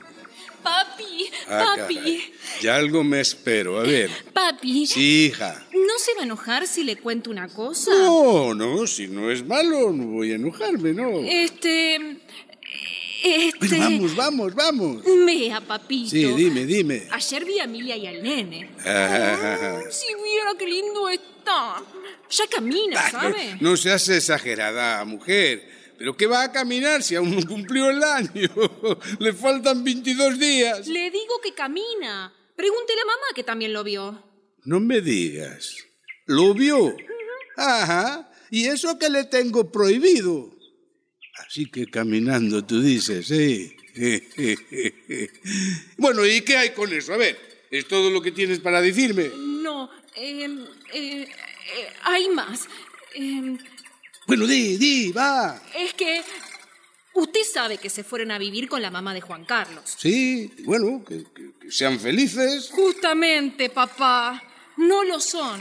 Papi, 1.59 1.69
Ah, 1.69 1.75
papi, 1.81 1.95
caray. 1.95 2.33
Ya 2.61 2.75
algo 2.75 3.03
me 3.03 3.19
espero. 3.21 3.79
A 3.79 3.83
ver. 3.83 4.09
papi. 4.33 4.85
Sí, 4.87 5.25
hija. 5.27 5.65
¿No 5.73 5.99
se 5.99 6.13
va 6.15 6.21
a 6.21 6.23
enojar 6.23 6.67
si 6.67 6.83
le 6.83 6.95
cuento 6.97 7.29
una 7.29 7.47
cosa? 7.47 7.91
No, 7.91 8.53
no, 8.53 8.85
si 8.87 9.07
no 9.07 9.29
es 9.31 9.45
malo, 9.45 9.91
no 9.91 10.05
voy 10.07 10.31
a 10.31 10.35
enojarme, 10.35 10.93
no. 10.93 11.19
Este. 11.19 12.17
Este. 13.23 13.57
Bueno, 13.59 13.77
vamos, 13.79 14.15
vamos, 14.15 14.55
vamos. 14.55 15.03
Vea, 15.25 15.61
papito. 15.61 16.09
Sí, 16.09 16.25
dime, 16.25 16.65
dime. 16.65 17.07
Ayer 17.11 17.45
vi 17.45 17.59
a 17.59 17.63
Emilia 17.63 17.95
y 17.95 18.07
al 18.07 18.21
nene. 18.21 18.69
Ah, 18.85 19.79
Si 19.89 20.07
viera 20.21 20.51
qué 20.59 20.67
lindo 20.67 21.07
está. 21.09 21.81
Ya 22.29 22.47
camina, 22.47 23.09
¿sabe? 23.11 23.57
no 23.61 23.77
seas 23.77 24.07
exagerada, 24.09 25.03
mujer. 25.05 25.82
¿Pero 26.03 26.17
qué 26.17 26.27
va 26.27 26.43
a 26.43 26.51
caminar 26.51 27.01
si 27.01 27.15
aún 27.15 27.33
no 27.33 27.47
cumplió 27.47 27.89
el 27.89 28.03
año? 28.03 28.49
Le 29.19 29.31
faltan 29.31 29.85
22 29.85 30.37
días. 30.37 30.85
Le 30.89 31.09
digo 31.09 31.39
que 31.41 31.53
camina. 31.53 32.29
Pregúntele 32.57 32.99
a 32.99 33.05
mamá 33.05 33.27
que 33.33 33.45
también 33.45 33.71
lo 33.71 33.85
vio. 33.85 34.21
No 34.65 34.81
me 34.81 34.99
digas. 34.99 35.77
¿Lo 36.25 36.53
vio? 36.53 36.93
Ajá. 37.55 38.29
¿Y 38.51 38.65
eso 38.65 38.99
que 38.99 39.09
le 39.09 39.23
tengo 39.23 39.71
prohibido? 39.71 40.53
Así 41.47 41.71
que 41.71 41.85
caminando, 41.85 42.65
tú 42.65 42.81
dices, 42.81 43.31
¿eh? 43.31 43.73
bueno, 45.97 46.25
¿y 46.25 46.41
qué 46.41 46.57
hay 46.57 46.71
con 46.71 46.91
eso? 46.91 47.13
A 47.13 47.17
ver, 47.17 47.39
¿es 47.71 47.87
todo 47.87 48.09
lo 48.09 48.21
que 48.21 48.33
tienes 48.33 48.59
para 48.59 48.81
decirme? 48.81 49.31
No, 49.37 49.89
eh, 50.17 50.49
eh, 50.93 51.27
eh, 51.27 51.27
hay 52.03 52.27
más. 52.27 52.67
Bueno, 54.27 54.45
di, 54.47 54.77
di, 54.77 55.11
va. 55.11 55.61
es 55.75 55.93
que 55.93 56.21
usted 57.13 57.41
sabe 57.51 57.77
que 57.77 57.89
se 57.89 58.03
fueron 58.03 58.31
a 58.31 58.37
vivir 58.37 58.67
con 58.69 58.81
la 58.81 58.89
mamá 58.89 59.13
de 59.13 59.21
Juan 59.21 59.45
Carlos. 59.45 59.83
Sí, 59.97 60.51
bueno, 60.65 61.03
que, 61.05 61.23
que- 61.33 61.51
que 61.59 61.71
sean 61.71 61.99
felices. 61.99 62.69
Justamente, 62.71 63.69
papá. 63.69 64.41
No 64.77 65.03
lo 65.03 65.19
son. 65.19 65.59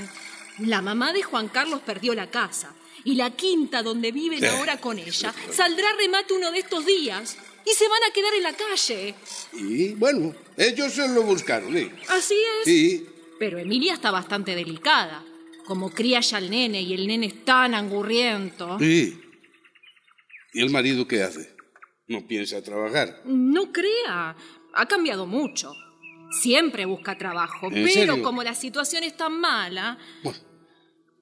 La 0.61 0.81
mamá 0.81 1.13
de 1.13 1.23
Juan 1.23 1.49
Carlos 1.49 1.81
perdió 1.85 2.15
la 2.15 2.31
casa. 2.31 2.75
Y 3.05 3.17
la 3.17 3.31
quinta 3.31 3.83
donde 3.83 4.13
viven 4.13 4.43
Eh. 4.45 4.49
ahora 4.49 4.77
con 4.79 4.97
ella 4.99 5.35
saldrá 5.51 5.89
remate 5.99 6.33
uno 6.35 6.53
de 6.53 6.61
estos 6.61 6.87
días. 6.87 7.37
Y 7.65 7.71
se 7.75 7.89
van 7.89 8.01
a 8.09 8.13
quedar 8.13 8.35
en 8.35 8.43
la 8.45 8.53
calle. 8.55 9.15
Y 9.55 9.89
bueno, 9.95 10.35
ellos 10.57 10.93
se 10.93 11.07
lo 11.09 11.23
buscaron, 11.23 11.77
¿eh? 11.77 11.93
Así 12.09 12.35
es. 12.35 12.65
Sí. 12.65 13.07
Pero 13.39 13.59
Emilia 13.59 13.95
está 13.95 14.11
bastante 14.13 14.55
delicada. 14.55 15.25
Como 15.65 15.91
cría 15.91 16.21
ya 16.21 16.39
al 16.39 16.51
nene 16.51 16.83
y 16.83 16.93
el 16.95 17.07
nene 17.07 17.27
es 17.27 17.45
tan 17.45 17.75
angurriento. 17.75 18.79
Sí. 18.79 19.19
¿Y 20.55 20.61
el 20.61 20.71
marido 20.71 21.07
qué 21.07 21.23
hace? 21.23 21.55
No 22.09 22.27
piensa 22.27 22.63
trabajar. 22.63 23.23
No 23.25 23.73
crea. 23.73 24.37
Ha 24.75 24.87
cambiado 24.87 25.27
mucho. 25.27 25.73
Siempre 26.41 26.85
busca 26.87 27.17
trabajo. 27.17 27.67
¿En 27.69 27.75
Pero 27.75 27.89
serio? 27.89 28.23
como 28.23 28.43
la 28.43 28.55
situación 28.55 29.05
es 29.05 29.17
tan 29.17 29.39
mala, 29.39 29.99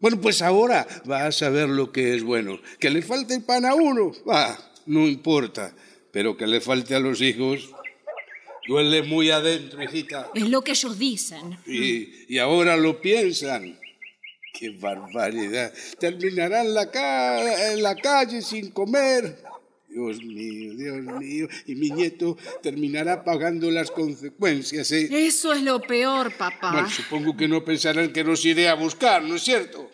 Bueno, 0.01 0.21
pues 0.21 0.41
ahora 0.41 0.87
va 1.11 1.27
a 1.27 1.33
saber 1.33 1.69
lo 1.69 1.93
que 1.93 2.15
es 2.15 2.23
bueno. 2.23 2.59
Que 2.79 2.91
le 2.91 3.03
falte 3.03 3.35
el 3.35 3.45
pan 3.45 3.65
a 3.67 3.75
uno, 3.75 4.13
va, 4.29 4.57
no 4.87 5.07
importa. 5.07 5.75
Pero 6.13 6.37
que 6.37 6.47
le 6.47 6.61
falte 6.61 6.95
a 6.95 7.01
los 7.01 7.21
hijos, 7.21 7.71
duele 8.67 9.03
muy 9.03 9.31
adentro, 9.31 9.83
hijita. 9.83 10.31
es 10.35 10.49
lo 10.49 10.63
que 10.63 10.71
ellos 10.73 10.99
dicen. 10.99 11.59
Y, 11.67 12.33
y 12.35 12.39
ahora 12.39 12.77
lo 12.77 13.01
piensan. 13.01 13.79
¡Qué 14.59 14.71
barbaridad! 14.71 15.73
Terminarán 15.99 16.75
la 16.75 16.91
ca- 16.91 17.73
en 17.73 17.83
la 17.83 17.97
calle 17.97 18.43
sin 18.43 18.71
comer. 18.71 19.49
Dios 19.89 20.23
mío, 20.23 20.75
Dios 20.77 21.03
mío. 21.19 21.49
Y 21.67 21.75
mi 21.75 21.91
nieto 21.91 22.37
terminará 22.63 23.25
pagando 23.25 23.71
las 23.73 23.91
consecuencias, 23.91 24.93
¿eh? 24.93 25.09
Eso 25.11 25.53
es 25.53 25.63
lo 25.63 25.81
peor, 25.81 26.33
papá. 26.37 26.73
Bueno, 26.73 26.89
supongo 26.91 27.37
que 27.37 27.49
no 27.49 27.65
pensarán 27.65 28.13
que 28.13 28.23
los 28.23 28.45
iré 28.45 28.69
a 28.69 28.75
buscar, 28.75 29.23
¿no 29.23 29.35
es 29.35 29.43
cierto? 29.43 29.91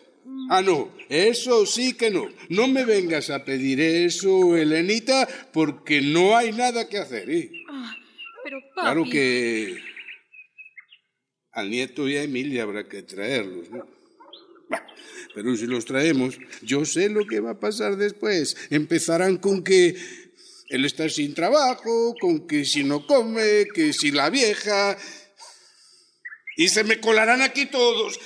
Ah, 0.49 0.61
no, 0.61 0.91
eso 1.09 1.65
sí 1.65 1.93
que 1.93 2.11
no. 2.11 2.29
No 2.49 2.67
me 2.67 2.85
vengas 2.85 3.29
a 3.31 3.43
pedir 3.43 3.81
eso, 3.81 4.55
Elenita, 4.55 5.27
porque 5.51 5.99
no 6.01 6.37
hay 6.37 6.51
nada 6.51 6.87
que 6.87 6.99
hacer, 6.99 7.29
¿eh? 7.29 7.51
Ah, 7.69 7.95
pero 8.43 8.59
papi. 8.75 8.81
Claro 8.81 9.03
que 9.09 9.77
al 11.53 11.69
nieto 11.71 12.07
y 12.07 12.17
a 12.17 12.23
Emilia 12.23 12.63
habrá 12.63 12.87
que 12.87 13.01
traerlos, 13.01 13.69
¿no? 13.71 13.96
Pero 15.33 15.55
si 15.55 15.67
los 15.67 15.85
traemos, 15.85 16.39
yo 16.63 16.83
sé 16.83 17.09
lo 17.09 17.25
que 17.27 17.39
va 17.39 17.51
a 17.51 17.59
pasar 17.59 17.95
después. 17.95 18.57
Empezarán 18.71 19.37
con 19.37 19.63
que 19.63 19.95
él 20.69 20.85
está 20.85 21.07
sin 21.09 21.33
trabajo, 21.33 22.15
con 22.19 22.47
que 22.47 22.65
si 22.65 22.83
no 22.83 23.05
come, 23.05 23.65
que 23.73 23.93
si 23.93 24.11
la 24.11 24.29
vieja... 24.29 24.97
Y 26.59 26.69
se 26.69 26.83
me 26.83 26.99
colarán 26.99 27.41
aquí 27.41 27.67
todos. 27.67 28.19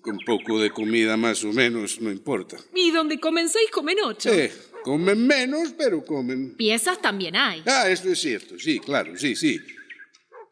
Con, 0.00 0.18
poco 0.24 0.58
de 0.58 0.70
comida 0.70 1.18
más 1.18 1.44
o 1.44 1.52
menos, 1.52 2.00
no 2.00 2.10
importa. 2.10 2.56
Y 2.74 2.90
donde 2.90 3.20
comen 3.20 3.48
seis, 3.48 3.70
comen 3.70 3.98
ocho. 4.02 4.32
Sí, 4.32 4.48
comen 4.82 5.26
menos, 5.26 5.74
pero 5.76 6.02
comen. 6.02 6.56
Piezas 6.56 7.00
también 7.02 7.36
hay. 7.36 7.62
Ah, 7.66 7.90
eso 7.90 8.08
es 8.08 8.18
cierto, 8.18 8.58
sí, 8.58 8.80
claro, 8.80 9.16
sí, 9.18 9.36
sí. 9.36 9.60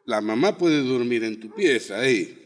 La 0.05 0.21
mamá 0.21 0.57
puede 0.57 0.83
dormir 0.83 1.23
en 1.23 1.39
tu 1.39 1.53
pieza, 1.53 2.07
¿eh? 2.07 2.38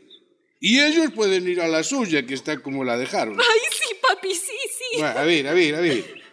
Y 0.65 0.79
ellos 0.79 1.11
pueden 1.13 1.45
ir 1.45 1.59
a 1.59 1.67
la 1.67 1.83
suya, 1.83 2.25
que 2.25 2.33
está 2.33 2.57
como 2.59 2.85
la 2.85 2.95
dejaron. 2.95 3.37
Ay, 3.37 3.59
sí, 3.69 3.95
papi, 4.01 4.33
sí, 4.33 4.57
sí. 4.69 4.97
Bueno, 4.97 5.19
a 5.19 5.23
ver, 5.25 5.45
a 5.49 5.53
ver, 5.53 5.75
a 5.75 5.81
ver. 5.81 6.23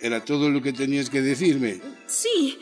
Era 0.00 0.24
todo 0.24 0.48
lo 0.48 0.62
que 0.62 0.72
tenías 0.72 1.10
que 1.10 1.20
decirme. 1.20 1.78
Sí. 2.06 2.58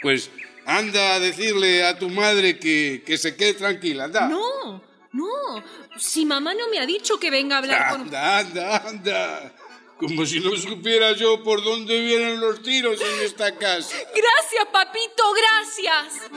Pues 0.00 0.30
anda 0.66 1.14
a 1.14 1.18
decirle 1.18 1.82
a 1.82 1.98
tu 1.98 2.08
madre 2.10 2.60
que, 2.60 3.02
que 3.04 3.18
se 3.18 3.34
quede 3.34 3.54
tranquila, 3.54 4.04
anda. 4.04 4.28
No, 4.28 4.80
no. 5.10 5.64
Si 5.98 6.24
mamá 6.24 6.54
no 6.54 6.68
me 6.68 6.78
ha 6.78 6.86
dicho 6.86 7.18
que 7.18 7.28
venga 7.28 7.56
a 7.56 7.58
hablar 7.58 7.90
con... 7.90 8.02
Anda, 8.02 8.38
anda, 8.38 8.76
anda. 8.88 9.52
Como 9.96 10.24
si 10.24 10.38
no 10.38 10.54
supiera 10.56 11.10
yo 11.12 11.42
por 11.42 11.64
dónde 11.64 12.00
vienen 12.00 12.40
los 12.40 12.62
tiros 12.62 13.00
en 13.00 13.26
esta 13.26 13.56
casa. 13.56 13.96
Gracias, 14.14 14.66
papito, 14.72 15.24
gracias. 15.34 16.30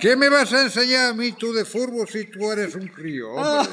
¿Qué 0.00 0.16
me 0.16 0.28
vas 0.28 0.52
a 0.52 0.62
enseñar 0.62 1.10
a 1.10 1.14
mí 1.14 1.32
tú 1.32 1.52
de 1.52 1.64
fútbol 1.64 2.08
si 2.08 2.24
tú 2.26 2.50
eres 2.50 2.74
un 2.74 2.86
crío? 2.88 3.38
Ah, 3.38 3.66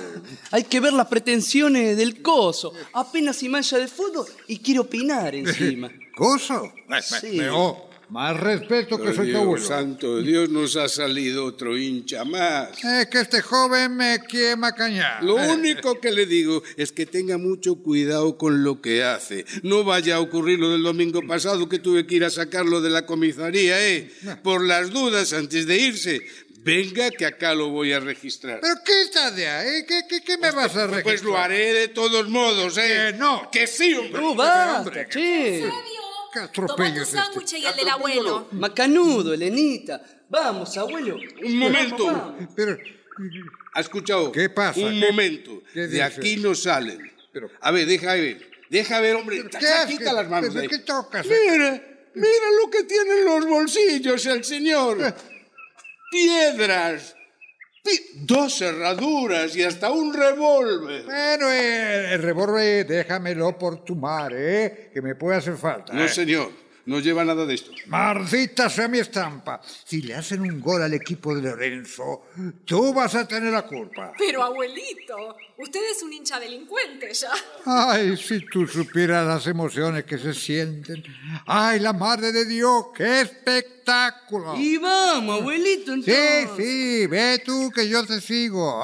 hay 0.51 0.63
que 0.63 0.79
ver 0.79 0.93
las 0.93 1.07
pretensiones 1.07 1.97
del 1.97 2.21
coso. 2.21 2.73
Apenas 2.93 3.37
si 3.37 3.49
mancha 3.49 3.77
de 3.77 3.87
fútbol 3.87 4.25
y 4.47 4.59
quiere 4.59 4.79
opinar 4.79 5.35
encima. 5.35 5.91
¿Coso? 6.15 6.73
Sí. 7.01 7.37
No, 7.37 7.89
Más 8.09 8.39
respeto 8.39 9.01
que 9.01 9.13
soy 9.13 9.31
tu 9.31 9.37
abuelo. 9.37 9.65
santo, 9.65 10.21
Dios 10.21 10.49
nos 10.49 10.75
ha 10.75 10.87
salido 10.87 11.45
otro 11.45 11.77
hincha 11.77 12.23
más. 12.23 12.83
Es 12.83 13.07
que 13.07 13.19
este 13.21 13.41
joven 13.41 13.95
me 13.95 14.19
quiere 14.19 14.55
macañar. 14.55 15.23
Lo 15.23 15.35
único 15.35 15.99
que 15.99 16.11
le 16.11 16.25
digo 16.25 16.61
es 16.77 16.91
que 16.91 17.05
tenga 17.05 17.37
mucho 17.37 17.75
cuidado 17.75 18.37
con 18.37 18.63
lo 18.63 18.81
que 18.81 19.03
hace. 19.03 19.45
No 19.63 19.83
vaya 19.83 20.17
a 20.17 20.19
ocurrir 20.19 20.59
lo 20.59 20.71
del 20.71 20.83
domingo 20.83 21.21
pasado 21.27 21.67
que 21.67 21.79
tuve 21.79 22.05
que 22.05 22.15
ir 22.15 22.25
a 22.25 22.29
sacarlo 22.29 22.81
de 22.81 22.89
la 22.89 23.05
comisaría, 23.05 23.87
¿eh? 23.87 24.11
Por 24.43 24.63
las 24.63 24.91
dudas 24.91 25.33
antes 25.33 25.65
de 25.65 25.77
irse. 25.77 26.21
Venga, 26.59 27.11
que 27.11 27.27
acá 27.27 27.53
lo 27.53 27.69
voy 27.69 27.93
a 27.93 27.99
registrar. 27.99 28.59
¿Pero 28.59 28.73
qué 28.83 29.01
estás 29.03 29.35
de 29.35 29.47
ahí? 29.47 29.85
¿Qué, 29.87 30.01
qué, 30.09 30.21
qué 30.21 30.37
me 30.39 30.49
vas 30.49 30.75
a 30.75 30.87
registrar? 30.87 31.03
Pues 31.03 31.23
lo 31.23 31.37
haré 31.37 31.73
de 31.73 31.87
todos 31.89 32.27
modos, 32.27 32.75
¿eh? 32.79 33.11
Que 33.11 33.17
no. 33.19 33.49
Que 33.51 33.67
sí, 33.67 33.93
hombre. 33.93 34.19
¡Uh, 34.23 34.33
basta, 34.33 35.07
che! 35.07 35.63
¿Qué 36.35 36.47
Toma 36.53 36.65
atropello 36.67 36.95
tu 36.95 37.01
es 37.01 37.07
este? 37.07 37.17
sándwich 37.17 37.53
y 37.53 37.65
el 37.65 37.75
del 37.75 37.89
abuelo. 37.89 38.47
Macanudo, 38.51 39.33
Elenita. 39.33 40.01
Vamos, 40.29 40.75
abuelo. 40.77 41.17
Un 41.43 41.57
momento. 41.57 42.05
Vamos, 42.05 42.21
vamos. 42.35 42.49
Pero, 42.55 42.77
¿Ha 43.73 43.79
escuchado? 43.81 44.31
¿Qué 44.31 44.49
pasa? 44.49 44.79
Un 44.81 44.99
¿Qué- 44.99 45.05
momento. 45.11 45.63
qué 45.73 45.87
de 45.87 46.03
aquí 46.03 46.37
no 46.37 46.53
salen. 46.55 46.99
Pero- 47.31 47.49
A 47.61 47.71
ver, 47.71 47.85
deja 47.87 48.13
ver. 48.13 48.49
Deja 48.69 48.99
ver, 48.99 49.15
hombre. 49.15 49.43
¿Qué 49.43 49.51
Saca, 49.53 49.83
haces? 49.83 49.97
quita 49.97 50.11
las 50.13 50.29
manos 50.29 50.49
¿Pero 50.49 50.61
ahí. 50.63 50.67
qué 50.67 50.79
tocas? 50.79 51.25
Mira, 51.25 51.81
mira 52.15 52.45
lo 52.63 52.69
que 52.69 52.83
tiene 52.83 53.19
en 53.19 53.25
los 53.25 53.45
bolsillos 53.45 54.25
el 54.25 54.43
señor. 54.43 54.97
Piedras. 56.11 57.15
Dos 58.15 58.57
cerraduras 58.57 59.55
y 59.55 59.63
hasta 59.63 59.91
un 59.91 60.13
revólver. 60.13 61.03
Bueno, 61.05 61.49
el, 61.49 62.05
el 62.13 62.21
revólver 62.21 62.87
déjamelo 62.87 63.57
por 63.57 63.83
tu 63.83 63.95
madre, 63.95 64.65
¿eh? 64.65 64.89
que 64.93 65.01
me 65.01 65.15
puede 65.15 65.37
hacer 65.37 65.57
falta. 65.57 65.93
No, 65.93 66.03
¿eh? 66.03 66.09
señor. 66.09 66.65
No 66.85 66.99
lleva 66.99 67.25
nada 67.25 67.47
de 67.47 67.55
esto. 67.55 67.71
Maldita 67.87 68.69
sea 68.69 68.87
mi 68.87 68.99
estampa. 68.99 69.59
Si 69.85 70.03
le 70.03 70.13
hacen 70.13 70.41
un 70.41 70.61
gol 70.61 70.83
al 70.83 70.93
equipo 70.93 71.33
de 71.33 71.41
Lorenzo, 71.41 72.27
tú 72.63 72.93
vas 72.93 73.15
a 73.15 73.27
tener 73.27 73.51
la 73.51 73.63
culpa. 73.63 74.13
Pero 74.15 74.43
abuelito, 74.43 75.35
usted 75.57 75.79
es 75.91 76.03
un 76.03 76.13
hincha 76.13 76.39
delincuente 76.39 77.11
ya. 77.11 77.31
Ay, 77.65 78.15
si 78.17 78.41
tú 78.41 78.67
supieras 78.67 79.25
las 79.25 79.47
emociones 79.47 80.03
que 80.03 80.19
se 80.19 80.33
sienten. 80.35 81.03
Ay, 81.47 81.79
la 81.79 81.93
madre 81.93 82.31
de 82.31 82.45
Dios, 82.45 82.85
qué 82.95 83.21
espectáculo. 83.21 83.74
Y 84.57 84.77
vamos, 84.77 85.39
abuelito, 85.41 85.93
Sí, 85.95 86.03
entonces. 86.11 86.49
sí, 86.57 87.07
ve 87.07 87.41
tú 87.45 87.71
que 87.73 87.87
yo 87.87 88.05
te 88.05 88.19
sigo. 88.19 88.83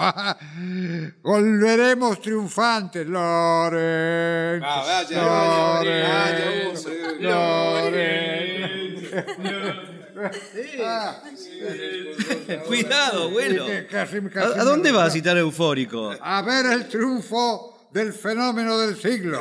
Volveremos 1.23 2.21
triunfantes, 2.21 3.05
Loren. 3.07 4.61
Ah, 4.63 4.83
vaya, 4.85 5.23
Loren. 5.23 6.03
vaya, 6.07 6.69
hombre. 6.69 7.21
Loren. 7.21 9.01
Cuidado, 12.67 13.23
abuelo. 13.23 13.65
Casi- 13.89 14.17
¿A, 14.17 14.29
casi 14.29 14.59
a 14.59 14.63
dónde 14.63 14.91
vas 14.91 15.13
si 15.13 15.21
tan 15.21 15.37
eufórico? 15.37 16.13
A 16.21 16.41
ver 16.41 16.65
el 16.67 16.87
triunfo 16.87 17.87
del 17.91 18.13
fenómeno 18.13 18.77
del 18.77 18.95
siglo. 19.01 19.39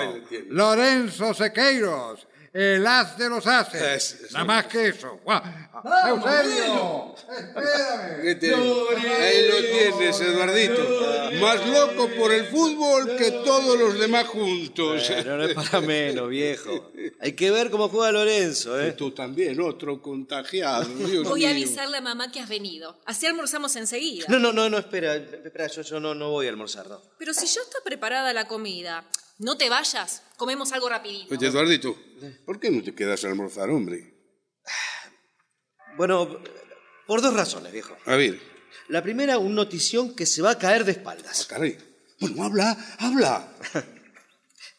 Lorenzo 0.48 1.34
Sequeiros, 1.34 2.26
el 2.52 2.86
as 2.86 3.16
de 3.16 3.28
los 3.28 3.46
haces. 3.46 3.82
Es- 4.14 4.20
es- 4.24 4.32
Nada 4.32 4.44
más 4.44 4.66
que 4.66 4.88
eso. 4.88 5.18
Guau. 5.24 5.42
¡Eusebio! 6.08 7.14
¡Espérame! 7.16 8.22
¿Qué 8.22 8.34
te- 8.34 8.54
Ahí 8.54 9.48
lo 9.48 9.56
tienes, 9.60 10.20
Eduardito. 10.20 10.82
Más 11.40 11.66
loco 11.66 12.08
por 12.18 12.32
el 12.32 12.46
fútbol 12.46 13.16
que 13.16 13.30
todos 13.30 13.78
los 13.78 13.98
demás 13.98 14.26
juntos. 14.26 15.04
Pero 15.08 15.36
no 15.36 15.44
es 15.44 15.54
para 15.54 15.80
menos, 15.80 16.28
viejo. 16.28 16.90
Hay 17.20 17.32
que 17.32 17.50
ver 17.50 17.70
cómo 17.70 17.88
juega 17.88 18.12
Lorenzo, 18.12 18.78
¿eh? 18.80 18.92
Tú 18.92 19.12
también, 19.12 19.60
otro 19.60 20.02
contagiado. 20.02 20.84
Dios 20.84 21.28
Voy 21.28 21.44
a 21.44 21.48
mío. 21.54 21.64
avisarle 21.64 21.98
a 21.98 22.00
mamá 22.00 22.30
que 22.30 22.40
has 22.40 22.48
venido. 22.48 22.98
Así 23.06 23.26
almorzamos 23.26 23.74
enseguida. 23.76 24.26
No, 24.28 24.38
no, 24.38 24.52
no, 24.52 24.68
no, 24.68 24.78
espera, 24.78 25.14
espera, 25.16 25.66
yo, 25.68 25.82
yo 25.82 26.00
no, 26.00 26.14
no 26.14 26.30
voy 26.30 26.46
a 26.46 26.50
almorzar, 26.50 26.88
no. 26.88 27.00
Pero 27.18 27.32
si 27.32 27.46
ya 27.46 27.60
está 27.62 27.78
preparada 27.84 28.32
la 28.32 28.46
comida, 28.48 29.04
no 29.40 29.56
te 29.56 29.68
vayas. 29.68 30.22
Comemos 30.36 30.72
algo 30.72 30.88
rapidito. 30.88 31.34
Oye, 31.34 31.46
Eduardito, 31.48 31.98
¿por 32.46 32.58
qué 32.60 32.70
no 32.70 32.82
te 32.82 32.94
quedas 32.94 33.24
a 33.24 33.28
almorzar, 33.28 33.68
hombre? 33.70 34.14
Bueno, 35.96 36.40
por 37.06 37.20
dos 37.20 37.34
razones, 37.34 37.72
viejo. 37.72 37.96
A 38.06 38.16
ver, 38.16 38.40
La 38.88 39.02
primera, 39.02 39.38
un 39.38 39.54
notición 39.54 40.14
que 40.14 40.24
se 40.26 40.40
va 40.42 40.52
a 40.52 40.58
caer 40.58 40.84
de 40.84 40.92
espaldas. 40.92 41.46
caray. 41.46 41.76
Bueno, 42.20 42.44
habla, 42.44 42.96
habla. 42.98 43.56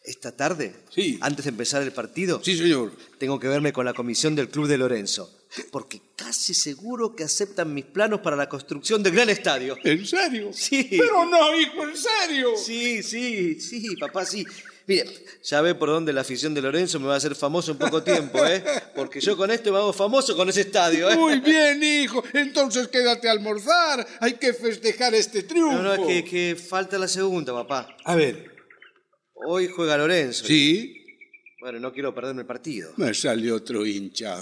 Esta 0.04 0.36
tarde, 0.36 0.74
Sí. 0.90 1.20
antes 1.22 1.46
de 1.46 1.50
empezar 1.50 1.84
el 1.84 1.92
partido, 1.92 2.42
Sí, 2.44 2.58
señor. 2.58 2.92
tengo 3.20 3.40
que 3.40 3.48
verme 3.48 3.72
con 3.72 3.86
la 3.86 3.94
comisión 3.94 4.36
del 4.36 4.50
Club 4.50 4.68
de 4.68 4.78
Lorenzo. 4.80 5.32
Porque 5.70 6.02
casi 6.16 6.54
seguro 6.54 7.14
que 7.16 7.24
aceptan 7.26 7.74
mis 7.74 7.86
planos 7.86 8.22
para 8.22 8.36
la 8.36 8.48
construcción 8.50 9.04
del 9.04 9.14
gran 9.14 9.30
estadio. 9.30 9.76
¿En 9.84 10.06
serio? 10.08 10.50
Sí. 10.54 10.88
Pero 10.90 11.26
no, 11.26 11.60
hijo, 11.60 11.84
en 11.84 11.96
serio. 11.96 12.50
Sí, 12.58 13.04
sí, 13.04 13.60
sí, 13.60 13.96
papá, 13.98 14.26
sí. 14.26 14.44
Mire, 14.88 15.06
ya 15.44 15.62
ve 15.62 15.76
por 15.76 15.90
dónde 15.90 16.12
la 16.14 16.22
afición 16.22 16.54
de 16.56 16.62
Lorenzo 16.62 17.00
me 17.00 17.06
va 17.08 17.14
a 17.14 17.18
hacer 17.18 17.36
famoso 17.36 17.72
en 17.74 17.78
poco 17.78 18.02
tiempo, 18.02 18.44
¿eh? 18.46 18.64
Porque 18.96 19.22
yo 19.22 19.38
con 19.38 19.52
esto 19.52 19.72
me 19.72 19.78
hago 19.78 19.94
famoso 19.94 20.36
con 20.36 20.50
ese 20.50 20.62
estadio, 20.62 21.10
¿eh? 21.12 21.16
Muy 21.16 21.40
bien, 21.42 21.84
hijo. 21.84 22.24
Entonces 22.34 22.88
quédate 22.88 23.28
a 23.30 23.32
almorzar. 23.34 24.08
Hay 24.22 24.34
que 24.34 24.54
festejar 24.54 25.14
este 25.14 25.44
triunfo. 25.44 25.78
No, 25.78 25.84
no, 25.84 25.94
es 25.94 26.08
que, 26.24 26.26
que 26.30 26.56
falta 26.56 26.98
la 26.98 27.08
segunda, 27.08 27.54
papá. 27.54 27.96
A 28.04 28.16
ver. 28.16 28.51
Hoy 29.46 29.68
juega 29.68 29.98
Lorenzo. 29.98 30.46
Sí, 30.46 30.98
Bueno, 31.60 31.80
no 31.80 31.94
quiero 31.94 32.14
perderme 32.14 32.42
el 32.42 32.48
partido. 32.48 32.94
me 32.98 33.14
salió 33.14 33.56
otro 33.56 33.86
hincha. 33.86 34.42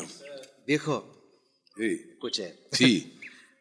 Viejo, 0.65 1.33
Sí. 1.77 2.01
escuche, 2.13 2.55
Sí. 2.71 3.13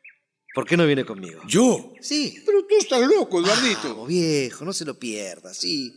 ¿por 0.55 0.67
qué 0.67 0.77
no 0.77 0.87
viene 0.87 1.05
conmigo? 1.05 1.41
¿Yo? 1.49 1.93
Sí. 2.01 2.43
Pero 2.47 2.65
tú 2.67 2.75
estás 2.79 3.01
loco, 3.07 3.41
Eduardito. 3.41 3.89
Vamos, 3.91 4.09
viejo, 4.09 4.65
no 4.65 4.73
se 4.73 4.85
lo 4.85 4.99
pierda, 4.99 5.53
sí. 5.55 5.93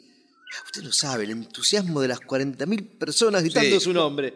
Usted 0.65 0.81
no 0.83 0.91
sabe 0.91 1.23
el 1.23 1.31
entusiasmo 1.31 2.01
de 2.01 2.07
las 2.09 2.19
40.000 2.19 2.97
personas 2.97 3.43
gritando 3.43 3.79
Sí. 3.79 3.83
su 3.85 3.93
nombre. 3.93 4.33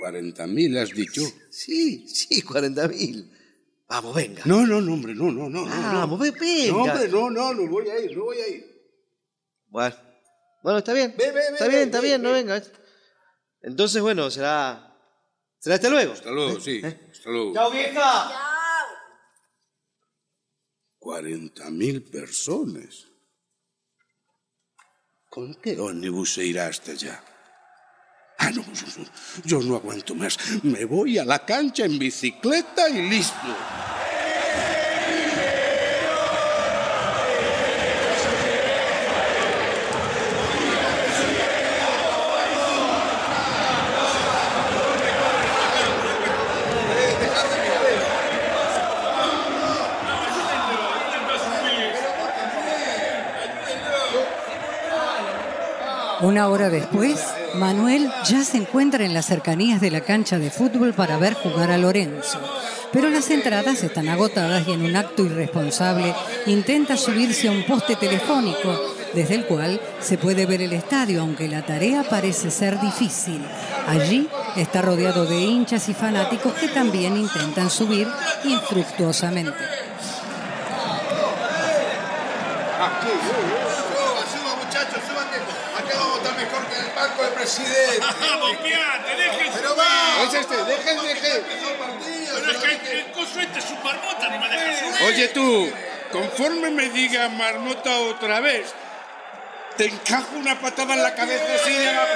40.000 0.00 0.76
has 0.78 0.90
dicho. 0.90 1.22
Sí, 1.50 2.06
sí, 2.08 2.42
40.000. 2.42 3.28
Vamos, 3.92 4.14
venga. 4.14 4.42
No, 4.46 4.66
no, 4.66 4.80
no, 4.80 4.94
hombre, 4.94 5.14
no, 5.14 5.30
no, 5.30 5.50
no. 5.50 5.66
no, 5.66 5.92
no. 5.92 5.98
Vamos, 5.98 6.18
ve- 6.18 6.30
venga. 6.30 6.72
No, 6.72 6.82
hombre, 6.82 7.08
no, 7.08 7.28
no, 7.30 7.52
no 7.52 7.66
voy 7.68 7.88
a 7.90 7.98
ir, 7.98 8.16
no 8.16 8.24
voy 8.24 8.38
a 8.38 8.48
ir. 8.48 8.64
Bueno, 9.66 9.94
bueno, 10.62 10.78
está 10.78 10.94
bien. 10.94 11.14
Ve, 11.18 11.26
ve, 11.26 11.32
ve, 11.32 11.46
está 11.52 11.68
bien, 11.68 11.82
está 11.82 12.00
bien, 12.00 12.22
no 12.22 12.30
ve. 12.30 12.36
venga. 12.42 12.62
Entonces, 13.60 14.00
bueno, 14.00 14.30
será. 14.30 14.96
Será 15.58 15.74
hasta 15.74 15.90
luego. 15.90 16.14
Hasta 16.14 16.30
luego, 16.30 16.58
sí. 16.58 16.80
Hasta 16.82 17.28
luego. 17.30 17.52
¡Chao, 17.52 17.70
vieja! 17.70 18.32
40.000 20.98 22.10
personas. 22.10 23.08
¿Con 25.28 25.54
qué 25.56 25.78
ómnibus 25.78 26.32
se 26.34 26.44
irá 26.46 26.66
hasta 26.68 26.92
allá? 26.92 27.22
Ah, 28.44 28.50
no, 28.50 28.64
yo, 29.44 29.60
no 29.60 29.76
aguanto 29.76 30.16
más. 30.16 30.36
Me 30.64 30.84
voy 30.84 31.16
a 31.16 31.24
la 31.24 31.44
cancha 31.44 31.84
en 31.84 31.96
bicicleta 31.96 32.88
y 32.88 33.08
listo. 33.08 33.36
Una 56.22 56.48
hora 56.48 56.70
después, 56.70 57.20
Manuel 57.54 58.10
ya 58.24 58.44
se 58.44 58.56
encuentra 58.56 59.04
en 59.04 59.14
las 59.14 59.26
cercanías 59.26 59.80
de 59.80 59.90
la 59.90 60.00
cancha 60.00 60.38
de 60.38 60.50
fútbol 60.50 60.94
para 60.94 61.18
ver 61.18 61.34
jugar 61.34 61.70
a 61.70 61.78
Lorenzo. 61.78 62.40
Pero 62.92 63.10
las 63.10 63.30
entradas 63.30 63.82
están 63.82 64.08
agotadas 64.08 64.66
y 64.68 64.72
en 64.72 64.84
un 64.84 64.96
acto 64.96 65.24
irresponsable 65.24 66.14
intenta 66.46 66.96
subirse 66.96 67.48
a 67.48 67.52
un 67.52 67.64
poste 67.64 67.96
telefónico 67.96 68.94
desde 69.14 69.34
el 69.34 69.46
cual 69.46 69.80
se 70.00 70.18
puede 70.18 70.46
ver 70.46 70.62
el 70.62 70.72
estadio, 70.72 71.20
aunque 71.20 71.48
la 71.48 71.64
tarea 71.64 72.02
parece 72.02 72.50
ser 72.50 72.80
difícil. 72.80 73.42
Allí 73.86 74.28
está 74.56 74.82
rodeado 74.82 75.26
de 75.26 75.38
hinchas 75.38 75.88
y 75.88 75.94
fanáticos 75.94 76.52
que 76.54 76.68
también 76.68 77.16
intentan 77.16 77.70
subir 77.70 78.08
infructuosamente. 78.44 79.52
Suba, 83.22 83.91
banco 87.02 87.22
del 87.22 87.32
presidente. 87.32 87.98
¡Vamos, 88.20 88.56
piate! 88.58 89.16
¡Dejen 89.16 89.52
Pero 89.54 89.76
va. 89.76 90.24
Es 90.24 90.34
este, 90.34 90.56
dejen, 90.64 91.02
dejen. 91.02 91.44
Pero 92.34 92.50
es 92.50 92.80
que 92.80 93.00
el 93.00 93.12
coso 93.12 93.40
este 93.40 93.58
es 93.58 93.64
su 93.64 93.74
marmota, 93.76 94.28
ni 94.30 94.38
me 94.38 94.48
deja 94.48 94.78
subir. 94.78 95.08
Oye 95.08 95.28
tú, 95.28 95.72
conforme 96.10 96.70
me 96.70 96.88
diga 96.90 97.28
marmota 97.28 97.98
otra 98.00 98.40
vez, 98.40 98.72
te 99.76 99.86
encajo 99.86 100.36
una 100.36 100.58
patada 100.60 100.94
en 100.94 101.02
la 101.02 101.14
cabeza 101.14 101.44
así 101.54 101.74
la 101.74 102.06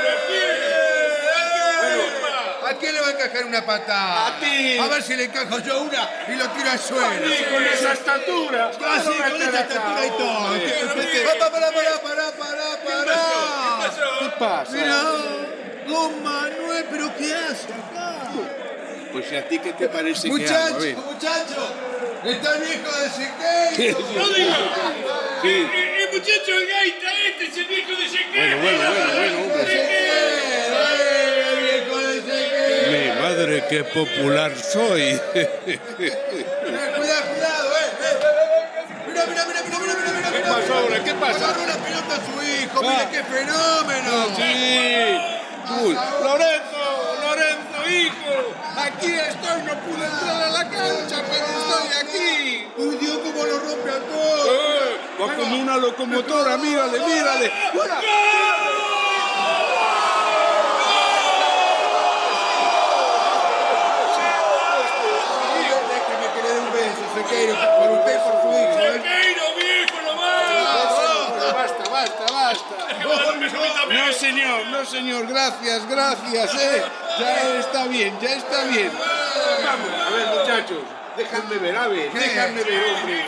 ¿A 2.66 2.74
quién 2.78 2.95
le 2.95 3.01
va 3.01 3.07
a 3.07 3.11
encajar 3.12 3.45
una 3.45 3.64
patada? 3.64 4.26
A 4.26 4.41
ti. 4.41 4.76
A 4.76 4.89
ver 4.89 5.01
si 5.01 5.14
le 5.14 5.24
encajo 5.24 5.61
yo 5.61 5.82
una 5.82 6.11
y 6.26 6.32
lo 6.34 6.51
tiro 6.51 6.70
al 6.70 6.78
suelo. 6.80 7.07
A 7.07 7.11
mí, 7.11 7.37
con 7.53 7.64
esa 7.64 7.93
estatura. 7.93 8.72
Ah, 8.84 9.01
sí, 9.01 9.12
con 9.30 9.41
esa 9.41 9.61
estatura 9.61 10.07
y 10.07 10.11
todo. 10.11 10.51
Pará, 11.39 11.51
pará, 11.51 11.70
pará, 11.70 12.32
pará, 12.32 12.78
pará. 12.84 13.65
¿Qué 14.20 14.28
pasa? 14.39 14.72
Mira, 14.72 15.03
don 15.87 16.22
Manuel, 16.22 16.84
¿pero 16.91 17.14
qué 17.16 17.34
hace 17.34 17.72
acá? 17.72 18.30
Pues 19.12 19.32
¿y 19.32 19.37
a 19.37 19.49
ti 19.49 19.59
qué 19.59 19.72
te 19.72 19.89
parece 19.89 20.28
que 20.28 20.49
hago? 20.49 20.74
Muchacho, 20.78 21.05
muchacho, 21.07 21.74
está 22.24 22.55
el 22.57 22.62
viejo 22.62 22.91
de 23.01 23.09
Siqueiro. 23.11 23.99
No 24.14 24.28
diga. 24.28 24.57
Sí. 25.43 25.49
El, 25.49 25.66
el 25.66 26.09
muchacho 26.12 26.51
el 26.53 26.66
gaita 26.66 27.09
este 27.28 27.45
es 27.45 27.57
el 27.57 27.64
viejo 27.66 27.93
de 27.93 28.09
Sequeira. 28.09 28.57
Bueno, 28.57 28.62
bueno, 28.62 28.78
bueno, 28.91 29.12
bueno, 29.14 29.37
hombre. 29.43 29.74
El 31.41 31.57
viejo 31.62 31.97
de 31.99 32.14
Siqueiro. 32.20 32.91
Mi 32.93 33.20
madre, 33.22 33.64
qué 33.70 33.84
popular 33.84 34.53
soy. 34.59 35.05
Cuidado, 35.97 37.24
cuidado, 37.28 37.70
eh. 37.72 37.87
eh. 38.03 38.16
Mira, 39.09 39.22
mira, 39.26 39.43
mira, 39.47 39.61
mira, 39.64 39.78
mira, 39.78 39.95
mira, 39.95 40.11
mira. 40.12 40.30
¿Qué 40.32 40.41
pasó 40.41 40.74
ahora? 40.74 41.05
¿Qué 41.05 41.14
pasa? 41.14 41.47
Mira 42.81 43.01
Ah. 43.03 43.09
qué 43.11 43.22
fenómeno. 43.24 44.27
Sí. 44.37 45.18
Uy, 45.83 45.95
Lorenzo, 46.22 47.16
Lorenzo, 47.22 47.91
hijo. 47.91 48.55
Aquí 48.77 49.12
estoy, 49.14 49.62
no 49.62 49.74
pude 49.81 50.05
entrar 50.07 50.43
a 50.43 50.51
la 50.51 50.64
cancha, 50.68 51.22
pero 51.29 51.47
estoy 51.47 51.89
aquí. 52.03 52.68
Uy, 52.77 52.97
Dios, 52.97 53.18
cómo 53.24 53.45
lo 53.45 53.59
rompe 53.59 53.91
a 53.91 53.99
todos. 53.99 54.49
Eh, 54.49 55.01
va 55.20 55.35
como 55.35 55.57
una 55.57 55.77
locomotora, 55.79 56.57
mírale, 56.59 57.01
mírale. 57.01 57.53
Sequeiro, 67.14 67.55
por 67.55 67.91
usted 67.99 68.14
y 68.14 68.18
por 68.18 68.43
su 68.43 68.49
hijo. 68.49 68.79
¿eh? 68.81 68.93
Sequeiro, 68.93 69.45
viejo, 69.57 70.03
nomás. 70.07 71.55
Basta, 71.55 71.91
basta, 71.91 72.33
basta. 72.33 72.55
No, 73.88 74.12
señor, 74.12 74.66
no, 74.66 74.84
señor. 74.84 75.26
Gracias, 75.26 75.88
gracias, 75.88 76.54
eh. 76.54 76.82
Ya 77.18 77.58
está 77.58 77.86
bien, 77.86 78.18
ya 78.20 78.34
está 78.34 78.64
bien. 78.64 78.90
Vamos, 79.64 79.88
a 79.90 80.10
ver, 80.10 80.26
muchachos. 80.38 80.78
Déjame 81.16 81.56
ver, 81.56 81.76
a 81.76 81.88
ver, 81.88 82.12
déjame 82.12 82.62
ver, 82.62 82.94
hombre. 82.94 83.24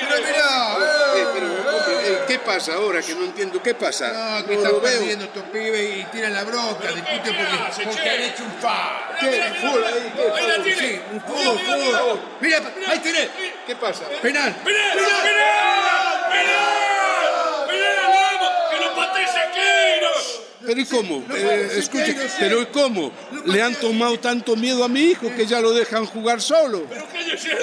Mira, 0.00 0.16
mira. 0.16 0.76
Eh, 1.16 1.26
pero, 1.34 1.46
hombre, 1.46 2.12
eh, 2.12 2.18
¿qué 2.26 2.38
pasa 2.38 2.74
ahora? 2.74 3.00
Que 3.02 3.14
no 3.14 3.24
entiendo. 3.24 3.62
¿qué 3.62 3.74
pasa? 3.74 4.12
No, 4.12 4.44
que 4.46 4.54
están 4.54 4.72
lo 4.72 4.80
veo. 4.80 4.90
perdiendo 4.98 5.24
estos 5.24 5.42
pibes 5.44 5.98
y 5.98 6.04
tiran 6.04 6.34
la 6.34 6.44
bronca, 6.44 6.88
discuten 6.88 7.36
porque, 7.36 7.84
porque 7.84 8.10
han 8.10 8.22
hecho 8.22 8.42
un 8.44 8.52
fa. 8.60 9.14
¿Qué? 9.20 9.54
Fútbol 9.60 9.84
ahí, 9.84 10.12
¿qué? 10.16 10.22
Fútbol, 10.22 10.62
tiene. 10.64 10.80
sí. 10.80 11.00
Un 11.12 11.20
fútbol, 11.20 11.58
fútbol. 11.58 12.20
Mira, 12.40 12.60
ahí 12.88 12.98
tenés. 13.00 13.28
¿Qué 13.66 13.76
pasa? 13.76 14.04
Penal. 14.22 14.54
¡Penal! 14.64 14.92
¡Penal! 14.94 16.30
¡Penal! 16.30 17.66
¡Penal, 17.68 17.96
vamos! 18.08 18.50
¡Que 18.70 18.76
lo 18.84 18.94
patee 18.94 19.26
Sequeiros! 19.26 20.40
Pero 20.68 20.82
¿y 20.82 20.84
cómo? 20.84 21.24
Eh, 21.34 21.70
escuche, 21.78 22.14
pero 22.38 22.60
¿y 22.60 22.66
cómo? 22.66 23.10
Le 23.46 23.62
han 23.62 23.74
tomado 23.76 24.20
tanto 24.20 24.54
miedo 24.54 24.84
a 24.84 24.88
mi 24.88 25.00
hijo 25.00 25.34
que 25.34 25.46
ya 25.46 25.62
lo 25.62 25.72
dejan 25.72 26.04
jugar 26.04 26.42
solo. 26.42 26.84
¡Pero 26.90 27.06
cállese 27.10 27.56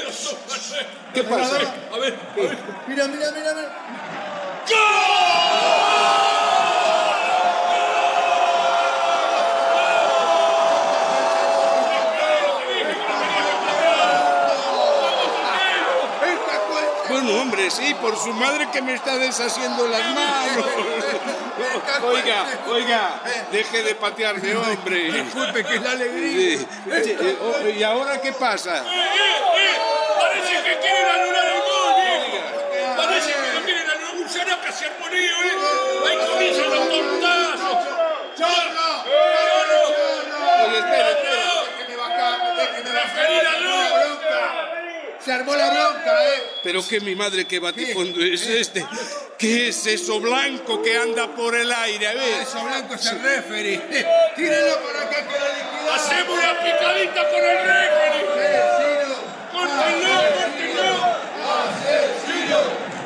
¿Qué 1.14 1.24
pasa? 1.24 1.56
A 1.94 2.00
ver, 2.00 2.16
a 2.34 2.36
ver. 2.36 2.58
Mira, 2.88 3.08
mira, 3.08 3.32
mira, 3.32 3.54
mira. 3.54 4.26
Bueno, 4.68 5.45
sí, 17.70 17.94
por 18.02 18.18
su 18.18 18.34
madre 18.34 18.70
que 18.72 18.82
me 18.82 18.94
está 18.94 19.18
deshaciendo 19.18 19.88
las 19.88 20.02
manos. 20.02 20.66
Oiga, 22.04 22.46
oiga, 22.68 23.22
deje 23.52 23.84
de 23.84 23.96
patearme, 23.96 24.56
hombre. 24.56 25.12
Disculpe, 25.12 25.64
que 25.64 25.76
es 25.76 25.82
la 25.82 25.92
alegría. 25.92 26.58
Sí. 26.58 26.68
Eh, 26.86 27.38
oh, 27.42 27.68
¿Y 27.70 27.82
ahora 27.84 28.20
qué 28.20 28.34
pasa? 28.34 28.78
¡Eh, 28.78 28.82
eh! 28.82 29.78
Parece 30.20 30.54
que 30.64 30.80
quieren 30.80 31.06
anular 31.08 31.46
el 31.46 31.62
gol, 31.62 31.94
viejo. 32.02 32.98
Parece 32.98 33.32
que 33.32 33.54
lo 33.54 33.62
quieren 33.64 33.90
anular. 33.90 34.16
Un 34.16 34.30
Zaraca 34.30 34.72
se 34.72 34.86
ha 34.86 34.98
ponido, 34.98 35.36
¿eh? 35.44 36.10
Ahí 36.10 36.18
comienzan 36.28 36.70
los 36.70 36.90
tortazos. 36.90 37.78
¡Chorro! 38.38 38.90
Oye, 40.66 40.78
espera, 40.78 41.10
espera. 41.12 41.46
Déjeme 41.78 41.96
bajar, 41.96 42.56
déjeme 42.58 42.92
bajar. 42.92 43.26
Se 45.26 45.34
armó 45.34 45.56
la 45.56 45.70
bronca, 45.72 46.24
¿eh? 46.28 46.35
Pero 46.66 46.82
que 46.86 47.00
mi 47.00 47.16
madre, 47.16 47.46
qué 47.46 47.60
batifondo 47.60 48.20
es 48.24 48.42
este. 48.48 48.84
¿Qué 49.38 49.68
es 49.68 49.86
eso 49.86 50.20
blanco 50.20 50.82
que 50.82 50.98
anda 50.98 51.28
por 51.28 51.54
el 51.56 51.72
aire? 51.72 52.08
A 52.08 52.14
ver. 52.16 52.42
Eso 52.42 52.60
blanco 52.64 52.96
es 52.96 53.06
el 53.06 53.22
referee. 53.22 53.78
Tírenlo 54.36 54.82
para 54.82 55.02
acá 55.04 55.28
que 55.28 55.40
la 55.40 55.48
liquidamos. 55.50 55.94
¡Hacemos 55.94 56.40
una 56.40 56.60
picadita 56.64 57.30
con 57.30 57.44
el 57.44 57.58
referee! 57.68 58.26
Asesino. 58.58 59.16
¡Córtenlo, 59.54 60.10
córtenlo! 60.34 60.90
Asesino. 61.62 62.60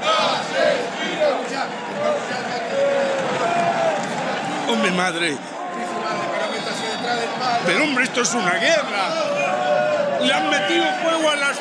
Asesino. 0.07 1.30
Hombre, 4.70 4.91
madre. 4.91 5.38
Pero 7.66 7.84
hombre, 7.84 8.05
esto 8.05 8.22
es 8.22 8.34
una 8.36 8.53
guerra. 8.53 9.10
Le 10.22 10.34
han 10.34 10.49
metido 10.49 10.86
fuego 11.03 11.30
a 11.30 11.36
las 11.36 11.57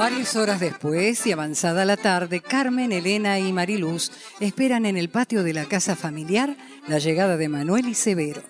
Varias 0.00 0.34
horas 0.34 0.60
después 0.60 1.26
y 1.26 1.32
avanzada 1.32 1.84
la 1.84 1.98
tarde, 1.98 2.40
Carmen, 2.40 2.90
Elena 2.90 3.38
y 3.38 3.52
Mariluz 3.52 4.10
esperan 4.40 4.86
en 4.86 4.96
el 4.96 5.10
patio 5.10 5.42
de 5.42 5.52
la 5.52 5.66
casa 5.66 5.94
familiar 5.94 6.56
la 6.88 6.98
llegada 6.98 7.36
de 7.36 7.50
Manuel 7.50 7.86
y 7.86 7.92
Severo. 7.92 8.40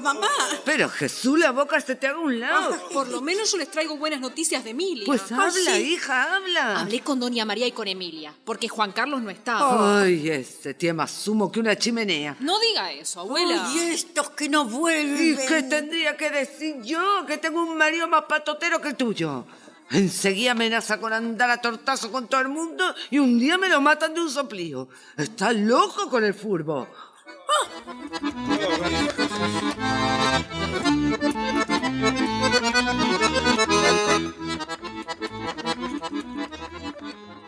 Mamá. 0.00 0.28
Pero 0.64 0.88
Jesús, 0.88 1.38
la 1.38 1.50
boca 1.50 1.80
se 1.80 1.94
te 1.94 2.06
haga 2.06 2.16
a 2.18 2.20
un 2.20 2.38
lado. 2.40 2.88
Por 2.92 3.08
lo 3.08 3.20
menos 3.20 3.50
yo 3.52 3.58
les 3.58 3.70
traigo 3.70 3.96
buenas 3.96 4.20
noticias 4.20 4.62
de 4.64 4.70
Emilia. 4.70 5.04
Pues 5.06 5.22
Ah, 5.32 5.46
habla, 5.48 5.74
sí. 5.76 5.92
hija, 5.94 6.34
habla. 6.36 6.80
Hablé 6.80 7.00
con 7.00 7.18
Doña 7.20 7.44
María 7.44 7.66
y 7.66 7.72
con 7.72 7.88
Emilia, 7.88 8.34
porque 8.44 8.68
Juan 8.68 8.92
Carlos 8.92 9.20
no 9.22 9.30
estaba. 9.30 10.02
Ay, 10.02 10.28
ese 10.30 10.74
tiene 10.74 10.94
más 10.94 11.10
sumo 11.10 11.50
que 11.50 11.60
una 11.60 11.76
chimenea. 11.76 12.36
No 12.40 12.58
diga 12.60 12.92
eso, 12.92 13.20
abuela. 13.20 13.66
Ay, 13.66 13.78
estos 13.92 14.30
que 14.30 14.48
no 14.48 14.64
vuelven. 14.64 15.34
¿Y 15.34 15.46
qué 15.46 15.62
tendría 15.62 16.16
que 16.16 16.30
decir 16.30 16.76
yo? 16.82 17.24
Que 17.26 17.38
tengo 17.38 17.62
un 17.62 17.76
marido 17.76 18.06
más 18.08 18.24
patotero 18.24 18.80
que 18.80 18.88
el 18.88 18.96
tuyo. 18.96 19.44
Enseguida 19.90 20.52
amenaza 20.52 20.98
con 20.98 21.12
andar 21.12 21.50
a 21.50 21.60
tortazo 21.60 22.10
con 22.10 22.26
todo 22.26 22.40
el 22.40 22.48
mundo 22.48 22.94
y 23.10 23.18
un 23.18 23.38
día 23.38 23.58
me 23.58 23.68
lo 23.68 23.80
matan 23.82 24.14
de 24.14 24.20
un 24.22 24.30
soplío. 24.30 24.88
Está 25.18 25.52
loco 25.52 26.08
con 26.08 26.24
el 26.24 26.32
furbo. 26.32 26.88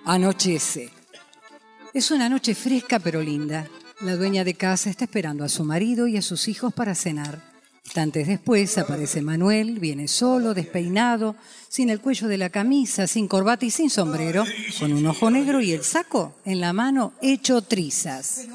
Anochece. 0.05 0.91
Es 1.93 2.11
una 2.11 2.29
noche 2.29 2.55
fresca 2.55 2.99
pero 2.99 3.21
linda. 3.21 3.67
La 4.01 4.17
dueña 4.17 4.45
de 4.45 4.55
casa 4.55 4.91
está 4.91 5.05
esperando 5.05 5.45
a 5.45 5.49
su 5.49 5.65
marido 5.65 6.07
y 6.07 6.17
a 6.17 6.23
sus 6.23 6.49
hijos 6.49 6.75
para 6.75 6.95
cenar. 6.95 7.55
Instantes 7.85 8.27
después 8.27 8.77
aparece 8.79 9.23
Manuel, 9.23 9.79
viene 9.79 10.09
solo, 10.09 10.55
despeinado, 10.55 11.37
sin 11.69 11.91
el 11.91 12.01
cuello 12.01 12.29
de 12.29 12.39
la 12.39 12.51
camisa, 12.51 13.07
sin 13.07 13.29
corbata 13.29 13.67
y 13.67 13.71
sin 13.71 13.91
sombrero, 13.91 14.45
con 14.79 14.93
un 14.93 15.07
ojo 15.07 15.31
negro 15.31 15.61
y 15.61 15.73
el 15.73 15.85
saco 15.85 16.35
en 16.45 16.61
la 16.61 16.73
mano 16.73 17.13
hecho 17.21 17.63
trizas. 17.63 18.47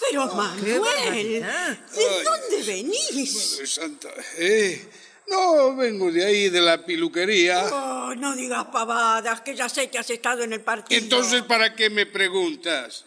Pero 0.00 0.26
Manuel. 0.34 1.42
¿de 1.42 2.24
dónde 2.24 2.62
venís? 2.66 3.52
Madre 3.52 3.66
Santa. 3.66 4.08
Eh, 4.38 4.88
no, 5.28 5.74
vengo 5.76 6.10
de 6.10 6.24
ahí, 6.24 6.48
de 6.50 6.60
la 6.60 6.84
peluquería. 6.84 7.64
Oh, 7.72 8.14
no 8.14 8.36
digas 8.36 8.66
pavadas, 8.66 9.40
que 9.40 9.54
ya 9.54 9.68
sé 9.68 9.88
que 9.88 9.98
has 9.98 10.10
estado 10.10 10.42
en 10.42 10.52
el 10.52 10.60
partido. 10.60 11.00
Entonces, 11.00 11.42
¿para 11.42 11.74
qué 11.74 11.88
me 11.90 12.06
preguntas? 12.06 13.04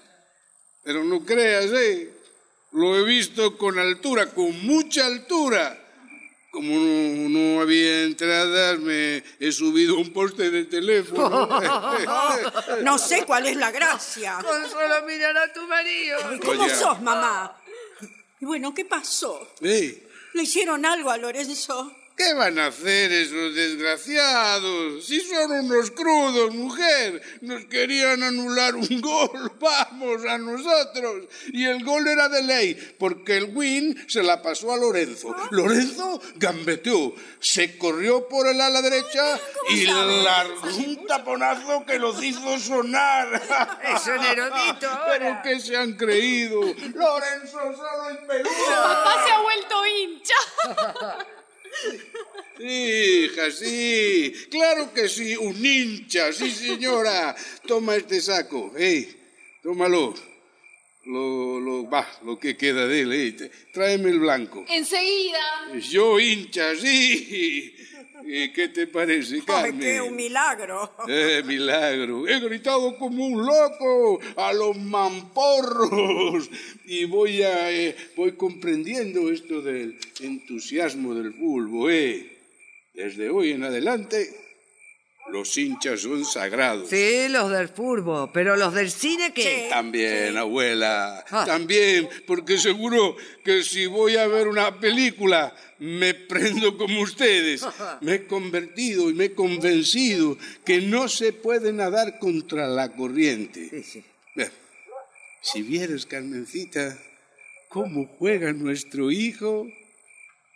Pero 0.84 1.04
no 1.04 1.24
creas, 1.26 1.66
¿eh? 1.66 2.14
Lo 2.72 2.98
he 2.98 3.04
visto 3.04 3.58
con 3.58 3.78
altura, 3.78 4.28
con 4.28 4.66
mucha 4.66 5.06
altura. 5.06 5.77
Como 6.58 6.74
no, 6.74 7.30
no 7.30 7.62
había 7.62 8.02
entradas, 8.02 8.80
me 8.80 9.24
he 9.40 9.52
subido 9.52 9.96
a 9.96 10.00
un 10.00 10.12
poste 10.12 10.50
de 10.50 10.66
teléfono. 10.66 11.48
No 12.82 12.98
sé 12.98 13.26
cuál 13.26 13.46
es 13.46 13.56
la 13.58 13.70
gracia. 13.70 14.40
Con 14.42 14.68
solo 14.68 15.06
mirar 15.06 15.38
a 15.38 15.54
tu 15.54 15.68
marido. 15.68 16.18
¿Cómo 16.44 16.64
Oye. 16.64 16.74
sos, 16.74 17.00
mamá? 17.04 17.62
Y 18.40 18.46
bueno, 18.46 18.74
¿qué 18.74 18.86
pasó? 18.86 19.54
Eh, 19.62 20.08
¿Le 20.34 20.42
hicieron 20.42 20.84
algo 20.84 21.12
a 21.12 21.18
Lorenzo? 21.18 21.96
¿Qué 22.18 22.34
van 22.34 22.58
a 22.58 22.66
hacer 22.66 23.12
esos 23.12 23.54
desgraciados? 23.54 25.06
Si 25.06 25.22
son 25.22 25.52
unos 25.52 25.92
crudos, 25.92 26.52
mujer. 26.56 27.22
Nos 27.42 27.66
querían 27.66 28.24
anular 28.24 28.74
un 28.76 29.02
gol, 29.02 29.52
vamos, 29.60 30.26
a 30.26 30.40
nosotros. 30.40 31.26
Y 31.54 31.66
el 31.66 31.84
gol 31.84 32.08
era 32.08 32.28
de 32.28 32.42
ley, 32.42 32.96
porque 32.98 33.38
el 33.38 33.56
win 33.56 34.04
se 34.10 34.24
la 34.24 34.42
pasó 34.42 34.74
a 34.74 34.78
Lorenzo. 34.78 35.36
Lorenzo 35.52 36.20
gambeteó, 36.38 37.14
se 37.40 37.78
corrió 37.78 38.28
por 38.28 38.48
el 38.48 38.62
ala 38.62 38.82
derecha 38.82 39.40
y 39.70 39.86
largó 39.86 40.76
un 40.76 41.06
taponazo 41.06 41.86
que 41.86 42.00
los 42.00 42.24
hizo 42.24 42.58
sonar. 42.58 43.28
Es 43.94 44.08
un 44.08 44.26
erudito 44.26 44.90
¿Pero 45.08 45.28
ahora. 45.28 45.42
qué 45.44 45.60
se 45.60 45.78
han 45.78 45.94
creído? 45.94 46.62
Lorenzo 46.62 47.60
solo 47.76 48.10
en 48.10 48.26
Perú. 48.26 48.50
Papá 48.70 49.24
se 49.24 49.32
ha 49.32 49.40
vuelto 49.40 49.86
hincha. 49.86 50.36
Hija, 52.60 53.52
sí. 53.52 54.34
Claro 54.50 54.92
que 54.94 55.08
sí, 55.08 55.36
un 55.38 55.64
hincha, 55.64 56.34
sí, 56.34 56.50
señora. 56.52 57.36
Toma 57.68 57.96
este 57.96 58.20
saco, 58.22 58.74
eh. 58.78 59.08
Tómalo. 59.62 60.14
Lo, 61.06 61.60
lo, 61.62 61.90
va, 61.90 62.06
lo 62.26 62.38
que 62.38 62.58
queda 62.58 62.86
de 62.88 63.02
él. 63.02 63.36
T- 63.38 63.50
Tráeme 63.74 64.10
el 64.10 64.20
blanco. 64.20 64.66
Enseguida. 64.68 65.40
Yo 65.90 66.20
hincha, 66.20 66.76
sí. 66.76 67.74
¿Y 68.30 68.50
qué 68.50 68.68
te 68.68 68.88
parece, 68.88 69.42
Carmen? 69.46 69.80
qué 69.80 70.02
un 70.02 70.16
milagro. 70.16 70.92
¡Eh, 71.08 71.42
milagro! 71.46 72.28
He 72.28 72.40
gritado 72.42 72.98
como 72.98 73.26
un 73.26 73.46
loco 73.46 74.20
a 74.36 74.52
los 74.52 74.78
mamporros 74.78 76.50
y 76.86 77.06
voy 77.06 77.42
a 77.44 77.72
eh, 77.72 77.96
voy 78.18 78.34
comprendiendo 78.34 79.32
esto 79.32 79.62
del 79.62 79.98
entusiasmo 80.20 81.16
del 81.16 81.34
fútbol, 81.34 81.92
¿eh? 81.92 82.34
Desde 82.94 83.30
hoy 83.30 83.52
en 83.52 83.64
adelante 83.64 84.47
los 85.32 85.58
hinchas 85.58 86.02
son 86.02 86.24
sagrados. 86.26 86.90
Sí, 86.90 87.28
los 87.30 87.52
del 87.52 87.68
furbo, 87.70 88.30
pero 88.34 88.56
los 88.56 88.74
del 88.74 88.90
cine 88.92 89.34
qué? 89.34 89.68
También, 89.70 90.38
abuela, 90.38 91.24
Ah. 91.30 91.44
también, 91.46 92.08
porque 92.26 92.58
seguro 92.58 93.16
que 93.44 93.64
si 93.64 93.86
voy 93.88 94.16
a 94.16 94.28
ver 94.28 94.48
una 94.48 94.80
película 94.80 95.54
me 95.80 96.14
prendo 96.14 96.78
como 96.78 97.02
ustedes. 97.02 97.64
Me 98.02 98.16
he 98.16 98.26
convertido 98.28 99.10
y 99.10 99.14
me 99.14 99.26
he 99.26 99.34
convencido 99.34 100.38
que 100.66 100.82
no 100.82 101.08
se 101.08 101.34
puede 101.34 101.72
nadar 101.74 102.18
contra 102.20 102.68
la 102.68 102.94
corriente. 102.96 103.84
Ve, 104.36 104.50
Si 105.42 105.62
vieras, 105.62 106.06
Carmencita, 106.06 106.98
cómo 107.70 108.08
juega 108.18 108.54
nuestro 108.54 109.12
hijo, 109.12 109.68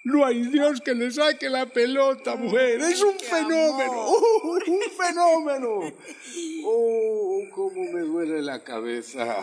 no 0.04 0.26
hay 0.26 0.42
Dios 0.44 0.82
que 0.82 0.94
le 0.96 1.12
saque 1.12 1.50
la 1.50 1.66
pelota, 1.68 2.36
mujer. 2.36 2.82
Es 2.82 3.02
un 3.02 3.20
fenómeno, 3.20 4.10
¡uh! 4.10 4.60
un 4.68 4.82
fenómeno. 4.98 5.94
Oh, 6.66 7.40
cómo 7.54 7.84
me 7.92 8.02
duele 8.02 8.42
la 8.42 8.64
cabeza. 8.64 9.38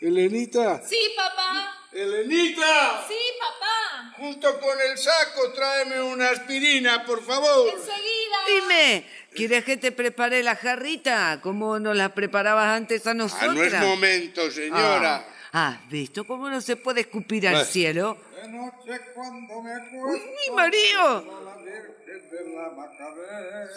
Elenita, 0.00 0.82
Sí, 0.86 0.98
papá. 1.16 1.72
Elenita, 1.92 3.04
Sí, 3.08 3.14
papá. 3.40 4.14
junto 4.18 4.60
con 4.60 4.78
el 4.80 4.98
saco 4.98 5.52
tráeme 5.54 6.02
una 6.02 6.30
aspirina, 6.30 7.04
por 7.04 7.22
favor. 7.24 7.68
Enseguida. 7.68 8.36
Dime, 8.46 9.06
¿quieres 9.34 9.64
que 9.64 9.76
te 9.78 9.92
prepare 9.92 10.42
la 10.42 10.54
jarrita 10.56 11.40
como 11.42 11.78
nos 11.78 11.96
la 11.96 12.14
preparabas 12.14 12.76
antes 12.76 13.06
a 13.06 13.10
Ah, 13.10 13.14
nosotras? 13.14 13.54
no 13.54 13.64
es 13.64 13.72
momento, 13.80 14.50
señora. 14.50 15.26
Ah, 15.26 15.32
¿has 15.56 15.88
visto 15.88 16.26
cómo 16.26 16.50
no 16.50 16.60
se 16.60 16.76
puede 16.76 17.00
escupir 17.00 17.48
al 17.48 17.64
cielo? 17.64 18.18
De 18.42 18.48
noche 18.48 19.00
cuando 19.14 19.62
me 19.62 19.72
acuerdo. 19.72 20.08
¡Uy, 20.08 20.20
mi 20.20 20.54
marido! 20.54 21.24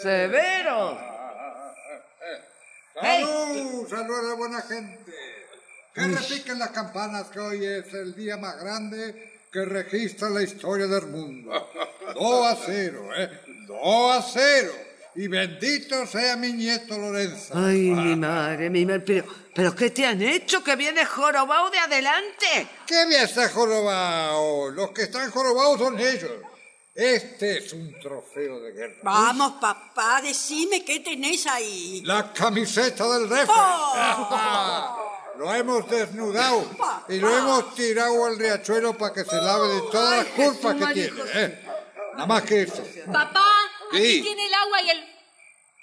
¡Severo! 0.02 0.98
¡Salud! 3.00 3.88
¡Salud 3.88 4.18
a 4.18 4.22
la 4.22 4.34
buena 4.34 4.60
gente! 4.60 5.14
Que 5.94 6.02
repiquen 6.02 6.58
las 6.58 6.70
campanas 6.70 7.28
que 7.28 7.40
hoy 7.40 7.64
es 7.64 7.94
el 7.94 8.14
día 8.14 8.36
más 8.36 8.60
grande 8.60 9.40
que 9.50 9.64
registra 9.64 10.28
la 10.28 10.42
historia 10.42 10.86
del 10.86 11.06
mundo. 11.06 11.50
Dos 12.14 12.46
a 12.46 12.56
cero, 12.56 13.08
¿eh? 13.16 13.30
Dos 13.66 14.16
a 14.16 14.22
cero. 14.22 14.72
Y 15.14 15.28
bendito 15.28 16.06
sea 16.06 16.36
mi 16.36 16.52
nieto 16.52 16.96
Lorenzo. 16.96 17.52
Ay, 17.54 17.90
mi 17.90 18.16
madre, 18.16 18.70
mi 18.70 18.86
madre. 18.86 19.00
Pero, 19.00 19.24
¿pero 19.54 19.74
qué 19.74 19.90
te 19.90 20.06
han 20.06 20.22
hecho? 20.22 20.62
¿Que 20.62 20.76
vienes 20.76 21.08
jorobado 21.08 21.70
de 21.70 21.78
adelante? 21.78 22.68
¿Qué 22.86 23.06
me 23.06 23.22
está 23.22 23.48
jorobado? 23.48 24.70
Los 24.70 24.92
que 24.92 25.02
están 25.02 25.30
jorobados 25.30 25.80
son 25.80 25.98
ellos. 25.98 26.30
Este 26.94 27.58
es 27.58 27.72
un 27.72 27.98
trofeo 28.00 28.60
de 28.60 28.72
guerra. 28.72 28.96
Vamos, 29.02 29.54
papá, 29.60 30.20
decime 30.22 30.84
qué 30.84 31.00
tenés 31.00 31.46
ahí. 31.46 32.02
La 32.04 32.32
camiseta 32.32 33.08
del 33.08 33.28
referee. 33.28 33.46
Oh. 33.48 35.06
Lo 35.40 35.54
hemos 35.54 35.88
desnudado 35.88 36.66
y 37.08 37.18
lo 37.18 37.34
hemos 37.34 37.74
tirado 37.74 38.26
al 38.26 38.38
riachuelo 38.38 38.98
para 38.98 39.14
que 39.14 39.24
se 39.24 39.36
lave 39.36 39.68
de 39.68 39.80
todas 39.90 40.18
las 40.18 40.26
culpas 40.34 40.74
que 40.74 40.92
tiene. 40.92 41.22
¿eh? 41.32 41.64
Nada 42.12 42.26
más 42.26 42.42
que 42.42 42.60
eso. 42.60 42.82
Papá, 43.10 43.46
Sí. 43.92 43.96
aquí 43.96 44.22
tiene 44.22 44.46
el 44.46 44.54
agua 44.54 44.82
y 44.82 44.90
el... 44.90 45.20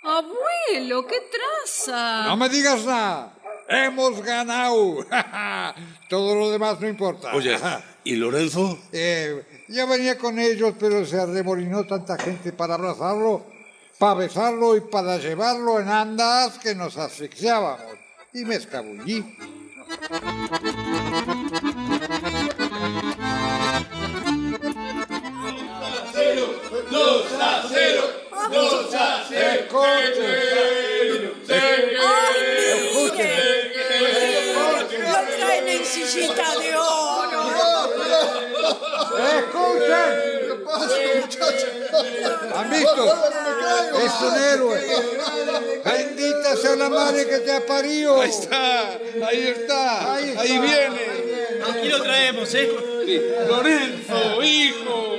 Abuelo, 0.04 1.06
qué 1.06 1.18
traza. 1.20 2.28
No 2.28 2.38
me 2.38 2.48
digas 2.48 2.86
nada. 2.86 3.34
Hemos 3.68 4.22
ganado. 4.24 5.06
Todo 6.10 6.36
lo 6.36 6.50
demás 6.50 6.80
no 6.80 6.88
importa. 6.88 7.34
Oye, 7.34 7.58
¿y 8.06 8.16
Lorenzo? 8.16 8.80
Eh, 8.94 9.66
ya 9.68 9.86
venía 9.86 10.18
con 10.18 10.40
ellos, 10.40 10.76
pero 10.80 11.06
se 11.06 11.20
arremolinó 11.20 11.86
tanta 11.86 12.18
gente 12.18 12.54
para 12.54 12.76
abrazarlo, 12.76 13.46
para 14.00 14.14
besarlo 14.14 14.78
y 14.78 14.82
para 14.82 15.18
llevarlo 15.18 15.80
en 15.82 15.90
andas 15.90 16.58
que 16.60 16.74
nos 16.74 16.96
asfixiábamos. 16.98 17.98
Y 18.34 18.46
me 18.46 18.56
escabullí. 18.56 19.26
Lo 35.08 35.26
traen 35.38 35.68
en 35.68 35.86
sillita 35.86 36.58
de 36.60 36.76
oro. 36.76 37.42
¡Escuchen! 39.38 40.12
¿Qué 40.48 40.56
pasa, 40.66 40.96
muchachos? 41.22 41.72
¿Han 42.56 42.70
visto? 42.70 43.04
Es 44.04 44.14
un 44.22 44.36
héroe. 44.44 44.80
Bendita 45.84 46.56
sea 46.56 46.76
la 46.76 46.90
madre 46.90 47.28
que 47.28 47.38
te 47.40 47.52
ha 47.52 47.66
parido. 47.66 48.22
Ahí 48.22 48.30
está, 48.30 48.90
ahí 49.28 49.48
está, 49.48 50.14
Ahí 50.16 50.36
ahí, 50.38 50.52
está. 50.54 50.62
viene. 50.62 51.02
Aquí 51.70 51.88
lo 51.90 52.02
traemos, 52.02 52.54
¿eh? 52.54 52.70
Lorenzo, 53.48 54.44
hijo, 54.44 55.16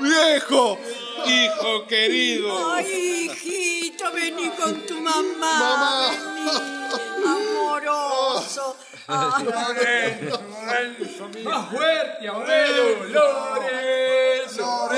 viejo, 0.00 0.78
hijo 1.26 1.86
querido. 1.86 2.72
Ay, 2.72 3.30
hijito, 3.30 4.12
vení 4.12 4.48
con 4.50 4.86
tu 4.86 5.00
mamá. 5.00 5.32
Mamá. 5.40 6.10
Vení, 6.10 7.26
amoroso. 7.26 8.76
Ay, 9.08 9.44
Lorenzo, 9.44 10.42
Lorenzo, 10.48 11.28
mi 11.34 11.42
¡Más 11.42 11.70
fuerte, 11.70 12.28
abuelo! 12.28 13.04
¡Lorenzo! 13.08 14.88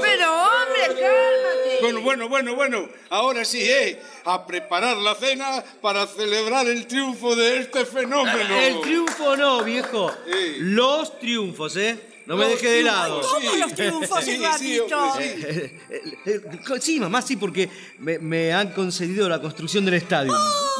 Pero, 0.00 0.32
hombre, 0.32 0.86
cálmate. 0.86 1.78
Bueno, 1.80 2.00
bueno, 2.00 2.28
bueno, 2.28 2.54
bueno. 2.54 2.88
Ahora 3.10 3.44
sí, 3.44 3.60
¿eh? 3.62 4.00
A 4.24 4.46
preparar 4.46 4.96
la 4.98 5.14
cena 5.16 5.64
para 5.80 6.06
celebrar 6.06 6.66
el 6.68 6.86
triunfo 6.86 7.34
de 7.34 7.58
este 7.58 7.84
fenómeno. 7.84 8.56
El 8.56 8.80
triunfo 8.80 9.36
no, 9.36 9.64
viejo. 9.64 10.12
Sí. 10.26 10.56
Los 10.60 11.18
triunfos, 11.18 11.76
¿eh? 11.76 11.98
No 12.26 12.36
me 12.36 12.46
deje 12.46 12.70
de 12.70 12.82
lado. 12.82 13.20
¿Cómo 13.20 13.52
los 13.54 13.74
triunfos, 13.74 14.26
Eduardito? 14.26 15.20
Eh, 15.20 15.80
eh, 16.26 16.40
Sí, 16.80 16.98
mamá, 16.98 17.20
sí, 17.20 17.36
porque 17.36 17.68
me, 17.98 18.18
me 18.18 18.52
han 18.52 18.72
concedido 18.72 19.28
la 19.28 19.40
construcción 19.40 19.84
del 19.84 19.94
estadio. 19.94 20.32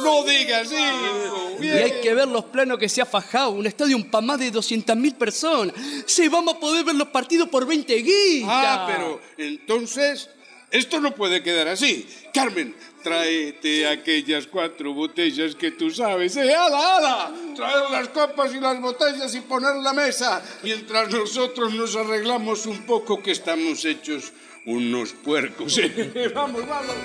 No 0.03 0.23
digas 0.23 0.71
eso. 0.71 1.57
Y 1.61 1.67
hay 1.69 2.01
que 2.01 2.13
ver 2.13 2.27
los 2.27 2.45
planos 2.45 2.77
que 2.79 2.89
se 2.89 3.01
ha 3.01 3.05
fajado. 3.05 3.51
Un 3.51 3.67
estadio 3.67 4.03
para 4.09 4.25
más 4.25 4.39
de 4.39 4.51
200.000 4.51 5.15
personas. 5.15 5.75
Se 6.05 6.27
vamos 6.29 6.55
a 6.55 6.59
poder 6.59 6.83
ver 6.83 6.95
los 6.95 7.09
partidos 7.09 7.47
por 7.49 7.65
20 7.65 7.93
guitas. 7.95 8.49
Ah, 8.51 8.87
pero 8.87 9.21
entonces 9.37 10.29
esto 10.71 10.99
no 10.99 11.13
puede 11.13 11.43
quedar 11.43 11.67
así. 11.67 12.07
Carmen, 12.33 12.75
tráete 13.05 13.85
aquellas 13.87 14.47
cuatro 14.47 14.91
botellas 14.91 15.53
que 15.53 15.69
tú 15.69 15.91
sabes. 15.91 16.35
¡Eh, 16.37 16.55
ala, 16.55 16.97
ala! 16.97 17.31
Traer 17.55 17.91
las 17.91 18.09
copas 18.09 18.51
y 18.51 18.59
las 18.59 18.81
botellas 18.81 19.35
y 19.35 19.41
poner 19.41 19.75
la 19.75 19.93
mesa. 19.93 20.43
Mientras 20.63 21.11
nosotros 21.11 21.71
nos 21.75 21.95
arreglamos 21.95 22.65
un 22.65 22.81
poco 22.87 23.21
que 23.21 23.29
estamos 23.29 23.85
hechos 23.85 24.33
unos 24.65 25.13
puercos. 25.13 25.79
vamos, 26.33 26.67
vamos. 26.67 26.95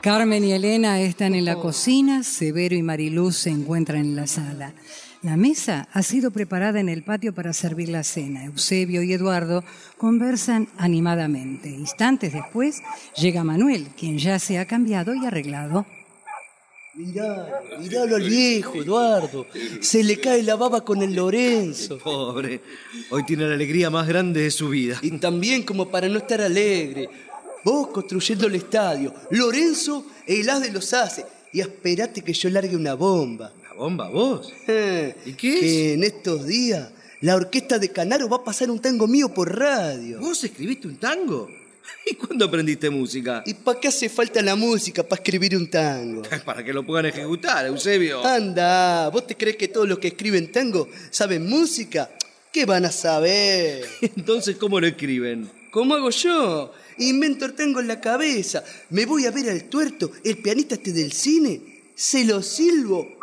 Carmen 0.00 0.44
y 0.44 0.52
Elena 0.52 1.00
están 1.00 1.34
en 1.34 1.44
la 1.44 1.56
cocina, 1.56 2.22
Severo 2.22 2.76
y 2.76 2.82
Mariluz 2.82 3.36
se 3.36 3.50
encuentran 3.50 4.00
en 4.00 4.16
la 4.16 4.28
sala. 4.28 4.74
La 5.22 5.36
mesa 5.36 5.88
ha 5.92 6.02
sido 6.02 6.32
preparada 6.32 6.80
en 6.80 6.88
el 6.88 7.04
patio 7.04 7.32
para 7.32 7.52
servir 7.52 7.88
la 7.88 8.02
cena. 8.02 8.44
Eusebio 8.44 9.04
y 9.04 9.12
Eduardo 9.12 9.62
conversan 9.96 10.66
animadamente. 10.78 11.68
Instantes 11.68 12.32
después 12.32 12.82
llega 13.16 13.44
Manuel, 13.44 13.86
quien 13.96 14.18
ya 14.18 14.40
se 14.40 14.58
ha 14.58 14.66
cambiado 14.66 15.14
y 15.14 15.24
arreglado. 15.24 15.86
Mirá, 16.94 17.62
miralo 17.78 18.16
al 18.16 18.28
viejo, 18.28 18.82
Eduardo. 18.82 19.46
Se 19.80 20.02
le 20.02 20.20
cae 20.20 20.42
la 20.42 20.56
baba 20.56 20.84
con 20.84 21.00
el 21.02 21.14
Lorenzo. 21.14 21.98
Pobre, 21.98 22.60
hoy 23.10 23.24
tiene 23.24 23.46
la 23.46 23.54
alegría 23.54 23.90
más 23.90 24.08
grande 24.08 24.42
de 24.42 24.50
su 24.50 24.70
vida. 24.70 24.98
Y 25.02 25.18
también 25.18 25.62
como 25.62 25.88
para 25.88 26.08
no 26.08 26.18
estar 26.18 26.40
alegre. 26.40 27.08
Vos 27.64 27.88
construyendo 27.88 28.48
el 28.48 28.56
estadio, 28.56 29.14
Lorenzo 29.30 30.04
el 30.26 30.50
as 30.50 30.62
de 30.62 30.72
los 30.72 30.92
haces. 30.92 31.26
Y 31.52 31.60
esperate 31.60 32.22
que 32.22 32.32
yo 32.32 32.50
largue 32.50 32.74
una 32.74 32.94
bomba. 32.94 33.52
¿Una 33.72 33.78
bomba 33.78 34.08
vos? 34.10 34.52
¿Y 35.26 35.32
qué 35.32 35.60
Que 35.60 35.92
en 35.94 36.04
estos 36.04 36.46
días 36.46 36.90
la 37.20 37.36
orquesta 37.36 37.78
de 37.78 37.90
Canaro 37.90 38.28
va 38.28 38.38
a 38.38 38.44
pasar 38.44 38.70
un 38.70 38.80
tango 38.80 39.06
mío 39.06 39.32
por 39.32 39.58
radio. 39.58 40.20
¿Vos 40.20 40.44
escribiste 40.44 40.88
un 40.88 40.96
tango? 40.96 41.48
¿Y 42.06 42.14
cuándo 42.14 42.44
aprendiste 42.44 42.90
música? 42.90 43.42
¿Y 43.46 43.54
para 43.54 43.80
qué 43.80 43.88
hace 43.88 44.10
falta 44.10 44.42
la 44.42 44.56
música 44.56 45.02
para 45.02 45.22
escribir 45.22 45.56
un 45.56 45.70
tango? 45.70 46.22
Para 46.44 46.62
que 46.62 46.72
lo 46.72 46.84
puedan 46.84 47.06
ejecutar, 47.06 47.64
Eusebio. 47.66 48.24
Anda, 48.26 49.08
¿vos 49.08 49.26
te 49.26 49.36
crees 49.36 49.56
que 49.56 49.68
todos 49.68 49.88
los 49.88 49.98
que 49.98 50.08
escriben 50.08 50.52
tango 50.52 50.88
saben 51.10 51.48
música? 51.48 52.10
¿Qué 52.52 52.66
van 52.66 52.84
a 52.84 52.92
saber? 52.92 53.86
Entonces, 54.02 54.56
¿cómo 54.56 54.78
lo 54.80 54.86
escriben? 54.86 55.50
¿Cómo 55.70 55.94
hago 55.94 56.10
yo? 56.10 56.72
Invento 56.98 57.46
el 57.46 57.54
tango 57.54 57.80
en 57.80 57.88
la 57.88 58.00
cabeza. 58.00 58.62
Me 58.90 59.06
voy 59.06 59.24
a 59.24 59.30
ver 59.30 59.48
al 59.48 59.64
tuerto, 59.64 60.12
el 60.22 60.36
pianista 60.36 60.74
este 60.74 60.92
del 60.92 61.12
cine. 61.12 61.60
Se 61.94 62.24
lo 62.26 62.42
silbo. 62.42 63.21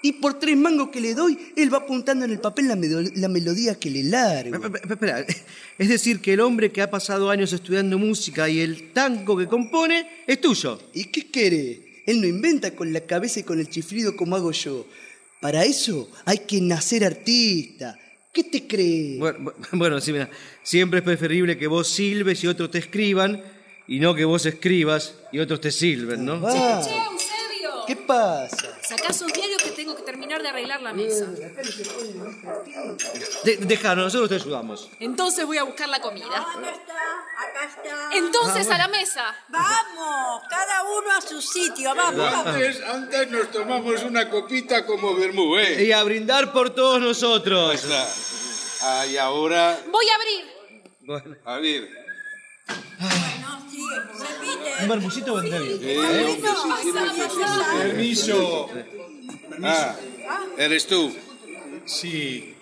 Y 0.00 0.12
por 0.12 0.38
tres 0.38 0.56
mangos 0.56 0.90
que 0.90 1.00
le 1.00 1.14
doy, 1.14 1.36
él 1.56 1.72
va 1.74 1.78
apuntando 1.78 2.24
en 2.24 2.30
el 2.30 2.38
papel 2.38 2.68
la, 2.68 2.76
medo- 2.76 3.02
la 3.16 3.28
melodía 3.28 3.74
que 3.74 3.90
le 3.90 4.04
largo. 4.04 4.60
Pe- 4.60 4.70
pe- 4.70 4.92
Espera, 4.94 5.26
es 5.78 5.88
decir, 5.88 6.20
que 6.20 6.34
el 6.34 6.40
hombre 6.40 6.70
que 6.70 6.82
ha 6.82 6.88
pasado 6.90 7.30
años 7.30 7.52
estudiando 7.52 7.98
música 7.98 8.48
y 8.48 8.60
el 8.60 8.92
tango 8.92 9.36
que 9.36 9.46
compone 9.48 10.06
es 10.26 10.40
tuyo. 10.40 10.80
¿Y 10.94 11.06
qué 11.06 11.28
querés? 11.30 11.78
Él 12.06 12.20
no 12.20 12.26
inventa 12.28 12.70
con 12.76 12.92
la 12.92 13.00
cabeza 13.00 13.40
y 13.40 13.42
con 13.42 13.58
el 13.58 13.68
chiflido 13.68 14.16
como 14.16 14.36
hago 14.36 14.52
yo. 14.52 14.86
Para 15.40 15.64
eso 15.64 16.08
hay 16.24 16.38
que 16.38 16.60
nacer 16.60 17.04
artista. 17.04 17.98
¿Qué 18.32 18.44
te 18.44 18.66
crees? 18.68 19.18
Bueno, 19.18 19.38
bu- 19.40 19.54
bueno, 19.72 20.00
sí, 20.00 20.12
mira, 20.12 20.30
siempre 20.62 21.00
es 21.00 21.04
preferible 21.04 21.58
que 21.58 21.66
vos 21.66 21.88
silbes 21.88 22.42
y 22.44 22.46
otros 22.46 22.70
te 22.70 22.78
escriban, 22.78 23.42
y 23.88 23.98
no 24.00 24.14
que 24.14 24.24
vos 24.24 24.46
escribas 24.46 25.14
y 25.32 25.38
otros 25.40 25.60
te 25.60 25.70
silben, 25.72 26.24
¿no? 26.24 26.40
Ah. 26.46 26.82
¿Qué 27.88 27.96
pasa? 27.96 28.78
Sacá 28.82 29.08
esos 29.08 29.32
diarios 29.32 29.62
que 29.62 29.70
tengo 29.70 29.96
que 29.96 30.02
terminar 30.02 30.42
de 30.42 30.48
arreglar 30.48 30.82
la 30.82 30.92
mesa. 30.92 31.24
De, 33.44 33.56
dejalo, 33.62 34.02
nosotros 34.02 34.28
te 34.28 34.34
ayudamos. 34.34 34.90
Entonces 35.00 35.46
voy 35.46 35.56
a 35.56 35.62
buscar 35.62 35.88
la 35.88 35.98
comida. 35.98 36.26
Acá 36.26 36.70
está, 36.70 36.92
acá 37.38 37.64
está. 37.64 38.10
Entonces 38.14 38.68
a 38.68 38.76
la 38.76 38.88
mesa. 38.88 39.34
Vamos, 39.48 40.42
cada 40.50 40.82
uno 40.82 41.12
a 41.16 41.22
su 41.22 41.40
sitio, 41.40 41.94
vamos, 41.94 42.30
vamos. 42.30 42.46
Antes, 42.48 42.82
antes 42.82 43.30
nos 43.30 43.50
tomamos 43.52 44.02
una 44.02 44.28
copita 44.28 44.84
como 44.84 45.14
vermú, 45.14 45.56
¿eh? 45.56 45.82
Y 45.84 45.92
a 45.92 46.04
brindar 46.04 46.52
por 46.52 46.68
todos 46.68 47.00
nosotros. 47.00 47.74
Está. 47.74 48.06
Ah, 48.82 49.06
y 49.06 49.16
ahora, 49.16 49.80
Voy 49.90 50.06
a 50.10 50.14
abrir. 50.14 50.44
Bueno, 51.00 51.36
a 51.46 51.56
ver. 51.56 51.88
Un 54.82 54.88
barbucito 54.88 55.34
vendrá 55.34 55.58
bien. 55.60 55.78
Eh, 55.82 56.38
Permiso. 57.82 58.68
Ah, 59.62 59.96
eres 60.56 60.86
tú. 60.86 61.14
Sí, 61.84 62.54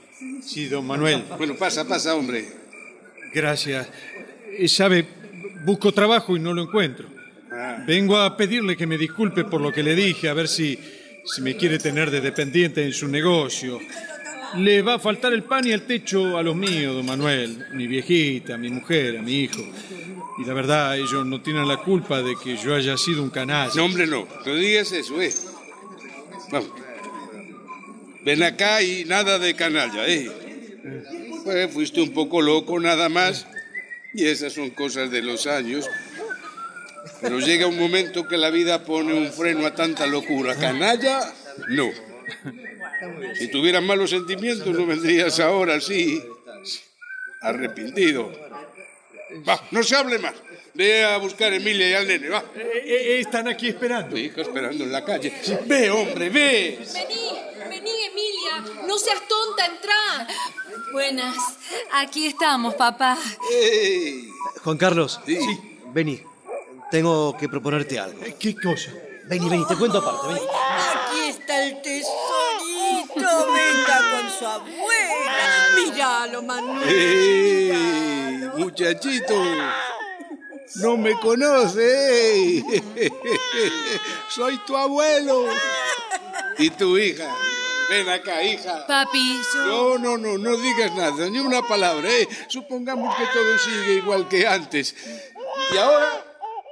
sí, 0.43 0.67
don 0.67 0.87
Manuel. 0.87 1.25
Bueno, 1.37 1.57
pasa, 1.57 1.87
pasa, 1.87 2.15
hombre. 2.15 2.47
Gracias. 3.35 3.89
Eh, 4.59 4.69
Sabe, 4.69 5.07
busco 5.65 5.93
trabajo 5.93 6.37
y 6.37 6.41
no 6.41 6.55
lo 6.55 6.63
encuentro. 6.63 7.09
Ah. 7.51 7.85
Vengo 7.87 8.17
a 8.19 8.37
pedirle 8.37 8.77
que 8.77 8.87
me 8.87 8.99
disculpe 8.99 9.45
por 9.45 9.61
lo 9.61 9.73
que 9.73 9.83
le 9.83 9.95
dije, 9.95 10.29
a 10.29 10.35
ver 10.35 10.49
si, 10.49 10.79
si 11.25 11.43
me 11.43 11.57
quiere 11.57 11.79
tener 11.79 12.11
de 12.11 12.21
dependiente 12.21 12.85
en 12.85 12.93
su 12.93 13.09
negocio. 13.09 13.79
Le 14.55 14.83
va 14.83 14.95
a 14.95 14.99
faltar 14.99 15.33
el 15.33 15.43
pan 15.43 15.67
y 15.67 15.73
el 15.73 15.83
techo 15.83 16.39
a 16.39 16.43
los 16.43 16.57
míos, 16.57 16.95
don 16.95 17.05
Manuel. 17.05 17.67
Mi 17.73 17.87
viejita, 17.87 18.55
a 18.55 18.59
mi 18.59 18.71
mujer, 18.71 19.19
a 19.19 19.23
mi 19.23 19.41
hijo. 19.41 19.63
Y 20.39 20.45
la 20.45 20.55
verdad, 20.55 20.97
ellos 20.97 21.27
no 21.27 21.43
tienen 21.43 21.67
la 21.67 21.79
culpa 21.79 22.23
de 22.23 22.37
que 22.43 22.57
yo 22.57 22.75
haya 22.75 22.97
sido 22.97 23.23
un 23.23 23.31
canalla. 23.31 23.73
No, 23.75 23.85
hombre, 23.85 24.07
no. 24.07 24.27
No 24.45 24.55
digas 24.55 24.93
eso, 24.93 25.21
¿eh? 25.21 25.33
Vamos. 26.51 26.71
Ven 28.25 28.43
acá 28.43 28.83
y 28.83 29.05
nada 29.05 29.39
de 29.39 29.55
canalla, 29.55 30.07
¿eh? 30.07 30.31
Pues 31.45 31.73
fuiste 31.73 32.01
un 32.01 32.13
poco 32.13 32.41
loco 32.41 32.79
nada 32.81 33.09
más. 33.09 33.47
Y 34.15 34.27
esas 34.27 34.53
son 34.53 34.71
cosas 34.71 35.11
de 35.11 35.23
los 35.23 35.47
años. 35.47 35.89
Pero 37.21 37.39
llega 37.39 37.67
un 37.67 37.79
momento 37.79 38.27
que 38.27 38.37
la 38.37 38.51
vida 38.51 38.85
pone 38.85 39.15
un 39.15 39.33
freno 39.33 39.67
a 39.67 39.75
tanta 39.75 40.07
locura. 40.07 40.57
Canalla, 40.57 41.21
no. 41.69 41.91
Si 43.39 43.49
tuvieras 43.49 43.83
malos 43.83 44.11
sentimientos 44.11 44.67
no 44.69 44.87
vendrías 44.87 45.39
ahora 45.41 45.75
así, 45.75 46.23
arrepentido. 47.41 48.33
Va, 49.47 49.61
no 49.71 49.83
se 49.83 49.97
hable 49.97 50.19
más. 50.19 50.35
Ve 50.75 51.05
a 51.05 51.17
buscar 51.19 51.53
a 51.53 51.57
Emilia 51.57 51.89
y 51.89 51.95
al 51.95 52.07
nene, 52.07 52.29
va. 52.29 52.45
Eh, 52.55 52.83
eh, 52.85 53.21
están 53.21 53.49
aquí 53.49 53.69
esperando. 53.69 54.11
Tu 54.11 54.19
hija 54.19 54.43
esperando 54.43 54.85
en 54.85 54.93
la 54.93 55.05
calle. 55.05 55.33
Ve, 55.65 55.91
hombre, 55.91 56.29
ve. 56.29 56.79
Vení, 56.93 57.31
vení, 57.69 57.91
Emilia. 58.11 58.85
No 58.87 58.99
seas 58.99 59.21
tonta, 59.27 59.67
entrá. 59.67 60.29
Buenas. 60.93 61.35
Aquí 61.93 62.27
estamos, 62.27 62.75
papá. 62.75 63.17
Ey. 63.51 64.29
Juan 64.63 64.77
Carlos, 64.77 65.19
Sí. 65.27 65.39
vení. 65.95 66.23
Tengo 66.91 67.37
que 67.39 67.49
proponerte 67.49 67.99
algo. 67.99 68.23
Eh, 68.23 68.37
¿Qué 68.39 68.55
cosa? 68.55 68.93
Vení, 69.29 69.49
vení, 69.49 69.67
te 69.67 69.77
cuento 69.77 69.99
aparte, 69.99 70.29
vení. 70.29 70.41
Aquí 70.41 71.29
está 71.31 71.65
el 71.65 71.81
tesorito. 71.83 72.26
Su 74.39 74.47
abuela. 74.47 75.69
Míralo, 75.77 76.43
Manuel. 76.43 76.89
Ey, 76.89 78.51
muchachito. 78.57 79.35
No 80.77 80.97
me 80.97 81.19
conoce. 81.21 82.63
Soy 84.29 84.59
tu 84.67 84.77
abuelo. 84.77 85.47
Y 86.59 86.71
tu 86.71 86.99
hija. 86.99 87.35
Ven 87.89 88.09
acá, 88.09 88.43
hija. 88.43 88.87
Papi, 88.87 89.41
yo... 89.55 89.99
No, 89.99 89.99
no, 89.99 90.19
no, 90.19 90.39
no 90.39 90.57
digas 90.57 90.93
nada, 90.95 91.31
ni 91.31 91.39
una 91.39 91.63
palabra, 91.63 92.11
¿eh? 92.11 92.29
Supongamos 92.49 93.15
que 93.17 93.25
todo 93.27 93.59
sigue 93.59 93.95
igual 93.95 94.29
que 94.29 94.47
antes. 94.47 94.95
Y 95.73 95.77
ahora, 95.79 96.25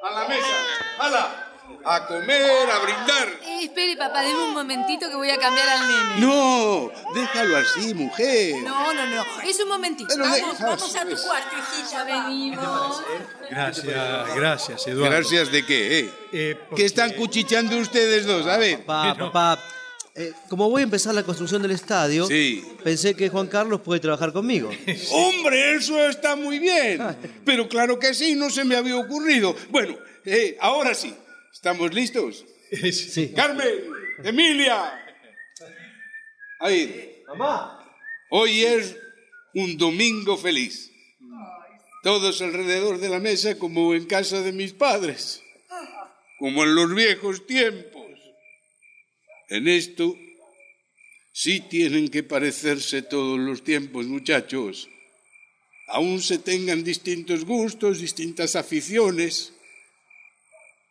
a 0.03 0.11
la 0.11 0.29
mesa. 0.29 0.57
¡Hala! 0.99 1.44
A 1.87 2.07
comer, 2.07 2.71
a 2.71 2.79
brindar. 2.79 3.29
Eh, 3.45 3.65
espere, 3.65 3.97
papá, 3.97 4.23
deme 4.23 4.43
un 4.43 4.55
momentito 4.55 5.09
que 5.11 5.17
voy 5.17 5.29
a 5.31 5.39
cambiar 5.39 5.69
al 5.69 5.81
nene. 5.87 6.21
No, 6.27 6.91
déjalo 7.15 7.57
así, 7.59 7.93
mujer. 7.95 8.63
No, 8.63 8.95
no, 8.95 9.07
no. 9.07 9.23
Es 9.47 9.61
un 9.61 9.69
momentito. 9.69 10.09
Pero 10.09 10.25
Vamos, 10.25 10.97
a 10.97 11.05
tu 11.05 11.17
cuarto, 11.17 11.57
hijita. 11.59 12.05
venimos. 12.05 13.03
Gracias, 13.51 14.35
gracias, 14.35 14.87
Eduardo. 14.87 15.15
Gracias 15.17 15.53
de 15.53 15.67
qué, 15.67 15.99
¿eh? 16.01 16.11
Eh, 16.33 16.59
¿Qué 16.75 16.85
están 16.87 17.13
cuchicheando 17.13 17.77
ustedes 17.77 18.25
dos? 18.27 18.47
A 18.47 18.57
ver. 18.57 18.85
Papá, 18.85 19.17
papá, 19.19 19.59
Eh, 20.17 20.33
como 20.49 20.71
voy 20.71 20.83
a 20.83 20.85
empezar 20.85 21.13
la 21.13 21.25
construcción 21.25 21.61
del 21.61 21.73
estadio, 21.73 22.27
Sí. 22.29 22.65
pensé 22.85 23.15
que 23.17 23.29
Juan 23.31 23.49
Carlos 23.49 23.81
puede 23.81 23.99
trabajar 24.01 24.33
conmigo. 24.33 24.71
Hombre, 25.11 25.75
eso 25.75 25.99
está 26.09 26.37
muy 26.37 26.61
bien. 26.61 27.03
Pero 27.45 27.69
claro 27.69 27.99
que 27.99 28.15
sí, 28.15 28.37
no 28.37 28.49
se 28.49 28.63
me 28.65 28.77
había 28.77 28.97
ocurrido. 28.97 29.57
Bueno, 29.71 29.97
eh, 30.25 30.57
ahora 30.61 30.95
sí. 30.95 31.13
¿Estamos 31.55 31.95
listos? 31.95 32.45
Sí. 32.93 33.33
Carmen, 33.37 33.85
Emilia. 34.25 35.01
Ahí. 36.59 37.23
Mamá. 37.29 37.89
Hoy 38.31 38.65
es 38.65 38.97
un 39.55 39.79
domingo 39.79 40.37
feliz. 40.37 40.91
Todos 42.03 42.43
alrededor 42.43 42.99
de 42.99 43.09
la 43.09 43.21
mesa 43.21 43.57
como 43.57 43.95
en 43.95 44.07
casa 44.07 44.43
de 44.43 44.51
mis 44.51 44.73
padres. 44.73 45.41
Como 46.41 46.65
en 46.65 46.75
los 46.75 46.93
viejos 46.93 47.47
tiempos. 47.47 48.11
En 49.49 49.69
esto 49.69 50.17
sí 51.33 51.61
tienen 51.61 52.09
que 52.09 52.25
parecerse 52.25 53.03
todos 53.03 53.39
los 53.39 53.63
tiempos, 53.63 54.07
muchachos. 54.07 54.89
Aún 55.87 56.21
se 56.21 56.39
tengan 56.39 56.83
distintos 56.83 57.45
gustos, 57.45 58.01
distintas 58.01 58.57
aficiones. 58.57 59.54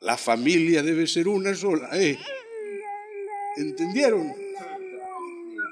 La 0.04 0.18
familia 0.18 0.84
debe 0.84 1.08
ser 1.08 1.28
una 1.28 1.56
sola, 1.56 1.90
¿eh? 1.94 2.20
¿Entendieron? 3.56 4.34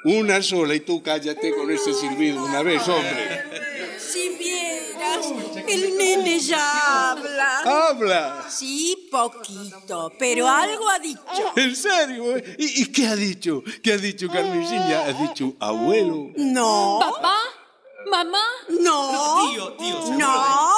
Una 0.06 0.42
sola 0.42 0.74
y 0.74 0.80
tú 0.80 1.04
cállate 1.04 1.54
con 1.54 1.70
ese 1.70 1.94
silbido 1.94 2.44
una 2.44 2.62
vez, 2.64 2.88
hombre. 2.88 3.44
Si 4.00 4.30
vieras, 4.40 5.28
el 5.68 5.98
nene 5.98 6.40
ya 6.40 7.12
habla. 7.12 7.60
¡Habla! 7.90 8.46
Sí, 8.50 9.08
poquito, 9.12 10.12
pero 10.18 10.48
algo 10.48 10.90
ha 10.90 10.98
dicho. 11.00 11.52
¿En 11.56 11.76
serio? 11.76 12.36
eh? 12.38 12.56
¿Y, 12.58 12.84
y 12.84 12.86
qué 12.92 13.08
ha 13.08 13.16
dicho? 13.16 13.64
¿Qué 13.84 13.94
ha 13.94 13.98
dicho 13.98 14.28
Carmencilla? 14.30 15.06
¿Ha 15.08 15.14
dicho 15.14 15.54
abuelo? 15.60 16.32
No. 16.38 17.00
¿Papá? 17.00 17.36
¿Mamá? 18.10 18.44
No. 18.80 19.52
Tío, 19.52 19.74
tío, 19.74 20.02
seguro. 20.02 20.18
No. 20.18 20.72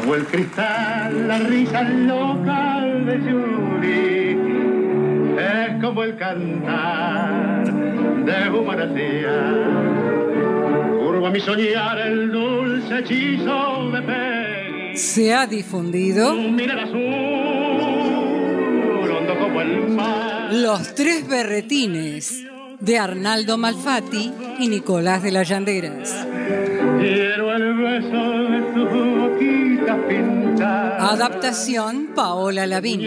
Como 0.00 0.14
el 0.14 0.24
cristal, 0.26 1.26
la 1.28 1.38
risa 1.38 1.82
local 1.82 3.06
de 3.06 3.18
Judy. 3.18 4.36
Es 5.40 5.82
como 5.82 6.04
el 6.04 6.16
cantar 6.16 7.64
de 7.64 8.50
humanacía. 8.50 9.54
Curva 10.98 11.30
mi 11.30 11.40
soñar 11.40 11.98
el 11.98 12.30
dulce 12.30 12.98
hechizo 12.98 13.90
de 13.90 14.02
Peggy. 14.02 14.96
Se 14.96 15.34
ha 15.34 15.46
difundido 15.46 16.34
Mira 16.34 16.74
el 16.74 16.80
azul, 16.80 17.00
hondo 19.10 19.38
como 19.38 19.60
el 19.60 19.88
mar. 19.88 20.52
Los 20.52 20.94
tres 20.94 21.26
berretines 21.28 22.44
de 22.78 22.98
Arnaldo 22.98 23.58
Malfatti 23.58 24.32
y 24.60 24.68
Nicolás 24.68 25.22
de 25.22 25.32
las 25.32 25.48
Llanderas. 25.48 26.27
Adaptación 31.00 32.08
Paola 32.14 32.66
Lavín. 32.66 33.00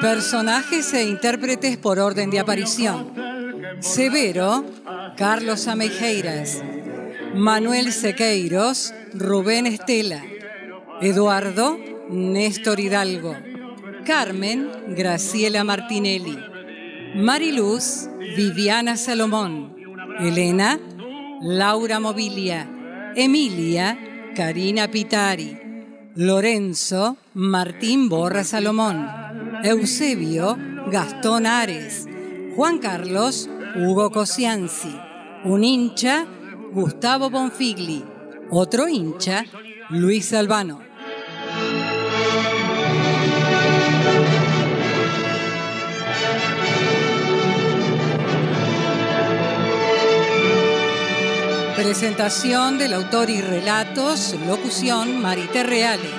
Personajes 0.00 0.94
e 0.94 1.02
intérpretes 1.02 1.76
por 1.76 1.98
orden 1.98 2.30
de 2.30 2.38
aparición. 2.38 3.12
Severo, 3.80 4.64
Carlos 5.16 5.66
Amejeiras. 5.66 6.62
Manuel 7.34 7.92
Sequeiros, 7.92 8.94
Rubén 9.14 9.66
Estela. 9.66 10.22
Eduardo, 11.00 11.78
Néstor 12.08 12.80
Hidalgo. 12.80 13.36
Carmen, 14.08 14.70
Graciela 14.96 15.64
Martinelli. 15.64 16.38
Mariluz, 17.14 18.08
Viviana 18.34 18.96
Salomón. 18.96 19.76
Elena, 20.18 20.80
Laura 21.42 22.00
Mobilia. 22.00 23.12
Emilia, 23.14 24.32
Karina 24.34 24.88
Pitari. 24.88 25.58
Lorenzo, 26.14 27.18
Martín 27.34 28.08
Borra 28.08 28.44
Salomón. 28.44 29.06
Eusebio, 29.62 30.56
Gastón 30.90 31.44
Ares. 31.44 32.06
Juan 32.56 32.78
Carlos, 32.78 33.50
Hugo 33.76 34.10
Cosianzi. 34.10 34.98
Un 35.44 35.64
hincha, 35.64 36.24
Gustavo 36.72 37.28
Bonfigli. 37.28 38.02
Otro 38.50 38.88
hincha, 38.88 39.44
Luis 39.90 40.32
Albano. 40.32 40.87
Presentación 51.78 52.76
del 52.76 52.92
autor 52.92 53.30
y 53.30 53.40
relatos, 53.40 54.34
locución 54.48 55.22
Marité 55.22 55.62
Reale. 55.62 56.10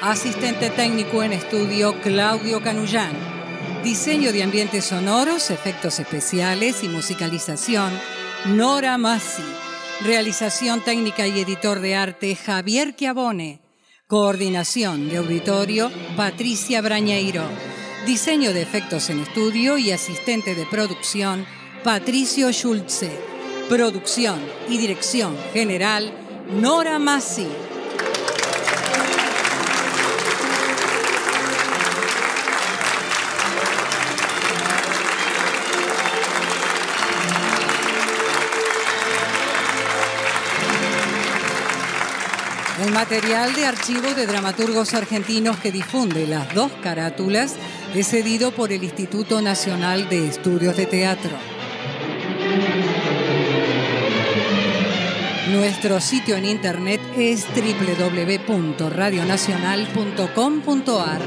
Asistente 0.00 0.70
técnico 0.70 1.24
en 1.24 1.32
estudio 1.32 2.00
Claudio 2.00 2.62
Canullán. 2.62 3.10
Diseño 3.82 4.32
de 4.32 4.44
ambientes 4.44 4.84
sonoros, 4.84 5.50
efectos 5.50 5.98
especiales 5.98 6.84
y 6.84 6.88
musicalización 6.88 7.92
Nora 8.46 8.96
Massi. 8.96 9.42
Realización 10.04 10.80
técnica 10.84 11.26
y 11.26 11.40
editor 11.40 11.80
de 11.80 11.96
arte 11.96 12.36
Javier 12.36 12.94
Chiavone. 12.94 13.62
Coordinación 14.06 15.08
de 15.08 15.16
auditorio 15.16 15.90
Patricia 16.16 16.80
Brañeiro. 16.82 17.42
Diseño 18.06 18.52
de 18.52 18.62
efectos 18.62 19.10
en 19.10 19.18
estudio 19.18 19.76
y 19.76 19.90
asistente 19.90 20.54
de 20.54 20.66
producción 20.66 21.44
Patricio 21.82 22.52
Schulze. 22.52 23.33
Producción 23.68 24.40
y 24.68 24.76
dirección 24.76 25.34
general 25.54 26.12
Nora 26.50 26.98
Massi. 26.98 27.48
El 42.84 42.92
material 42.92 43.54
de 43.54 43.64
archivo 43.64 44.12
de 44.14 44.26
dramaturgos 44.26 44.92
argentinos 44.92 45.56
que 45.56 45.72
difunde 45.72 46.26
las 46.26 46.54
dos 46.54 46.70
carátulas 46.82 47.54
es 47.94 48.08
cedido 48.08 48.50
por 48.50 48.72
el 48.72 48.84
Instituto 48.84 49.40
Nacional 49.40 50.10
de 50.10 50.28
Estudios 50.28 50.76
de 50.76 50.84
Teatro. 50.84 51.30
Nuestro 55.50 56.00
sitio 56.00 56.36
en 56.36 56.46
internet 56.46 57.02
es 57.18 57.46
www.radionacional.com.ar. 58.48 61.20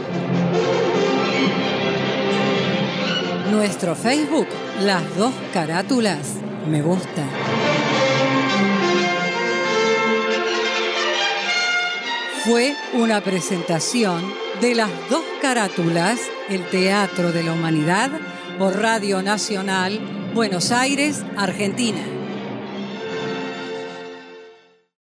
Nuestro 3.51 3.95
Facebook, 3.95 4.47
las 4.81 5.15
dos 5.15 5.35
carátulas, 5.53 6.37
me 6.67 6.81
gusta. 6.81 7.23
Fue 12.43 12.75
una 12.93 13.21
presentación 13.21 14.33
de 14.61 14.73
las 14.73 14.89
dos 15.11 15.23
carátulas, 15.43 16.19
el 16.49 16.67
Teatro 16.69 17.31
de 17.31 17.43
la 17.43 17.53
Humanidad, 17.53 18.09
por 18.57 18.81
Radio 18.81 19.21
Nacional, 19.21 19.99
Buenos 20.33 20.71
Aires, 20.71 21.23
Argentina. 21.37 22.16